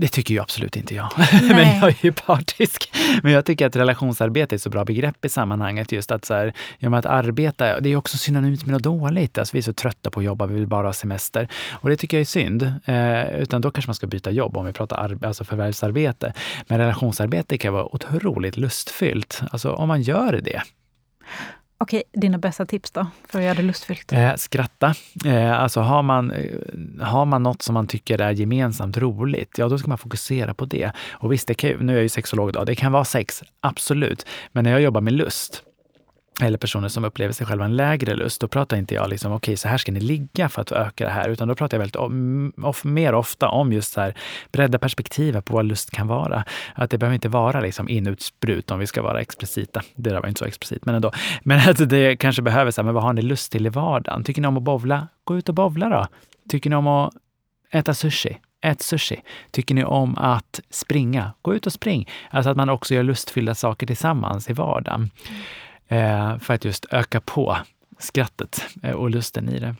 Det 0.00 0.08
tycker 0.08 0.34
ju 0.34 0.40
absolut 0.40 0.76
inte 0.76 0.94
jag. 0.94 1.10
Men 1.42 1.78
jag 1.80 1.88
är 1.88 2.04
ju 2.04 2.12
partisk. 2.12 2.92
Men 3.22 3.32
jag 3.32 3.44
tycker 3.44 3.66
att 3.66 3.76
relationsarbete 3.76 4.54
är 4.54 4.56
ett 4.56 4.62
så 4.62 4.70
bra 4.70 4.84
begrepp 4.84 5.24
i 5.24 5.28
sammanhanget. 5.28 5.92
Just 5.92 6.10
att, 6.10 6.24
så 6.24 6.34
här, 6.34 6.52
ja, 6.78 6.98
att 6.98 7.06
arbeta, 7.06 7.80
det 7.80 7.88
är 7.88 7.96
också 7.96 8.18
synonymt 8.18 8.66
med 8.66 8.72
något 8.72 8.82
dåligt. 8.82 9.38
Alltså, 9.38 9.52
vi 9.52 9.58
är 9.58 9.62
så 9.62 9.72
trötta 9.72 10.10
på 10.10 10.20
att 10.20 10.26
jobba, 10.26 10.46
vi 10.46 10.54
vill 10.54 10.66
bara 10.66 10.86
ha 10.86 10.92
semester. 10.92 11.48
Och 11.70 11.90
det 11.90 11.96
tycker 11.96 12.16
jag 12.16 12.20
är 12.20 12.24
synd. 12.24 12.72
Eh, 12.84 13.40
utan 13.40 13.60
då 13.60 13.70
kanske 13.70 13.88
man 13.88 13.94
ska 13.94 14.06
byta 14.06 14.30
jobb 14.30 14.56
om 14.56 14.66
vi 14.66 14.72
pratar 14.72 15.18
alltså 15.22 15.44
förvärvsarbete. 15.44 16.32
Men 16.68 16.78
relationsarbete 16.78 17.58
kan 17.58 17.72
vara 17.72 17.94
otroligt 17.94 18.56
lustfyllt. 18.56 19.42
Alltså 19.50 19.72
om 19.72 19.88
man 19.88 20.02
gör 20.02 20.40
det. 20.44 20.62
Okej, 21.82 22.02
dina 22.12 22.38
bästa 22.38 22.66
tips 22.66 22.90
då, 22.90 23.06
för 23.28 23.38
att 23.38 23.44
göra 23.44 23.54
det 23.54 23.62
lustfyllt? 23.62 24.12
Eh, 24.12 24.34
skratta. 24.34 24.94
Eh, 25.24 25.60
alltså 25.60 25.80
har 25.80 26.02
man, 26.02 26.30
eh, 26.30 26.58
har 27.00 27.24
man 27.24 27.42
något 27.42 27.62
som 27.62 27.74
man 27.74 27.86
tycker 27.86 28.20
är 28.20 28.30
gemensamt 28.30 28.96
roligt, 28.96 29.58
ja 29.58 29.68
då 29.68 29.78
ska 29.78 29.88
man 29.88 29.98
fokusera 29.98 30.54
på 30.54 30.64
det. 30.64 30.92
Och 31.10 31.32
visst, 31.32 31.48
det 31.48 31.54
kan, 31.54 31.70
nu 31.70 31.92
är 31.92 31.96
jag 31.96 32.02
ju 32.02 32.08
sexolog 32.08 32.48
idag, 32.48 32.66
det 32.66 32.74
kan 32.74 32.92
vara 32.92 33.04
sex, 33.04 33.42
absolut. 33.60 34.26
Men 34.52 34.64
när 34.64 34.70
jag 34.70 34.80
jobbar 34.80 35.00
med 35.00 35.12
lust, 35.12 35.62
eller 36.42 36.58
personer 36.58 36.88
som 36.88 37.04
upplever 37.04 37.32
sig 37.32 37.46
själva 37.46 37.64
en 37.64 37.76
lägre 37.76 38.14
lust, 38.14 38.40
då 38.40 38.48
pratar 38.48 38.76
inte 38.76 38.94
jag 38.94 39.10
liksom, 39.10 39.32
okej, 39.32 39.52
okay, 39.52 39.56
så 39.56 39.68
här 39.68 39.78
ska 39.78 39.92
ni 39.92 40.00
ligga 40.00 40.48
för 40.48 40.62
att 40.62 40.72
öka 40.72 41.04
det 41.04 41.10
här, 41.10 41.28
utan 41.28 41.48
då 41.48 41.54
pratar 41.54 41.76
jag 41.76 41.80
väldigt 41.80 41.96
om, 41.96 42.52
of, 42.62 42.84
mer 42.84 43.14
ofta 43.14 43.48
om 43.48 43.72
just 43.72 43.92
så 43.92 44.00
här 44.00 44.14
bredda 44.52 44.78
perspektivet 44.78 45.44
på 45.44 45.54
vad 45.54 45.64
lust 45.64 45.90
kan 45.90 46.06
vara. 46.06 46.44
Att 46.74 46.90
det 46.90 46.98
behöver 46.98 47.14
inte 47.14 47.28
vara 47.28 47.60
liksom 47.60 47.88
inutsprut 47.88 48.70
om 48.70 48.78
vi 48.78 48.86
ska 48.86 49.02
vara 49.02 49.20
explicita. 49.20 49.82
Det 49.94 50.10
där 50.10 50.20
var 50.20 50.28
inte 50.28 50.38
så 50.38 50.44
explicit, 50.44 50.84
men 50.84 50.94
ändå. 50.94 51.12
Men 51.42 51.58
att 51.58 51.66
alltså, 51.68 51.84
det 51.84 52.16
kanske 52.16 52.42
behöver, 52.42 52.70
så 52.70 52.80
här, 52.80 52.84
men 52.84 52.94
vad 52.94 53.02
har 53.02 53.12
ni 53.12 53.22
lust 53.22 53.52
till 53.52 53.66
i 53.66 53.68
vardagen? 53.68 54.24
Tycker 54.24 54.42
ni 54.42 54.48
om 54.48 54.56
att 54.56 54.62
bovla? 54.62 55.08
Gå 55.24 55.38
ut 55.38 55.48
och 55.48 55.54
bovla 55.54 55.88
då. 55.88 56.06
Tycker 56.48 56.70
ni 56.70 56.76
om 56.76 56.86
att 56.86 57.14
äta 57.70 57.94
sushi? 57.94 58.38
Ät 58.62 58.82
sushi. 58.82 59.22
Tycker 59.50 59.74
ni 59.74 59.84
om 59.84 60.18
att 60.18 60.60
springa? 60.70 61.32
Gå 61.42 61.54
ut 61.54 61.66
och 61.66 61.72
spring. 61.72 62.08
Alltså 62.30 62.50
att 62.50 62.56
man 62.56 62.68
också 62.68 62.94
gör 62.94 63.02
lustfyllda 63.02 63.54
saker 63.54 63.86
tillsammans 63.86 64.50
i 64.50 64.52
vardagen. 64.52 65.10
Eh, 65.90 66.38
för 66.38 66.54
att 66.54 66.64
just 66.64 66.86
öka 66.90 67.20
på 67.20 67.56
skrattet 67.98 68.66
eh, 68.82 68.92
och 68.92 69.10
lusten 69.10 69.48
i 69.48 69.58
det. 69.58 69.74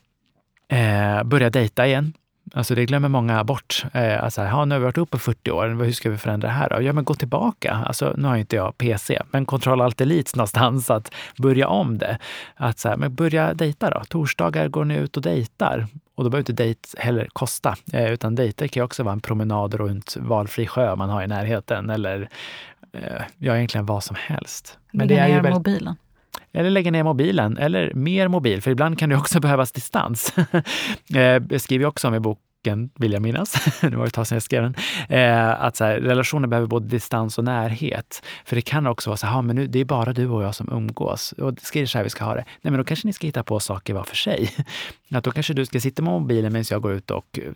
Eh, 0.76 1.22
börja 1.24 1.50
dejta 1.50 1.86
igen. 1.86 2.12
Alltså 2.54 2.74
det 2.74 2.84
glömmer 2.84 3.08
många 3.08 3.44
bort. 3.44 3.84
Eh, 3.92 4.24
alltså, 4.24 4.42
ha, 4.42 4.64
nu 4.64 4.74
har 4.74 4.80
vi 4.80 4.84
varit 4.84 4.98
uppe 4.98 5.18
40 5.18 5.50
år, 5.50 5.84
hur 5.84 5.92
ska 5.92 6.10
vi 6.10 6.18
förändra 6.18 6.48
det 6.48 6.54
här 6.54 6.68
då? 6.68 6.82
Ja, 6.82 6.92
men 6.92 7.04
gå 7.04 7.14
tillbaka. 7.14 7.84
Alltså, 7.86 8.14
nu 8.16 8.28
har 8.28 8.36
inte 8.36 8.56
jag 8.56 8.78
PC, 8.78 9.22
men 9.30 9.46
kontroll 9.46 9.80
alt 9.80 10.00
elite 10.00 10.36
någonstans 10.36 10.90
att 10.90 11.14
börja 11.38 11.68
om 11.68 11.98
det. 11.98 12.18
Att 12.54 12.78
så 12.78 12.88
här, 12.88 12.96
men 12.96 13.14
börja 13.14 13.54
dejta 13.54 13.90
då. 13.90 14.02
Torsdagar 14.08 14.68
går 14.68 14.84
ni 14.84 14.94
ut 14.94 15.16
och 15.16 15.22
dejtar. 15.22 15.86
Och 16.14 16.24
då 16.24 16.30
behöver 16.30 16.50
inte 16.50 16.62
dejt 16.62 16.88
heller 16.98 17.28
kosta, 17.32 17.76
eh, 17.92 18.12
utan 18.12 18.34
dejter 18.34 18.68
kan 18.68 18.82
också 18.82 19.02
vara 19.02 19.12
en 19.12 19.20
promenad 19.20 19.74
runt 19.74 20.16
valfri 20.20 20.66
sjö 20.66 20.96
man 20.96 21.10
har 21.10 21.22
i 21.22 21.26
närheten 21.26 21.90
eller 21.90 22.28
ja, 23.38 23.56
egentligen 23.56 23.86
vad 23.86 24.04
som 24.04 24.16
helst. 24.18 24.78
Men 24.92 25.08
lägga 25.08 25.20
det 25.20 25.28
är 25.28 25.34
ner 25.34 25.42
väldigt... 25.42 25.52
mobilen. 25.54 25.96
Eller 26.52 26.70
lägga 26.70 26.90
ner 26.90 27.02
mobilen, 27.02 27.58
eller 27.58 27.94
mer 27.94 28.28
mobil, 28.28 28.62
för 28.62 28.70
ibland 28.70 28.98
kan 28.98 29.08
det 29.08 29.16
också 29.16 29.40
behövas 29.46 29.72
distans. 29.72 30.34
eh, 31.14 31.20
jag 31.20 31.60
skriver 31.60 31.86
också 31.86 32.08
om 32.08 32.14
i 32.14 32.20
boken 32.20 32.90
vill 32.94 33.12
jag 33.12 33.22
minnas, 33.22 33.80
det 33.80 33.96
var 33.96 34.06
ett 34.06 34.14
tag 34.14 34.26
sedan 34.26 34.36
jag 34.36 34.42
skrev 34.42 34.62
den, 34.62 34.74
eh, 35.08 35.62
att 35.62 35.76
så 35.76 35.84
här, 35.84 35.96
relationer 35.96 36.48
behöver 36.48 36.68
både 36.68 36.86
distans 36.86 37.38
och 37.38 37.44
närhet. 37.44 38.22
För 38.44 38.56
det 38.56 38.62
kan 38.62 38.86
också 38.86 39.10
vara 39.10 39.16
så 39.16 39.26
här, 39.26 39.42
men 39.42 39.56
nu, 39.56 39.66
det 39.66 39.78
är 39.78 39.84
bara 39.84 40.12
du 40.12 40.28
och 40.28 40.42
jag 40.42 40.54
som 40.54 40.68
umgås 40.72 41.32
och 41.32 41.54
det 41.54 41.80
är 41.80 41.86
så 41.86 41.98
här 41.98 42.04
vi 42.04 42.10
ska 42.10 42.24
ha 42.24 42.34
det. 42.34 42.44
Nej, 42.62 42.70
men 42.70 42.76
då 42.78 42.84
kanske 42.84 43.06
ni 43.06 43.12
ska 43.12 43.26
hitta 43.26 43.42
på 43.42 43.60
saker 43.60 43.94
var 43.94 44.04
för 44.04 44.16
sig. 44.16 44.50
Att 45.10 45.24
då 45.24 45.30
kanske 45.30 45.54
du 45.54 45.66
ska 45.66 45.80
sitta 45.80 46.02
med 46.02 46.12
mobilen 46.12 46.52
medan 46.52 46.64
jag 46.70 46.82
går 46.82 46.92
ut 46.92 47.10
och 47.10 47.38
eh, 47.38 47.52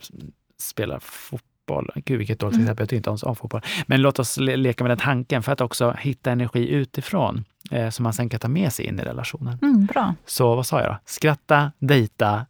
spelar 0.59 0.99
fotboll 0.99 1.54
fotboll. 1.68 1.90
Gud 1.94 2.18
vilket 2.18 2.38
dåligt 2.38 2.55
mm. 2.55 2.64
exempel, 2.64 2.83
jag 2.83 2.88
tycker 2.88 3.11
inte 3.11 3.27
om 3.27 3.37
fotboll. 3.37 3.61
Men 3.87 4.03
låt 4.03 4.18
oss 4.18 4.37
le 4.37 4.57
leka 4.57 4.85
med 4.85 4.90
den 4.90 4.98
tanken 4.98 5.42
för 5.42 5.53
att 5.53 5.61
också 5.61 5.96
hitta 5.98 6.31
energi 6.31 6.68
utifrån 6.68 7.44
eh, 7.70 7.90
som 7.90 8.03
man 8.03 8.12
sen 8.12 8.29
kan 8.29 8.40
ta 8.40 8.48
med 8.48 8.72
sig 8.72 8.85
in 8.85 9.00
i 9.00 9.03
relationen. 9.03 9.59
Mm, 9.62 9.87
bra. 9.87 10.14
Så 10.27 10.55
vad 10.55 10.66
sa 10.66 10.81
jag 10.81 10.90
då? 10.90 10.96
Skratta, 11.05 11.72
dejta, 11.79 12.46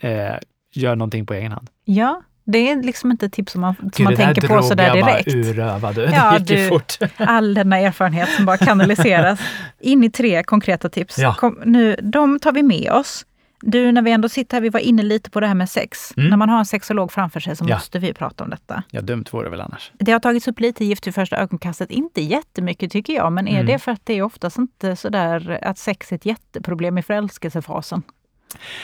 eh, 0.00 0.34
gör 0.72 0.96
någonting 0.96 1.26
på 1.26 1.34
egen 1.34 1.52
hand. 1.52 1.70
Ja, 1.84 2.22
det 2.44 2.70
är 2.70 2.82
liksom 2.82 3.10
inte 3.10 3.26
ett 3.26 3.32
tips 3.32 3.52
som 3.52 3.60
man, 3.60 3.74
som 3.92 4.04
man 4.04 4.16
tänker 4.16 4.48
på 4.48 4.62
sådär 4.62 4.94
direkt. 4.94 5.32
Det 5.32 5.52
där 5.52 5.66
jag 5.66 5.80
bara 5.80 5.92
ur. 5.92 6.10
Ja, 6.12 6.38
du, 6.38 6.68
fort. 6.68 6.98
All 7.16 7.54
denna 7.54 7.78
erfarenhet 7.78 8.28
som 8.28 8.44
bara 8.44 8.56
kanaliseras 8.56 9.40
in 9.80 10.04
i 10.04 10.10
tre 10.10 10.42
konkreta 10.42 10.88
tips. 10.88 11.18
Ja. 11.18 11.34
Kom, 11.34 11.58
nu, 11.64 11.96
de 12.02 12.38
tar 12.38 12.52
vi 12.52 12.62
med 12.62 12.92
oss. 12.92 13.26
Du, 13.62 13.92
när 13.92 14.02
vi 14.02 14.10
ändå 14.10 14.28
sitter 14.28 14.56
här, 14.56 14.62
vi 14.62 14.68
var 14.68 14.80
inne 14.80 15.02
lite 15.02 15.30
på 15.30 15.40
det 15.40 15.46
här 15.46 15.54
med 15.54 15.70
sex. 15.70 16.12
Mm. 16.16 16.30
När 16.30 16.36
man 16.36 16.48
har 16.48 16.58
en 16.58 16.66
sexolog 16.66 17.12
framför 17.12 17.40
sig 17.40 17.56
så 17.56 17.64
ja. 17.68 17.76
måste 17.76 17.98
vi 17.98 18.14
prata 18.14 18.44
om 18.44 18.50
detta. 18.50 18.82
Ja, 18.90 19.00
dumt 19.00 19.24
vore 19.30 19.44
det 19.44 19.50
väl 19.50 19.60
annars. 19.60 19.92
Det 19.98 20.12
har 20.12 20.20
tagits 20.20 20.48
upp 20.48 20.60
lite 20.60 20.84
Gift 20.84 21.06
vid 21.06 21.14
första 21.14 21.36
ögonkastet. 21.36 21.90
Inte 21.90 22.22
jättemycket 22.22 22.92
tycker 22.92 23.12
jag, 23.12 23.32
men 23.32 23.48
är 23.48 23.54
mm. 23.54 23.66
det 23.66 23.78
för 23.78 23.92
att 23.92 24.06
det 24.06 24.18
är 24.18 24.22
oftast 24.22 24.58
inte 24.58 24.96
sådär 24.96 25.58
att 25.62 25.78
sex 25.78 26.12
är 26.12 26.16
ett 26.16 26.26
jätteproblem 26.26 26.98
i 26.98 27.02
förälskelsefasen? 27.02 28.02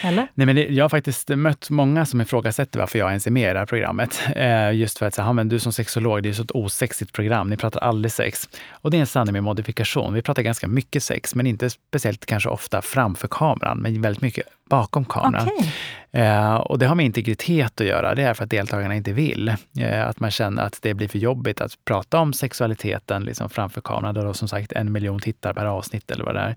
Eller? 0.02 0.28
Nej, 0.34 0.46
men 0.46 0.74
jag 0.74 0.84
har 0.84 0.88
faktiskt 0.88 1.28
mött 1.28 1.70
många 1.70 2.06
som 2.06 2.20
ifrågasätter 2.20 2.78
varför 2.78 2.98
jag 2.98 3.08
ens 3.08 3.26
är 3.26 3.30
med 3.30 3.50
i 3.50 3.52
det 3.52 3.58
här 3.58 3.66
programmet. 3.66 4.20
Eh, 4.38 4.72
just 4.72 4.98
för 4.98 5.06
att 5.06 5.14
säga, 5.14 5.32
men 5.32 5.48
du 5.48 5.58
som 5.58 5.72
sexolog, 5.72 6.22
det 6.22 6.28
är 6.28 6.32
så 6.32 6.42
ett 6.42 6.50
osexigt 6.50 7.12
program. 7.12 7.50
Ni 7.50 7.56
pratar 7.56 7.80
aldrig 7.80 8.12
sex. 8.12 8.48
Och 8.70 8.90
det 8.90 8.96
är 8.96 9.00
en 9.00 9.06
sanning 9.06 9.32
med 9.32 9.42
modifikation. 9.42 10.14
Vi 10.14 10.22
pratar 10.22 10.42
ganska 10.42 10.68
mycket 10.68 11.02
sex, 11.02 11.34
men 11.34 11.46
inte 11.46 11.70
speciellt 11.70 12.26
kanske 12.26 12.48
ofta 12.48 12.82
framför 12.82 13.28
kameran, 13.28 13.78
men 13.78 14.02
väldigt 14.02 14.22
mycket 14.22 14.46
bakom 14.68 15.04
kameran. 15.04 15.48
Okay. 15.48 16.22
Eh, 16.22 16.54
och 16.54 16.78
det 16.78 16.86
har 16.86 16.94
med 16.94 17.06
integritet 17.06 17.80
att 17.80 17.86
göra. 17.86 18.14
Det 18.14 18.22
är 18.22 18.34
för 18.34 18.44
att 18.44 18.50
deltagarna 18.50 18.94
inte 18.94 19.12
vill. 19.12 19.48
Eh, 19.78 20.08
att 20.08 20.20
man 20.20 20.30
känner 20.30 20.62
att 20.62 20.78
det 20.82 20.94
blir 20.94 21.08
för 21.08 21.18
jobbigt 21.18 21.60
att 21.60 21.72
prata 21.84 22.18
om 22.18 22.32
sexualiteten 22.32 23.24
liksom 23.24 23.50
framför 23.50 23.80
kameran. 23.80 24.14
Då 24.14 24.34
som 24.34 24.48
sagt 24.48 24.72
en 24.72 24.92
miljon 24.92 25.20
tittar 25.20 25.52
per 25.52 25.66
avsnitt 25.66 26.10
eller 26.10 26.24
vad 26.24 26.34
det 26.34 26.40
är. 26.40 26.56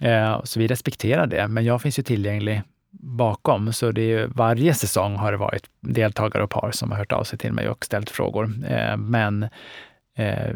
Eh, 0.00 0.42
så 0.44 0.60
vi 0.60 0.66
respekterar 0.66 1.26
det, 1.26 1.48
men 1.48 1.64
jag 1.64 1.82
finns 1.82 1.98
ju 1.98 2.02
tillgänglig 2.02 2.62
bakom. 3.00 3.72
Så 3.72 3.92
det 3.92 4.12
är, 4.12 4.26
varje 4.26 4.74
säsong 4.74 5.16
har 5.16 5.32
det 5.32 5.38
varit 5.38 5.64
deltagare 5.80 6.42
och 6.42 6.50
par 6.50 6.70
som 6.70 6.90
har 6.90 6.98
hört 6.98 7.12
av 7.12 7.24
sig 7.24 7.38
till 7.38 7.52
mig 7.52 7.68
och 7.68 7.84
ställt 7.84 8.10
frågor. 8.10 8.52
Eh, 8.68 8.96
men 8.96 9.42
eh, 10.16 10.54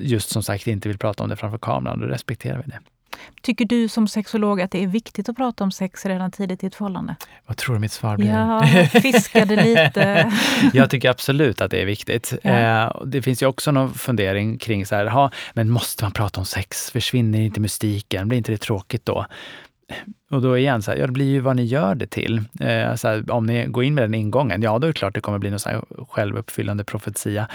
just 0.00 0.30
som 0.30 0.42
sagt 0.42 0.66
inte 0.66 0.88
vill 0.88 0.98
prata 0.98 1.22
om 1.22 1.28
det 1.28 1.36
framför 1.36 1.58
kameran, 1.58 2.00
då 2.00 2.06
respekterar 2.06 2.62
vi 2.66 2.70
det. 2.70 2.80
Tycker 3.42 3.64
du 3.64 3.88
som 3.88 4.08
sexolog 4.08 4.60
att 4.60 4.70
det 4.70 4.82
är 4.82 4.86
viktigt 4.86 5.28
att 5.28 5.36
prata 5.36 5.64
om 5.64 5.72
sex 5.72 6.06
redan 6.06 6.30
tidigt 6.30 6.64
i 6.64 6.66
ett 6.66 6.74
förhållande? 6.74 7.16
Vad 7.46 7.56
tror 7.56 7.74
du 7.74 7.80
mitt 7.80 7.92
svar 7.92 8.16
blir? 8.16 8.28
Ja, 8.28 8.62
fiskade 9.02 9.56
lite. 9.56 10.32
jag 10.72 10.90
tycker 10.90 11.10
absolut 11.10 11.60
att 11.60 11.70
det 11.70 11.82
är 11.82 11.86
viktigt. 11.86 12.34
Ja. 12.42 12.50
Eh, 12.50 13.02
det 13.06 13.22
finns 13.22 13.42
ju 13.42 13.46
också 13.46 13.72
någon 13.72 13.94
fundering 13.94 14.58
kring 14.58 14.86
så 14.86 14.94
här, 14.94 15.06
ha, 15.06 15.30
men 15.54 15.70
måste 15.70 16.04
man 16.04 16.12
prata 16.12 16.40
om 16.40 16.46
sex? 16.46 16.90
Försvinner 16.90 17.40
inte 17.40 17.60
mystiken? 17.60 18.28
Blir 18.28 18.38
inte 18.38 18.52
det 18.52 18.58
tråkigt 18.58 19.04
då? 19.04 19.26
Och 20.30 20.42
då 20.42 20.58
igen, 20.58 20.82
så 20.82 20.90
här, 20.90 20.98
ja, 20.98 21.06
det 21.06 21.12
blir 21.12 21.30
ju 21.30 21.40
vad 21.40 21.56
ni 21.56 21.64
gör 21.64 21.94
det 21.94 22.06
till. 22.06 22.42
Eh, 22.60 22.94
så 22.94 23.08
här, 23.08 23.30
om 23.30 23.46
ni 23.46 23.66
går 23.66 23.84
in 23.84 23.94
med 23.94 24.04
den 24.04 24.14
ingången, 24.14 24.62
ja 24.62 24.78
då 24.78 24.86
är 24.86 24.88
det 24.88 24.98
klart 24.98 25.14
det 25.14 25.20
kommer 25.20 25.38
bli 25.38 25.50
någon 25.50 25.58
så 25.58 25.68
här 25.68 25.84
självuppfyllande 26.08 26.84
profetia. 26.84 27.48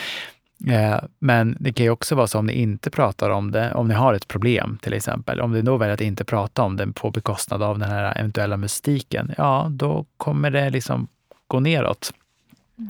Eh, 0.67 0.99
men 1.19 1.57
det 1.59 1.73
kan 1.73 1.83
ju 1.83 1.89
också 1.89 2.15
vara 2.15 2.27
så 2.27 2.39
om 2.39 2.45
ni 2.45 2.53
inte 2.53 2.89
pratar 2.89 3.29
om 3.29 3.51
det, 3.51 3.73
om 3.73 3.87
ni 3.87 3.93
har 3.93 4.13
ett 4.13 4.27
problem 4.27 4.77
till 4.81 4.93
exempel, 4.93 5.41
om 5.41 5.51
ni 5.51 5.61
då 5.61 5.77
väljer 5.77 5.93
att 5.93 6.01
inte 6.01 6.25
prata 6.25 6.63
om 6.63 6.77
det 6.77 6.87
på 6.87 7.11
bekostnad 7.11 7.63
av 7.63 7.79
den 7.79 7.89
här 7.89 8.17
eventuella 8.17 8.57
mystiken, 8.57 9.33
ja 9.37 9.67
då 9.69 10.05
kommer 10.17 10.51
det 10.51 10.69
liksom 10.69 11.07
gå 11.47 11.59
neråt. 11.59 12.13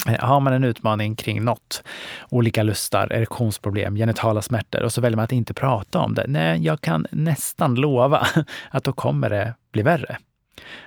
Mm. 0.07 0.19
Har 0.21 0.39
man 0.39 0.53
en 0.53 0.63
utmaning 0.63 1.15
kring 1.15 1.43
något, 1.43 1.83
olika 2.29 2.63
lustar, 2.63 3.13
erektionsproblem, 3.13 3.95
genitala 3.95 4.41
smärtor 4.41 4.83
och 4.83 4.93
så 4.93 5.01
väljer 5.01 5.15
man 5.15 5.23
att 5.23 5.31
inte 5.31 5.53
prata 5.53 5.99
om 5.99 6.13
det. 6.13 6.25
Nej, 6.27 6.65
jag 6.65 6.81
kan 6.81 7.07
nästan 7.11 7.75
lova 7.75 8.27
att 8.69 8.83
då 8.83 8.91
kommer 8.91 9.29
det 9.29 9.53
bli 9.71 9.81
värre. 9.81 10.17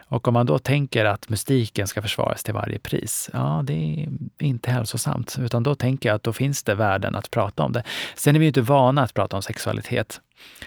Och 0.08 0.28
om 0.28 0.34
man 0.34 0.46
då 0.46 0.58
tänker 0.58 1.04
att 1.04 1.28
mystiken 1.28 1.86
ska 1.86 2.02
försvaras 2.02 2.42
till 2.42 2.54
varje 2.54 2.78
pris, 2.78 3.30
ja, 3.32 3.62
det 3.64 3.72
är 3.72 4.08
inte 4.44 4.70
hälsosamt. 4.70 5.36
Utan 5.40 5.62
då 5.62 5.74
tänker 5.74 6.08
jag 6.08 6.16
att 6.16 6.22
då 6.22 6.32
finns 6.32 6.62
det 6.62 6.74
värden 6.74 7.14
att 7.14 7.30
prata 7.30 7.62
om 7.62 7.72
det. 7.72 7.82
Sen 8.14 8.36
är 8.36 8.40
vi 8.40 8.46
inte 8.46 8.60
vana 8.60 9.02
att 9.02 9.14
prata 9.14 9.36
om 9.36 9.42
sexualitet. 9.42 10.20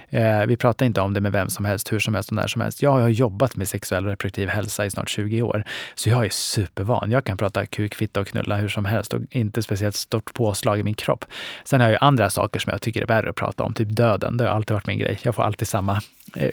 Eh, 0.10 0.46
vi 0.46 0.58
pratar 0.58 0.86
inte 0.86 1.02
om 1.02 1.14
det 1.14 1.22
med 1.22 1.32
vem 1.32 1.50
som 1.50 1.66
helst, 1.66 1.94
hur 1.94 2.00
som 2.00 2.16
helst 2.16 2.30
och 2.30 2.36
när 2.36 2.48
som 2.48 2.62
helst. 2.62 2.82
Jag 2.82 2.92
har 2.92 3.10
jobbat 3.10 3.56
med 3.56 3.68
sexuell 3.68 4.06
och 4.06 4.10
reproduktiv 4.10 4.50
hälsa 4.50 4.86
i 4.86 4.90
snart 4.92 5.10
20 5.10 5.42
år, 5.42 5.64
så 5.96 6.10
jag 6.10 6.26
är 6.26 6.30
supervan. 6.30 7.12
Jag 7.12 7.26
kan 7.26 7.38
prata 7.38 7.66
kuk, 7.66 7.96
fitta 7.96 8.22
och 8.22 8.28
knulla 8.28 8.58
hur 8.58 8.70
som 8.70 8.86
helst 8.86 9.14
och 9.14 9.22
inte 9.30 9.64
speciellt 9.64 9.96
stort 9.96 10.34
påslag 10.34 10.80
i 10.80 10.84
min 10.84 10.94
kropp. 10.94 11.26
Sen 11.64 11.82
har 11.82 11.88
jag 11.88 11.94
ju 11.94 11.98
andra 12.02 12.30
saker 12.30 12.60
som 12.60 12.70
jag 12.72 12.82
tycker 12.82 13.02
är 13.02 13.06
värre 13.06 13.30
att 13.30 13.36
prata 13.36 13.64
om, 13.64 13.74
typ 13.74 13.90
döden. 13.90 14.38
Det 14.38 14.44
har 14.44 14.56
alltid 14.56 14.74
varit 14.74 14.88
min 14.88 15.00
grej. 15.00 15.20
Jag 15.22 15.36
får 15.36 15.44
alltid 15.44 15.68
samma 15.68 16.02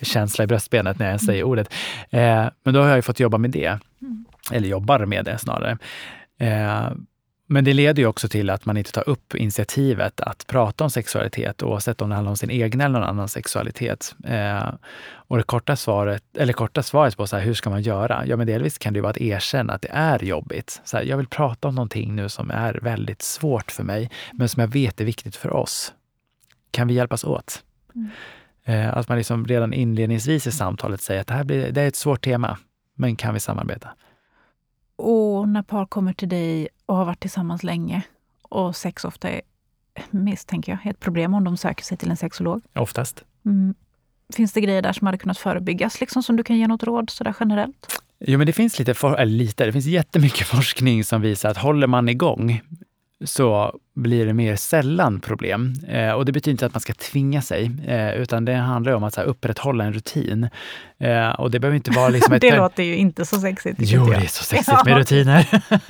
känsla 0.02 0.44
i 0.44 0.46
bröstbenet 0.46 0.98
när 0.98 1.10
jag 1.10 1.20
säger 1.20 1.42
ordet. 1.42 1.74
Eh, 2.10 2.46
men 2.64 2.74
då 2.74 2.80
har 2.80 2.88
jag 2.88 2.96
ju 2.96 3.02
fått 3.02 3.20
jobba 3.20 3.38
med 3.38 3.50
det. 3.50 3.78
Mm. 4.02 4.24
Eller 4.52 4.68
jobbar 4.68 5.06
med 5.06 5.24
det 5.24 5.38
snarare. 5.38 5.78
Eh, 6.38 6.90
men 7.50 7.64
det 7.64 7.72
leder 7.72 8.02
ju 8.02 8.06
också 8.06 8.28
till 8.28 8.50
att 8.50 8.66
man 8.66 8.76
inte 8.76 8.92
tar 8.92 9.08
upp 9.08 9.34
initiativet 9.34 10.20
att 10.20 10.46
prata 10.46 10.84
om 10.84 10.90
sexualitet 10.90 11.62
oavsett 11.62 12.02
om 12.02 12.08
det 12.08 12.14
handlar 12.14 12.30
om 12.30 12.36
sin 12.36 12.50
egen 12.50 12.80
eller 12.80 12.98
någon 12.98 13.08
annans 13.08 13.32
sexualitet. 13.32 14.14
Eh, 14.24 14.70
och 15.10 15.36
det 15.36 15.42
korta 15.42 15.76
svaret, 15.76 16.24
eller 16.36 16.52
korta 16.52 16.82
svaret 16.82 17.16
på 17.16 17.26
så 17.26 17.36
här, 17.36 17.44
hur 17.44 17.54
ska 17.54 17.70
man 17.70 17.82
göra? 17.82 18.26
Ja, 18.26 18.36
men 18.36 18.46
delvis 18.46 18.78
kan 18.78 18.92
det 18.92 19.00
vara 19.00 19.10
att 19.10 19.20
erkänna 19.20 19.72
att 19.72 19.82
det 19.82 19.90
är 19.92 20.24
jobbigt. 20.24 20.80
Så 20.84 20.96
här, 20.96 21.04
jag 21.04 21.16
vill 21.16 21.26
prata 21.26 21.68
om 21.68 21.74
någonting 21.74 22.16
nu 22.16 22.28
som 22.28 22.50
är 22.50 22.74
väldigt 22.82 23.22
svårt 23.22 23.70
för 23.70 23.82
mig, 23.82 24.10
men 24.32 24.48
som 24.48 24.60
jag 24.60 24.68
vet 24.68 25.00
är 25.00 25.04
viktigt 25.04 25.36
för 25.36 25.52
oss. 25.52 25.92
Kan 26.70 26.88
vi 26.88 26.94
hjälpas 26.94 27.24
åt? 27.24 27.62
Mm. 27.94 28.10
Eh, 28.68 28.96
att 28.96 29.08
man 29.08 29.18
liksom 29.18 29.46
redan 29.46 29.72
inledningsvis 29.72 30.46
i 30.46 30.52
samtalet 30.52 31.00
säger 31.00 31.20
att 31.20 31.26
det 31.26 31.34
här 31.34 31.44
blir, 31.44 31.72
det 31.72 31.82
är 31.82 31.88
ett 31.88 31.96
svårt 31.96 32.24
tema, 32.24 32.58
men 32.94 33.16
kan 33.16 33.34
vi 33.34 33.40
samarbeta? 33.40 33.88
Och 34.96 35.48
när 35.48 35.62
par 35.62 35.86
kommer 35.86 36.12
till 36.12 36.28
dig 36.28 36.68
och 36.86 36.96
har 36.96 37.04
varit 37.04 37.20
tillsammans 37.20 37.62
länge 37.62 38.02
och 38.42 38.76
sex 38.76 39.04
ofta 39.04 39.28
är, 39.30 39.40
misstänker 40.10 40.72
jag, 40.72 40.90
ett 40.90 41.00
problem 41.00 41.34
om 41.34 41.44
de 41.44 41.56
söker 41.56 41.84
sig 41.84 41.96
till 41.96 42.10
en 42.10 42.16
sexolog. 42.16 42.62
Oftast. 42.74 43.24
Mm. 43.46 43.74
Finns 44.34 44.52
det 44.52 44.60
grejer 44.60 44.82
där 44.82 44.92
som 44.92 45.06
hade 45.06 45.18
kunnat 45.18 45.38
förebyggas, 45.38 46.00
liksom, 46.00 46.22
som 46.22 46.36
du 46.36 46.44
kan 46.44 46.56
ge 46.56 46.66
något 46.66 46.82
råd 46.82 47.10
sådär 47.10 47.34
generellt? 47.40 48.02
Jo, 48.20 48.38
men 48.38 48.46
det 48.46 48.52
finns 48.52 48.78
lite, 48.78 48.94
for, 48.94 49.16
eller 49.16 49.32
lite, 49.32 49.66
det 49.66 49.72
finns 49.72 49.86
jättemycket 49.86 50.46
forskning 50.46 51.04
som 51.04 51.20
visar 51.20 51.50
att 51.50 51.58
håller 51.58 51.86
man 51.86 52.08
igång 52.08 52.60
så 53.24 53.78
blir 54.02 54.26
det 54.26 54.32
mer 54.32 54.56
sällan 54.56 55.20
problem. 55.20 55.74
Eh, 55.88 56.10
och 56.10 56.24
det 56.24 56.32
betyder 56.32 56.50
inte 56.52 56.66
att 56.66 56.74
man 56.74 56.80
ska 56.80 56.92
tvinga 56.92 57.42
sig, 57.42 57.70
eh, 57.86 58.14
utan 58.14 58.44
det 58.44 58.54
handlar 58.54 58.92
om 58.92 59.04
att 59.04 59.14
så 59.14 59.20
här, 59.20 59.28
upprätthålla 59.28 59.84
en 59.84 59.92
rutin. 59.92 60.48
Eh, 61.00 61.28
och 61.28 61.50
det 61.50 61.60
behöver 61.60 61.76
inte 61.76 61.90
vara 61.90 62.08
liksom 62.08 62.32
ett... 62.34 62.40
det 62.40 62.56
låter 62.56 62.82
ju 62.82 62.96
inte 62.96 63.24
så 63.24 63.40
sexigt. 63.40 63.78
Jo, 63.78 64.04
det 64.04 64.16
är 64.16 64.26
så 64.26 64.44
sexigt 64.44 64.84
med 64.84 64.96
rutiner. 64.98 65.46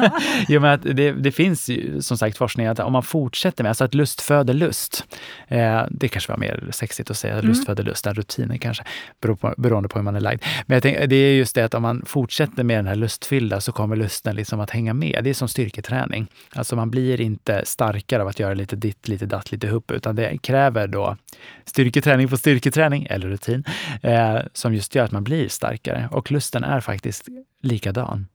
jo, 0.49 0.61
men 0.61 0.71
att 0.71 0.83
det, 0.83 1.13
det, 1.13 1.33
finns 1.33 1.69
ju 1.69 2.03
som 2.03 2.19
sagt 2.19 2.39
forskning 2.39 2.67
att 2.67 2.81
om 2.81 2.93
man 2.93 3.03
fortsätter 3.03 3.65
med, 3.65 3.71
alltså 3.71 3.85
att 3.85 3.95
lust 3.95 4.21
föder 4.21 4.55
lust. 4.55 5.05
Eh, 5.49 5.83
det 5.91 6.09
kanske 6.09 6.33
var 6.33 6.39
mer 6.39 6.69
sexigt 6.71 7.11
att 7.11 7.17
säga 7.17 7.35
mm. 7.35 7.47
lust 7.47 7.67
föder 7.67 7.85
lust 7.85 8.07
än 8.07 8.15
rutiner 8.15 8.57
kanske, 8.57 8.85
på, 9.21 9.55
beroende 9.57 9.89
på 9.89 9.99
hur 9.99 10.05
man 10.05 10.17
är 10.17 10.21
lagd. 10.21 10.43
Men 10.67 10.81
tänker, 10.81 11.07
det 11.07 11.17
är 11.17 11.35
just 11.35 11.55
det 11.55 11.65
att 11.65 11.75
om 11.75 11.83
man 11.83 12.03
fortsätter 12.07 12.65
med 12.65 12.79
den 12.79 12.87
här 12.87 12.95
lustfyllda 12.95 13.61
så 13.61 13.73
kommer 13.73 13.97
lusten 13.97 14.37
liksom 14.37 14.61
att 14.61 14.71
hänga 14.71 14.95
med. 14.95 15.21
Det 15.25 15.31
är 15.31 15.35
som 15.35 15.49
styrketräning. 15.49 16.27
Alltså 16.55 16.77
man 16.77 16.91
blir 16.91 17.21
inte 17.21 17.63
starkare 17.99 18.23
av 18.23 18.29
att 18.29 18.39
göra 18.39 18.55
lite 18.55 18.77
ditt, 18.77 19.09
lite 19.09 19.27
datt, 19.27 19.53
lite 19.53 19.67
hupp, 19.67 19.91
utan 19.91 20.17
det 20.17 20.39
kräver 20.39 20.87
då 20.87 21.17
styrketräning 21.65 22.29
på 22.29 22.37
styrketräning, 22.37 23.07
eller 23.11 23.29
rutin, 23.29 23.65
eh, 24.03 24.39
som 24.53 24.75
just 24.75 24.95
gör 24.95 25.05
att 25.05 25.13
man 25.13 25.25
blir 25.25 25.49
starkare. 25.49 26.09
Och 26.13 26.31
lusten 26.31 26.65
är 26.65 26.81
faktiskt 26.81 27.29
likadan. 27.63 28.27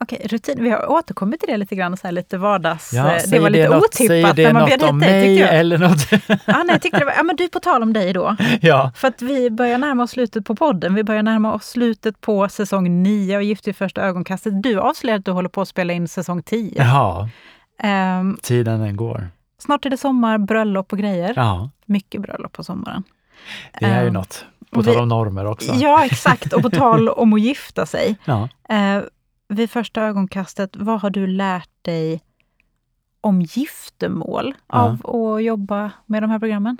Okej, 0.00 0.26
rutin. 0.30 0.62
Vi 0.62 0.70
har 0.70 0.90
återkommit 0.90 1.40
till 1.40 1.48
det 1.48 1.56
lite 1.56 1.76
grann, 1.76 1.96
så 1.96 2.06
här 2.06 2.12
lite 2.12 2.38
vardags... 2.38 2.92
Ja, 2.92 3.18
det 3.30 3.38
var 3.38 3.50
lite 3.50 3.68
det 3.68 3.74
något, 3.74 3.84
otippat 3.84 4.36
det 4.36 4.44
när 4.44 4.52
man 4.52 4.66
bjöd 4.66 4.82
hit 4.82 5.00
dig, 5.00 5.22
tyckte 5.22 5.44
jag. 5.44 5.60
eller 5.60 5.78
något? 5.78 6.12
ja, 6.46 6.62
nej, 6.66 6.80
tyckte 6.80 6.98
det 6.98 7.04
var, 7.04 7.12
ja, 7.12 7.22
men 7.22 7.36
du, 7.36 7.48
på 7.48 7.60
tal 7.60 7.82
om 7.82 7.92
dig 7.92 8.12
då. 8.12 8.36
Ja. 8.60 8.92
För 8.94 9.08
att 9.08 9.22
vi 9.22 9.50
börjar 9.50 9.78
närma 9.78 10.02
oss 10.02 10.10
slutet 10.10 10.44
på 10.44 10.56
podden. 10.56 10.94
Vi 10.94 11.04
börjar 11.04 11.22
närma 11.22 11.54
oss 11.54 11.66
slutet 11.66 12.20
på 12.20 12.48
säsong 12.48 13.02
9 13.02 13.36
av 13.36 13.42
Gift 13.42 13.68
vid 13.68 13.76
första 13.76 14.02
ögonkastet. 14.02 14.62
Du 14.62 14.78
avslöjade 14.80 15.18
att 15.18 15.24
du 15.24 15.30
håller 15.30 15.48
på 15.48 15.60
att 15.60 15.68
spela 15.68 15.92
in 15.92 16.08
säsong 16.08 16.42
10. 16.42 16.72
Ja, 16.76 17.28
um, 17.82 18.38
tiden 18.42 18.80
den 18.80 18.96
går. 18.96 19.28
Snart 19.58 19.86
är 19.86 19.90
det 19.90 19.96
sommar, 19.96 20.38
bröllop 20.38 20.92
och 20.92 20.98
grejer. 20.98 21.32
Ja. 21.36 21.70
Mycket 21.86 22.22
bröllop 22.22 22.52
på 22.52 22.64
sommaren. 22.64 23.04
Det 23.80 23.86
är 23.86 24.02
ju 24.02 24.08
um, 24.08 24.14
något. 24.14 24.44
På 24.70 24.82
tal 24.82 24.96
om 24.96 25.08
normer 25.08 25.44
också. 25.44 25.72
Ja, 25.74 26.04
exakt. 26.04 26.52
Och 26.52 26.62
på 26.62 26.70
tal 26.70 27.08
om 27.08 27.32
att 27.32 27.40
gifta 27.40 27.86
sig. 27.86 28.16
Ja. 28.24 28.48
Eh, 28.68 29.02
vid 29.48 29.70
första 29.70 30.02
ögonkastet, 30.02 30.76
vad 30.76 31.00
har 31.00 31.10
du 31.10 31.26
lärt 31.26 31.70
dig 31.82 32.22
om 33.20 33.42
giftermål 33.42 34.54
av 34.66 35.00
ja. 35.04 35.36
att 35.36 35.44
jobba 35.44 35.90
med 36.06 36.22
de 36.22 36.30
här 36.30 36.38
programmen? 36.38 36.76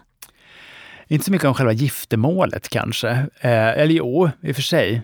Inte 1.06 1.24
så 1.24 1.32
mycket 1.32 1.48
om 1.48 1.54
själva 1.54 1.72
giftermålet 1.72 2.68
kanske. 2.68 3.08
Eh, 3.40 3.68
eller 3.68 3.94
jo, 3.94 4.30
i 4.40 4.52
och 4.52 4.56
för 4.56 4.62
sig. 4.62 5.02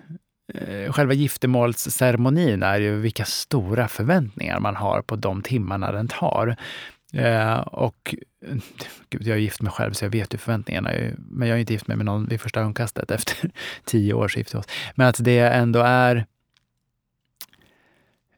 Eh, 0.53 0.91
själva 0.91 1.13
giftermålsceremonin 1.13 2.63
är 2.63 2.79
ju 2.79 2.95
vilka 2.95 3.25
stora 3.25 3.87
förväntningar 3.87 4.59
man 4.59 4.75
har 4.75 5.01
på 5.01 5.15
de 5.15 5.41
timmarna 5.41 5.91
den 5.91 6.07
tar. 6.07 6.55
Eh, 7.13 7.57
och 7.57 8.15
eh, 8.47 8.55
gud, 9.09 9.27
jag 9.27 9.37
är 9.37 9.41
gift 9.41 9.61
med 9.61 9.73
själv 9.73 9.93
så 9.93 10.05
jag 10.05 10.09
vet 10.09 10.33
ju 10.33 10.37
förväntningarna. 10.37 10.91
Men 11.17 11.47
jag 11.47 11.55
är 11.55 11.59
inte 11.59 11.73
gift 11.73 11.87
med, 11.87 11.97
med 11.97 12.05
någon 12.05 12.25
vid 12.25 12.41
första 12.41 12.59
ögonkastet. 12.59 13.11
Efter 13.11 13.51
tio 13.85 14.13
års 14.13 14.37
giftermål. 14.37 14.63
gifte 14.63 14.73
oss. 14.73 14.93
Men 14.95 15.07
att 15.07 15.23
det 15.23 15.39
ändå 15.39 15.79
är 15.79 16.25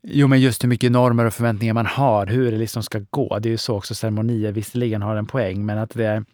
Jo, 0.10 0.28
men 0.28 0.42
just 0.42 0.64
hur 0.64 0.70
mycket 0.70 0.92
normer 0.92 1.26
och 1.26 1.34
förväntningar 1.34 1.74
man 1.74 1.86
har, 1.86 2.26
hur 2.26 2.52
det 2.52 2.58
liksom 2.58 2.84
ska 2.84 3.02
gå. 3.10 3.40
Det 3.40 3.50
är 3.50 3.52
ju 3.52 3.58
så 3.58 3.76
också 3.76 3.96
ceremonier 3.96 4.52
visserligen 4.52 5.02
har 5.02 5.16
en 5.16 5.26
poäng, 5.26 5.66
men 5.66 5.78
att 5.78 5.90
det 5.90 6.06
är, 6.06 6.26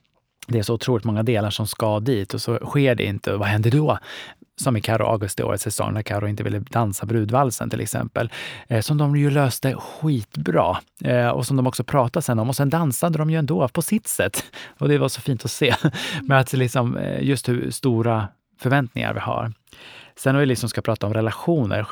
det 0.48 0.60
är 0.60 0.64
så 0.64 0.74
otroligt 0.74 1.04
många 1.04 1.24
delar 1.24 1.50
som 1.50 1.68
ska 1.68 2.00
dit 2.00 2.34
och 2.34 2.42
så 2.42 2.58
sker 2.58 2.96
det 2.96 3.04
inte. 3.04 3.34
Och 3.34 3.40
vad 3.40 3.48
händer 3.48 3.72
då? 3.72 4.00
Som 4.64 4.78
i 4.78 4.82
Karo 4.82 5.06
August 5.06 5.40
i 5.40 5.44
årets 5.44 5.64
säsong, 5.64 5.94
när 5.94 6.02
Karo 6.02 6.28
inte 6.28 6.44
ville 6.44 6.60
dansa 6.60 7.06
brudvalsen 7.06 7.70
till 7.70 7.82
exempel, 7.82 8.30
eh, 8.68 8.82
som 8.82 8.98
de 8.98 9.16
ju 9.16 9.30
löste 9.30 9.76
skitbra 9.76 10.78
eh, 11.04 11.28
och 11.28 11.46
som 11.46 11.58
de 11.58 11.68
också 11.68 11.84
pratade 11.84 12.24
sen 12.24 12.40
om. 12.40 12.50
Och 12.50 12.56
sen 12.56 12.70
dansade 12.70 13.18
de 13.18 13.30
ju 13.30 13.38
ändå 13.38 13.68
på 13.68 13.82
sitt 13.82 14.08
sätt. 14.08 14.44
Och 14.78 14.90
det 14.90 14.98
var 14.98 15.10
så 15.10 15.22
fint 15.22 15.46
att 15.46 15.52
se. 15.52 15.76
Men 16.22 16.38
att 16.38 16.54
liksom, 16.54 16.98
eh, 16.98 17.24
just 17.24 17.50
hur 17.50 17.72
stora 17.72 18.28
förväntningar 18.60 19.14
vi 19.14 19.20
har. 19.20 19.54
Sen 20.16 20.36
om 20.36 20.40
vi 20.40 20.46
liksom 20.46 20.70
ska 20.70 20.82
prata 20.82 21.08
om 21.08 21.14
relationer 21.14 21.86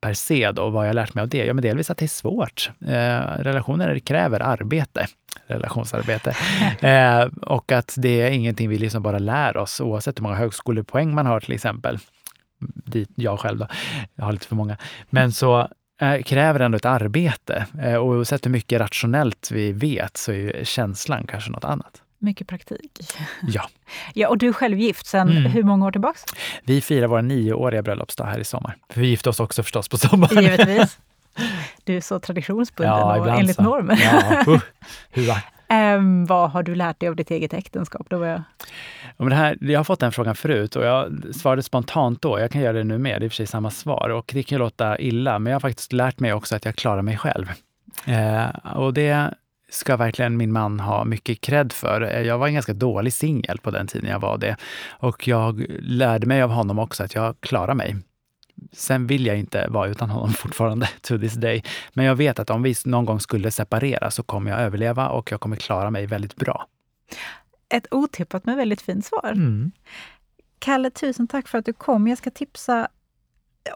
per 0.00 0.14
se 0.14 0.52
då, 0.52 0.68
vad 0.68 0.88
jag 0.88 0.94
lärt 0.94 1.14
mig 1.14 1.22
av 1.22 1.28
det? 1.28 1.44
Ja, 1.44 1.54
men 1.54 1.62
delvis 1.62 1.90
att 1.90 1.98
det 1.98 2.04
är 2.04 2.08
svårt. 2.08 2.70
Eh, 2.86 3.42
relationer 3.42 3.98
kräver 3.98 4.40
arbete, 4.40 5.06
relationsarbete. 5.46 6.36
Eh, 6.80 7.24
och 7.42 7.72
att 7.72 7.94
det 7.98 8.20
är 8.20 8.30
ingenting 8.30 8.68
vi 8.68 8.78
liksom 8.78 9.02
bara 9.02 9.18
lär 9.18 9.56
oss, 9.56 9.80
oavsett 9.80 10.18
hur 10.18 10.22
många 10.22 10.34
högskolepoäng 10.34 11.14
man 11.14 11.26
har 11.26 11.40
till 11.40 11.54
exempel. 11.54 11.98
Dit 12.84 13.10
jag 13.14 13.40
själv 13.40 13.58
då, 13.58 13.66
jag 14.14 14.24
har 14.24 14.32
lite 14.32 14.46
för 14.46 14.56
många. 14.56 14.76
Men 15.10 15.32
så 15.32 15.68
eh, 16.00 16.22
kräver 16.22 16.60
ändå 16.60 16.76
ett 16.76 16.84
arbete. 16.84 17.66
Eh, 17.82 17.94
och 17.94 18.06
oavsett 18.06 18.46
hur 18.46 18.50
mycket 18.50 18.80
rationellt 18.80 19.50
vi 19.50 19.72
vet 19.72 20.16
så 20.16 20.32
är 20.32 20.64
känslan 20.64 21.26
kanske 21.26 21.50
något 21.50 21.64
annat. 21.64 22.02
Mycket 22.18 22.46
praktik. 22.46 22.98
Ja. 23.42 23.68
ja 24.14 24.28
och 24.28 24.38
du 24.38 24.48
är 24.48 24.52
själv 24.52 24.78
gift 24.78 25.06
sedan 25.06 25.28
mm. 25.28 25.52
hur 25.52 25.62
många 25.62 25.86
år 25.86 25.92
tillbaks? 25.92 26.24
Vi 26.64 26.80
firar 26.80 27.06
vår 27.06 27.22
nioåriga 27.22 27.82
bröllopsdag 27.82 28.24
här 28.24 28.38
i 28.38 28.44
sommar. 28.44 28.76
För 28.88 29.00
vi 29.00 29.06
gifte 29.06 29.28
oss 29.28 29.40
också 29.40 29.62
förstås 29.62 29.88
på 29.88 29.98
sommaren. 29.98 30.42
Givetvis. 30.44 30.98
Du 31.84 31.96
är 31.96 32.00
så 32.00 32.20
traditionsbunden 32.20 32.98
ja, 32.98 33.20
och 33.20 33.38
enligt 33.38 33.56
så. 33.56 33.62
normer. 33.62 34.00
Ja, 34.02 34.44
uh, 34.52 35.38
um, 35.70 36.26
vad 36.26 36.50
har 36.50 36.62
du 36.62 36.74
lärt 36.74 37.00
dig 37.00 37.08
av 37.08 37.16
ditt 37.16 37.30
eget 37.30 37.54
äktenskap? 37.54 38.06
Då 38.10 38.18
var 38.18 38.26
jag... 38.26 38.42
men 39.16 39.28
det 39.28 39.34
här, 39.34 39.58
jag 39.60 39.78
har 39.78 39.84
fått 39.84 40.00
den 40.00 40.12
frågan 40.12 40.34
förut 40.34 40.76
och 40.76 40.84
jag 40.84 41.22
svarade 41.34 41.62
spontant 41.62 42.22
då. 42.22 42.40
Jag 42.40 42.50
kan 42.50 42.60
göra 42.60 42.72
det 42.72 42.84
nu 42.84 42.98
med, 42.98 43.20
det 43.20 43.24
är 43.24 43.24
i 43.24 43.28
och 43.28 43.32
för 43.32 43.36
sig 43.36 43.46
samma 43.46 43.70
svar. 43.70 44.08
Och 44.08 44.30
det 44.34 44.42
kan 44.42 44.56
ju 44.56 44.58
låta 44.58 44.98
illa, 44.98 45.38
men 45.38 45.50
jag 45.50 45.54
har 45.54 45.60
faktiskt 45.60 45.92
lärt 45.92 46.20
mig 46.20 46.32
också 46.32 46.56
att 46.56 46.64
jag 46.64 46.76
klarar 46.76 47.02
mig 47.02 47.16
själv. 47.16 47.52
Eh, 48.06 48.76
och 48.76 48.94
det 48.94 49.34
ska 49.70 49.96
verkligen 49.96 50.36
min 50.36 50.52
man 50.52 50.80
ha 50.80 51.04
mycket 51.04 51.40
cred 51.40 51.72
för. 51.72 52.02
Eh, 52.02 52.22
jag 52.22 52.38
var 52.38 52.46
en 52.46 52.54
ganska 52.54 52.72
dålig 52.72 53.12
singel 53.12 53.58
på 53.58 53.70
den 53.70 53.86
tiden 53.86 54.10
jag 54.10 54.20
var 54.20 54.38
det. 54.38 54.56
Och 54.90 55.28
jag 55.28 55.66
lärde 55.80 56.26
mig 56.26 56.42
av 56.42 56.50
honom 56.50 56.78
också 56.78 57.04
att 57.04 57.14
jag 57.14 57.40
klarar 57.40 57.74
mig 57.74 57.96
sen 58.76 59.06
vill 59.06 59.26
jag 59.26 59.38
inte 59.38 59.66
vara 59.68 59.88
utan 59.88 60.10
honom 60.10 60.32
fortfarande 60.32 60.88
to 61.00 61.18
this 61.18 61.34
day. 61.34 61.62
Men 61.92 62.04
jag 62.04 62.14
vet 62.14 62.38
att 62.38 62.50
om 62.50 62.62
vi 62.62 62.74
någon 62.84 63.04
gång 63.04 63.20
skulle 63.20 63.50
separera 63.50 64.10
så 64.10 64.22
kommer 64.22 64.50
jag 64.50 64.60
överleva 64.60 65.08
och 65.08 65.32
jag 65.32 65.40
kommer 65.40 65.56
klara 65.56 65.90
mig 65.90 66.06
väldigt 66.06 66.36
bra. 66.36 66.66
Ett 67.68 67.86
otippat 67.90 68.46
men 68.46 68.56
väldigt 68.56 68.82
fint 68.82 69.04
svar. 69.04 69.32
Mm. 69.32 69.72
Kalle, 70.58 70.90
tusen 70.90 71.28
tack 71.28 71.48
för 71.48 71.58
att 71.58 71.64
du 71.64 71.72
kom. 71.72 72.08
Jag 72.08 72.18
ska 72.18 72.30
tipsa 72.30 72.88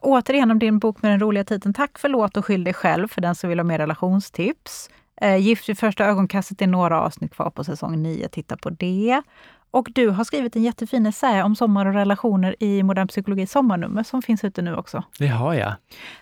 återigen 0.03 0.51
om 0.51 0.59
din 0.59 0.79
bok 0.79 1.03
med 1.03 1.13
den 1.13 1.21
roliga 1.21 1.45
titeln 1.45 1.75
Tack, 1.75 1.99
förlåt 1.99 2.37
och 2.37 2.45
skyll 2.45 2.65
dig 2.65 2.75
själv 2.75 3.09
för 3.09 3.21
den 3.21 3.35
som 3.35 3.51
vill 3.51 3.59
ha 3.59 3.65
mer 3.65 3.79
relationstips. 3.79 4.91
Eh, 5.21 5.37
Gift 5.37 5.69
vid 5.69 5.79
första 5.79 6.05
ögonkastet 6.05 6.63
är 6.63 6.67
några 6.67 7.01
avsnitt 7.01 7.35
kvar 7.35 7.51
på 7.51 7.65
säsong 7.65 8.03
9. 8.03 8.29
Titta 8.29 8.57
på 8.57 8.71
det. 8.71 9.23
Och 9.71 9.89
du 9.95 10.09
har 10.09 10.25
skrivit 10.25 10.57
en 10.57 10.63
jättefin 10.63 11.07
essä 11.07 11.45
om 11.45 11.57
sommar 11.57 11.87
och 11.87 11.95
relationer 11.95 12.57
i 12.61 12.83
Modern 12.83 13.09
Psykologi 13.09 13.47
sommarnummer 13.47 14.03
som 14.03 14.23
finns 14.23 14.45
ute 14.45 14.63
nu 14.63 14.77
också. 14.77 15.05
Det 15.19 15.27
har 15.27 15.55
jag. 15.55 15.75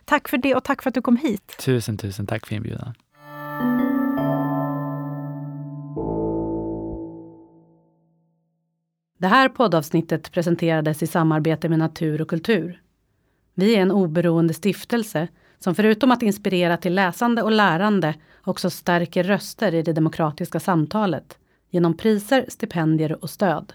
Tack 0.04 0.28
för 0.28 0.38
det 0.38 0.54
och 0.54 0.64
tack 0.64 0.82
för 0.82 0.90
att 0.90 0.94
du 0.94 1.02
kom 1.02 1.16
hit. 1.16 1.56
Tusen, 1.64 1.96
tusen 1.96 2.26
tack 2.26 2.46
för 2.46 2.54
inbjudan. 2.54 2.94
Det 9.18 9.26
här 9.26 9.48
poddavsnittet 9.48 10.32
presenterades 10.32 11.02
i 11.02 11.06
samarbete 11.06 11.68
med 11.68 11.78
Natur 11.78 12.22
och 12.22 12.28
kultur. 12.28 12.82
Vi 13.54 13.76
är 13.76 13.82
en 13.82 13.90
oberoende 13.90 14.54
stiftelse 14.54 15.28
som 15.58 15.74
förutom 15.74 16.10
att 16.10 16.22
inspirera 16.22 16.76
till 16.76 16.94
läsande 16.94 17.42
och 17.42 17.52
lärande 17.52 18.14
också 18.44 18.70
stärker 18.70 19.24
röster 19.24 19.74
i 19.74 19.82
det 19.82 19.92
demokratiska 19.92 20.60
samtalet 20.60 21.38
genom 21.70 21.96
priser, 21.96 22.44
stipendier 22.48 23.22
och 23.22 23.30
stöd. 23.30 23.72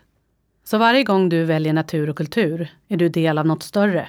Så 0.64 0.78
varje 0.78 1.04
gång 1.04 1.30
du 1.30 1.44
väljer 1.44 1.74
natur 1.74 2.10
och 2.10 2.18
kultur 2.18 2.68
är 2.88 2.98
du 2.98 3.10
del 3.10 3.38
av 3.38 3.46
något 3.46 3.64
större 3.64 4.08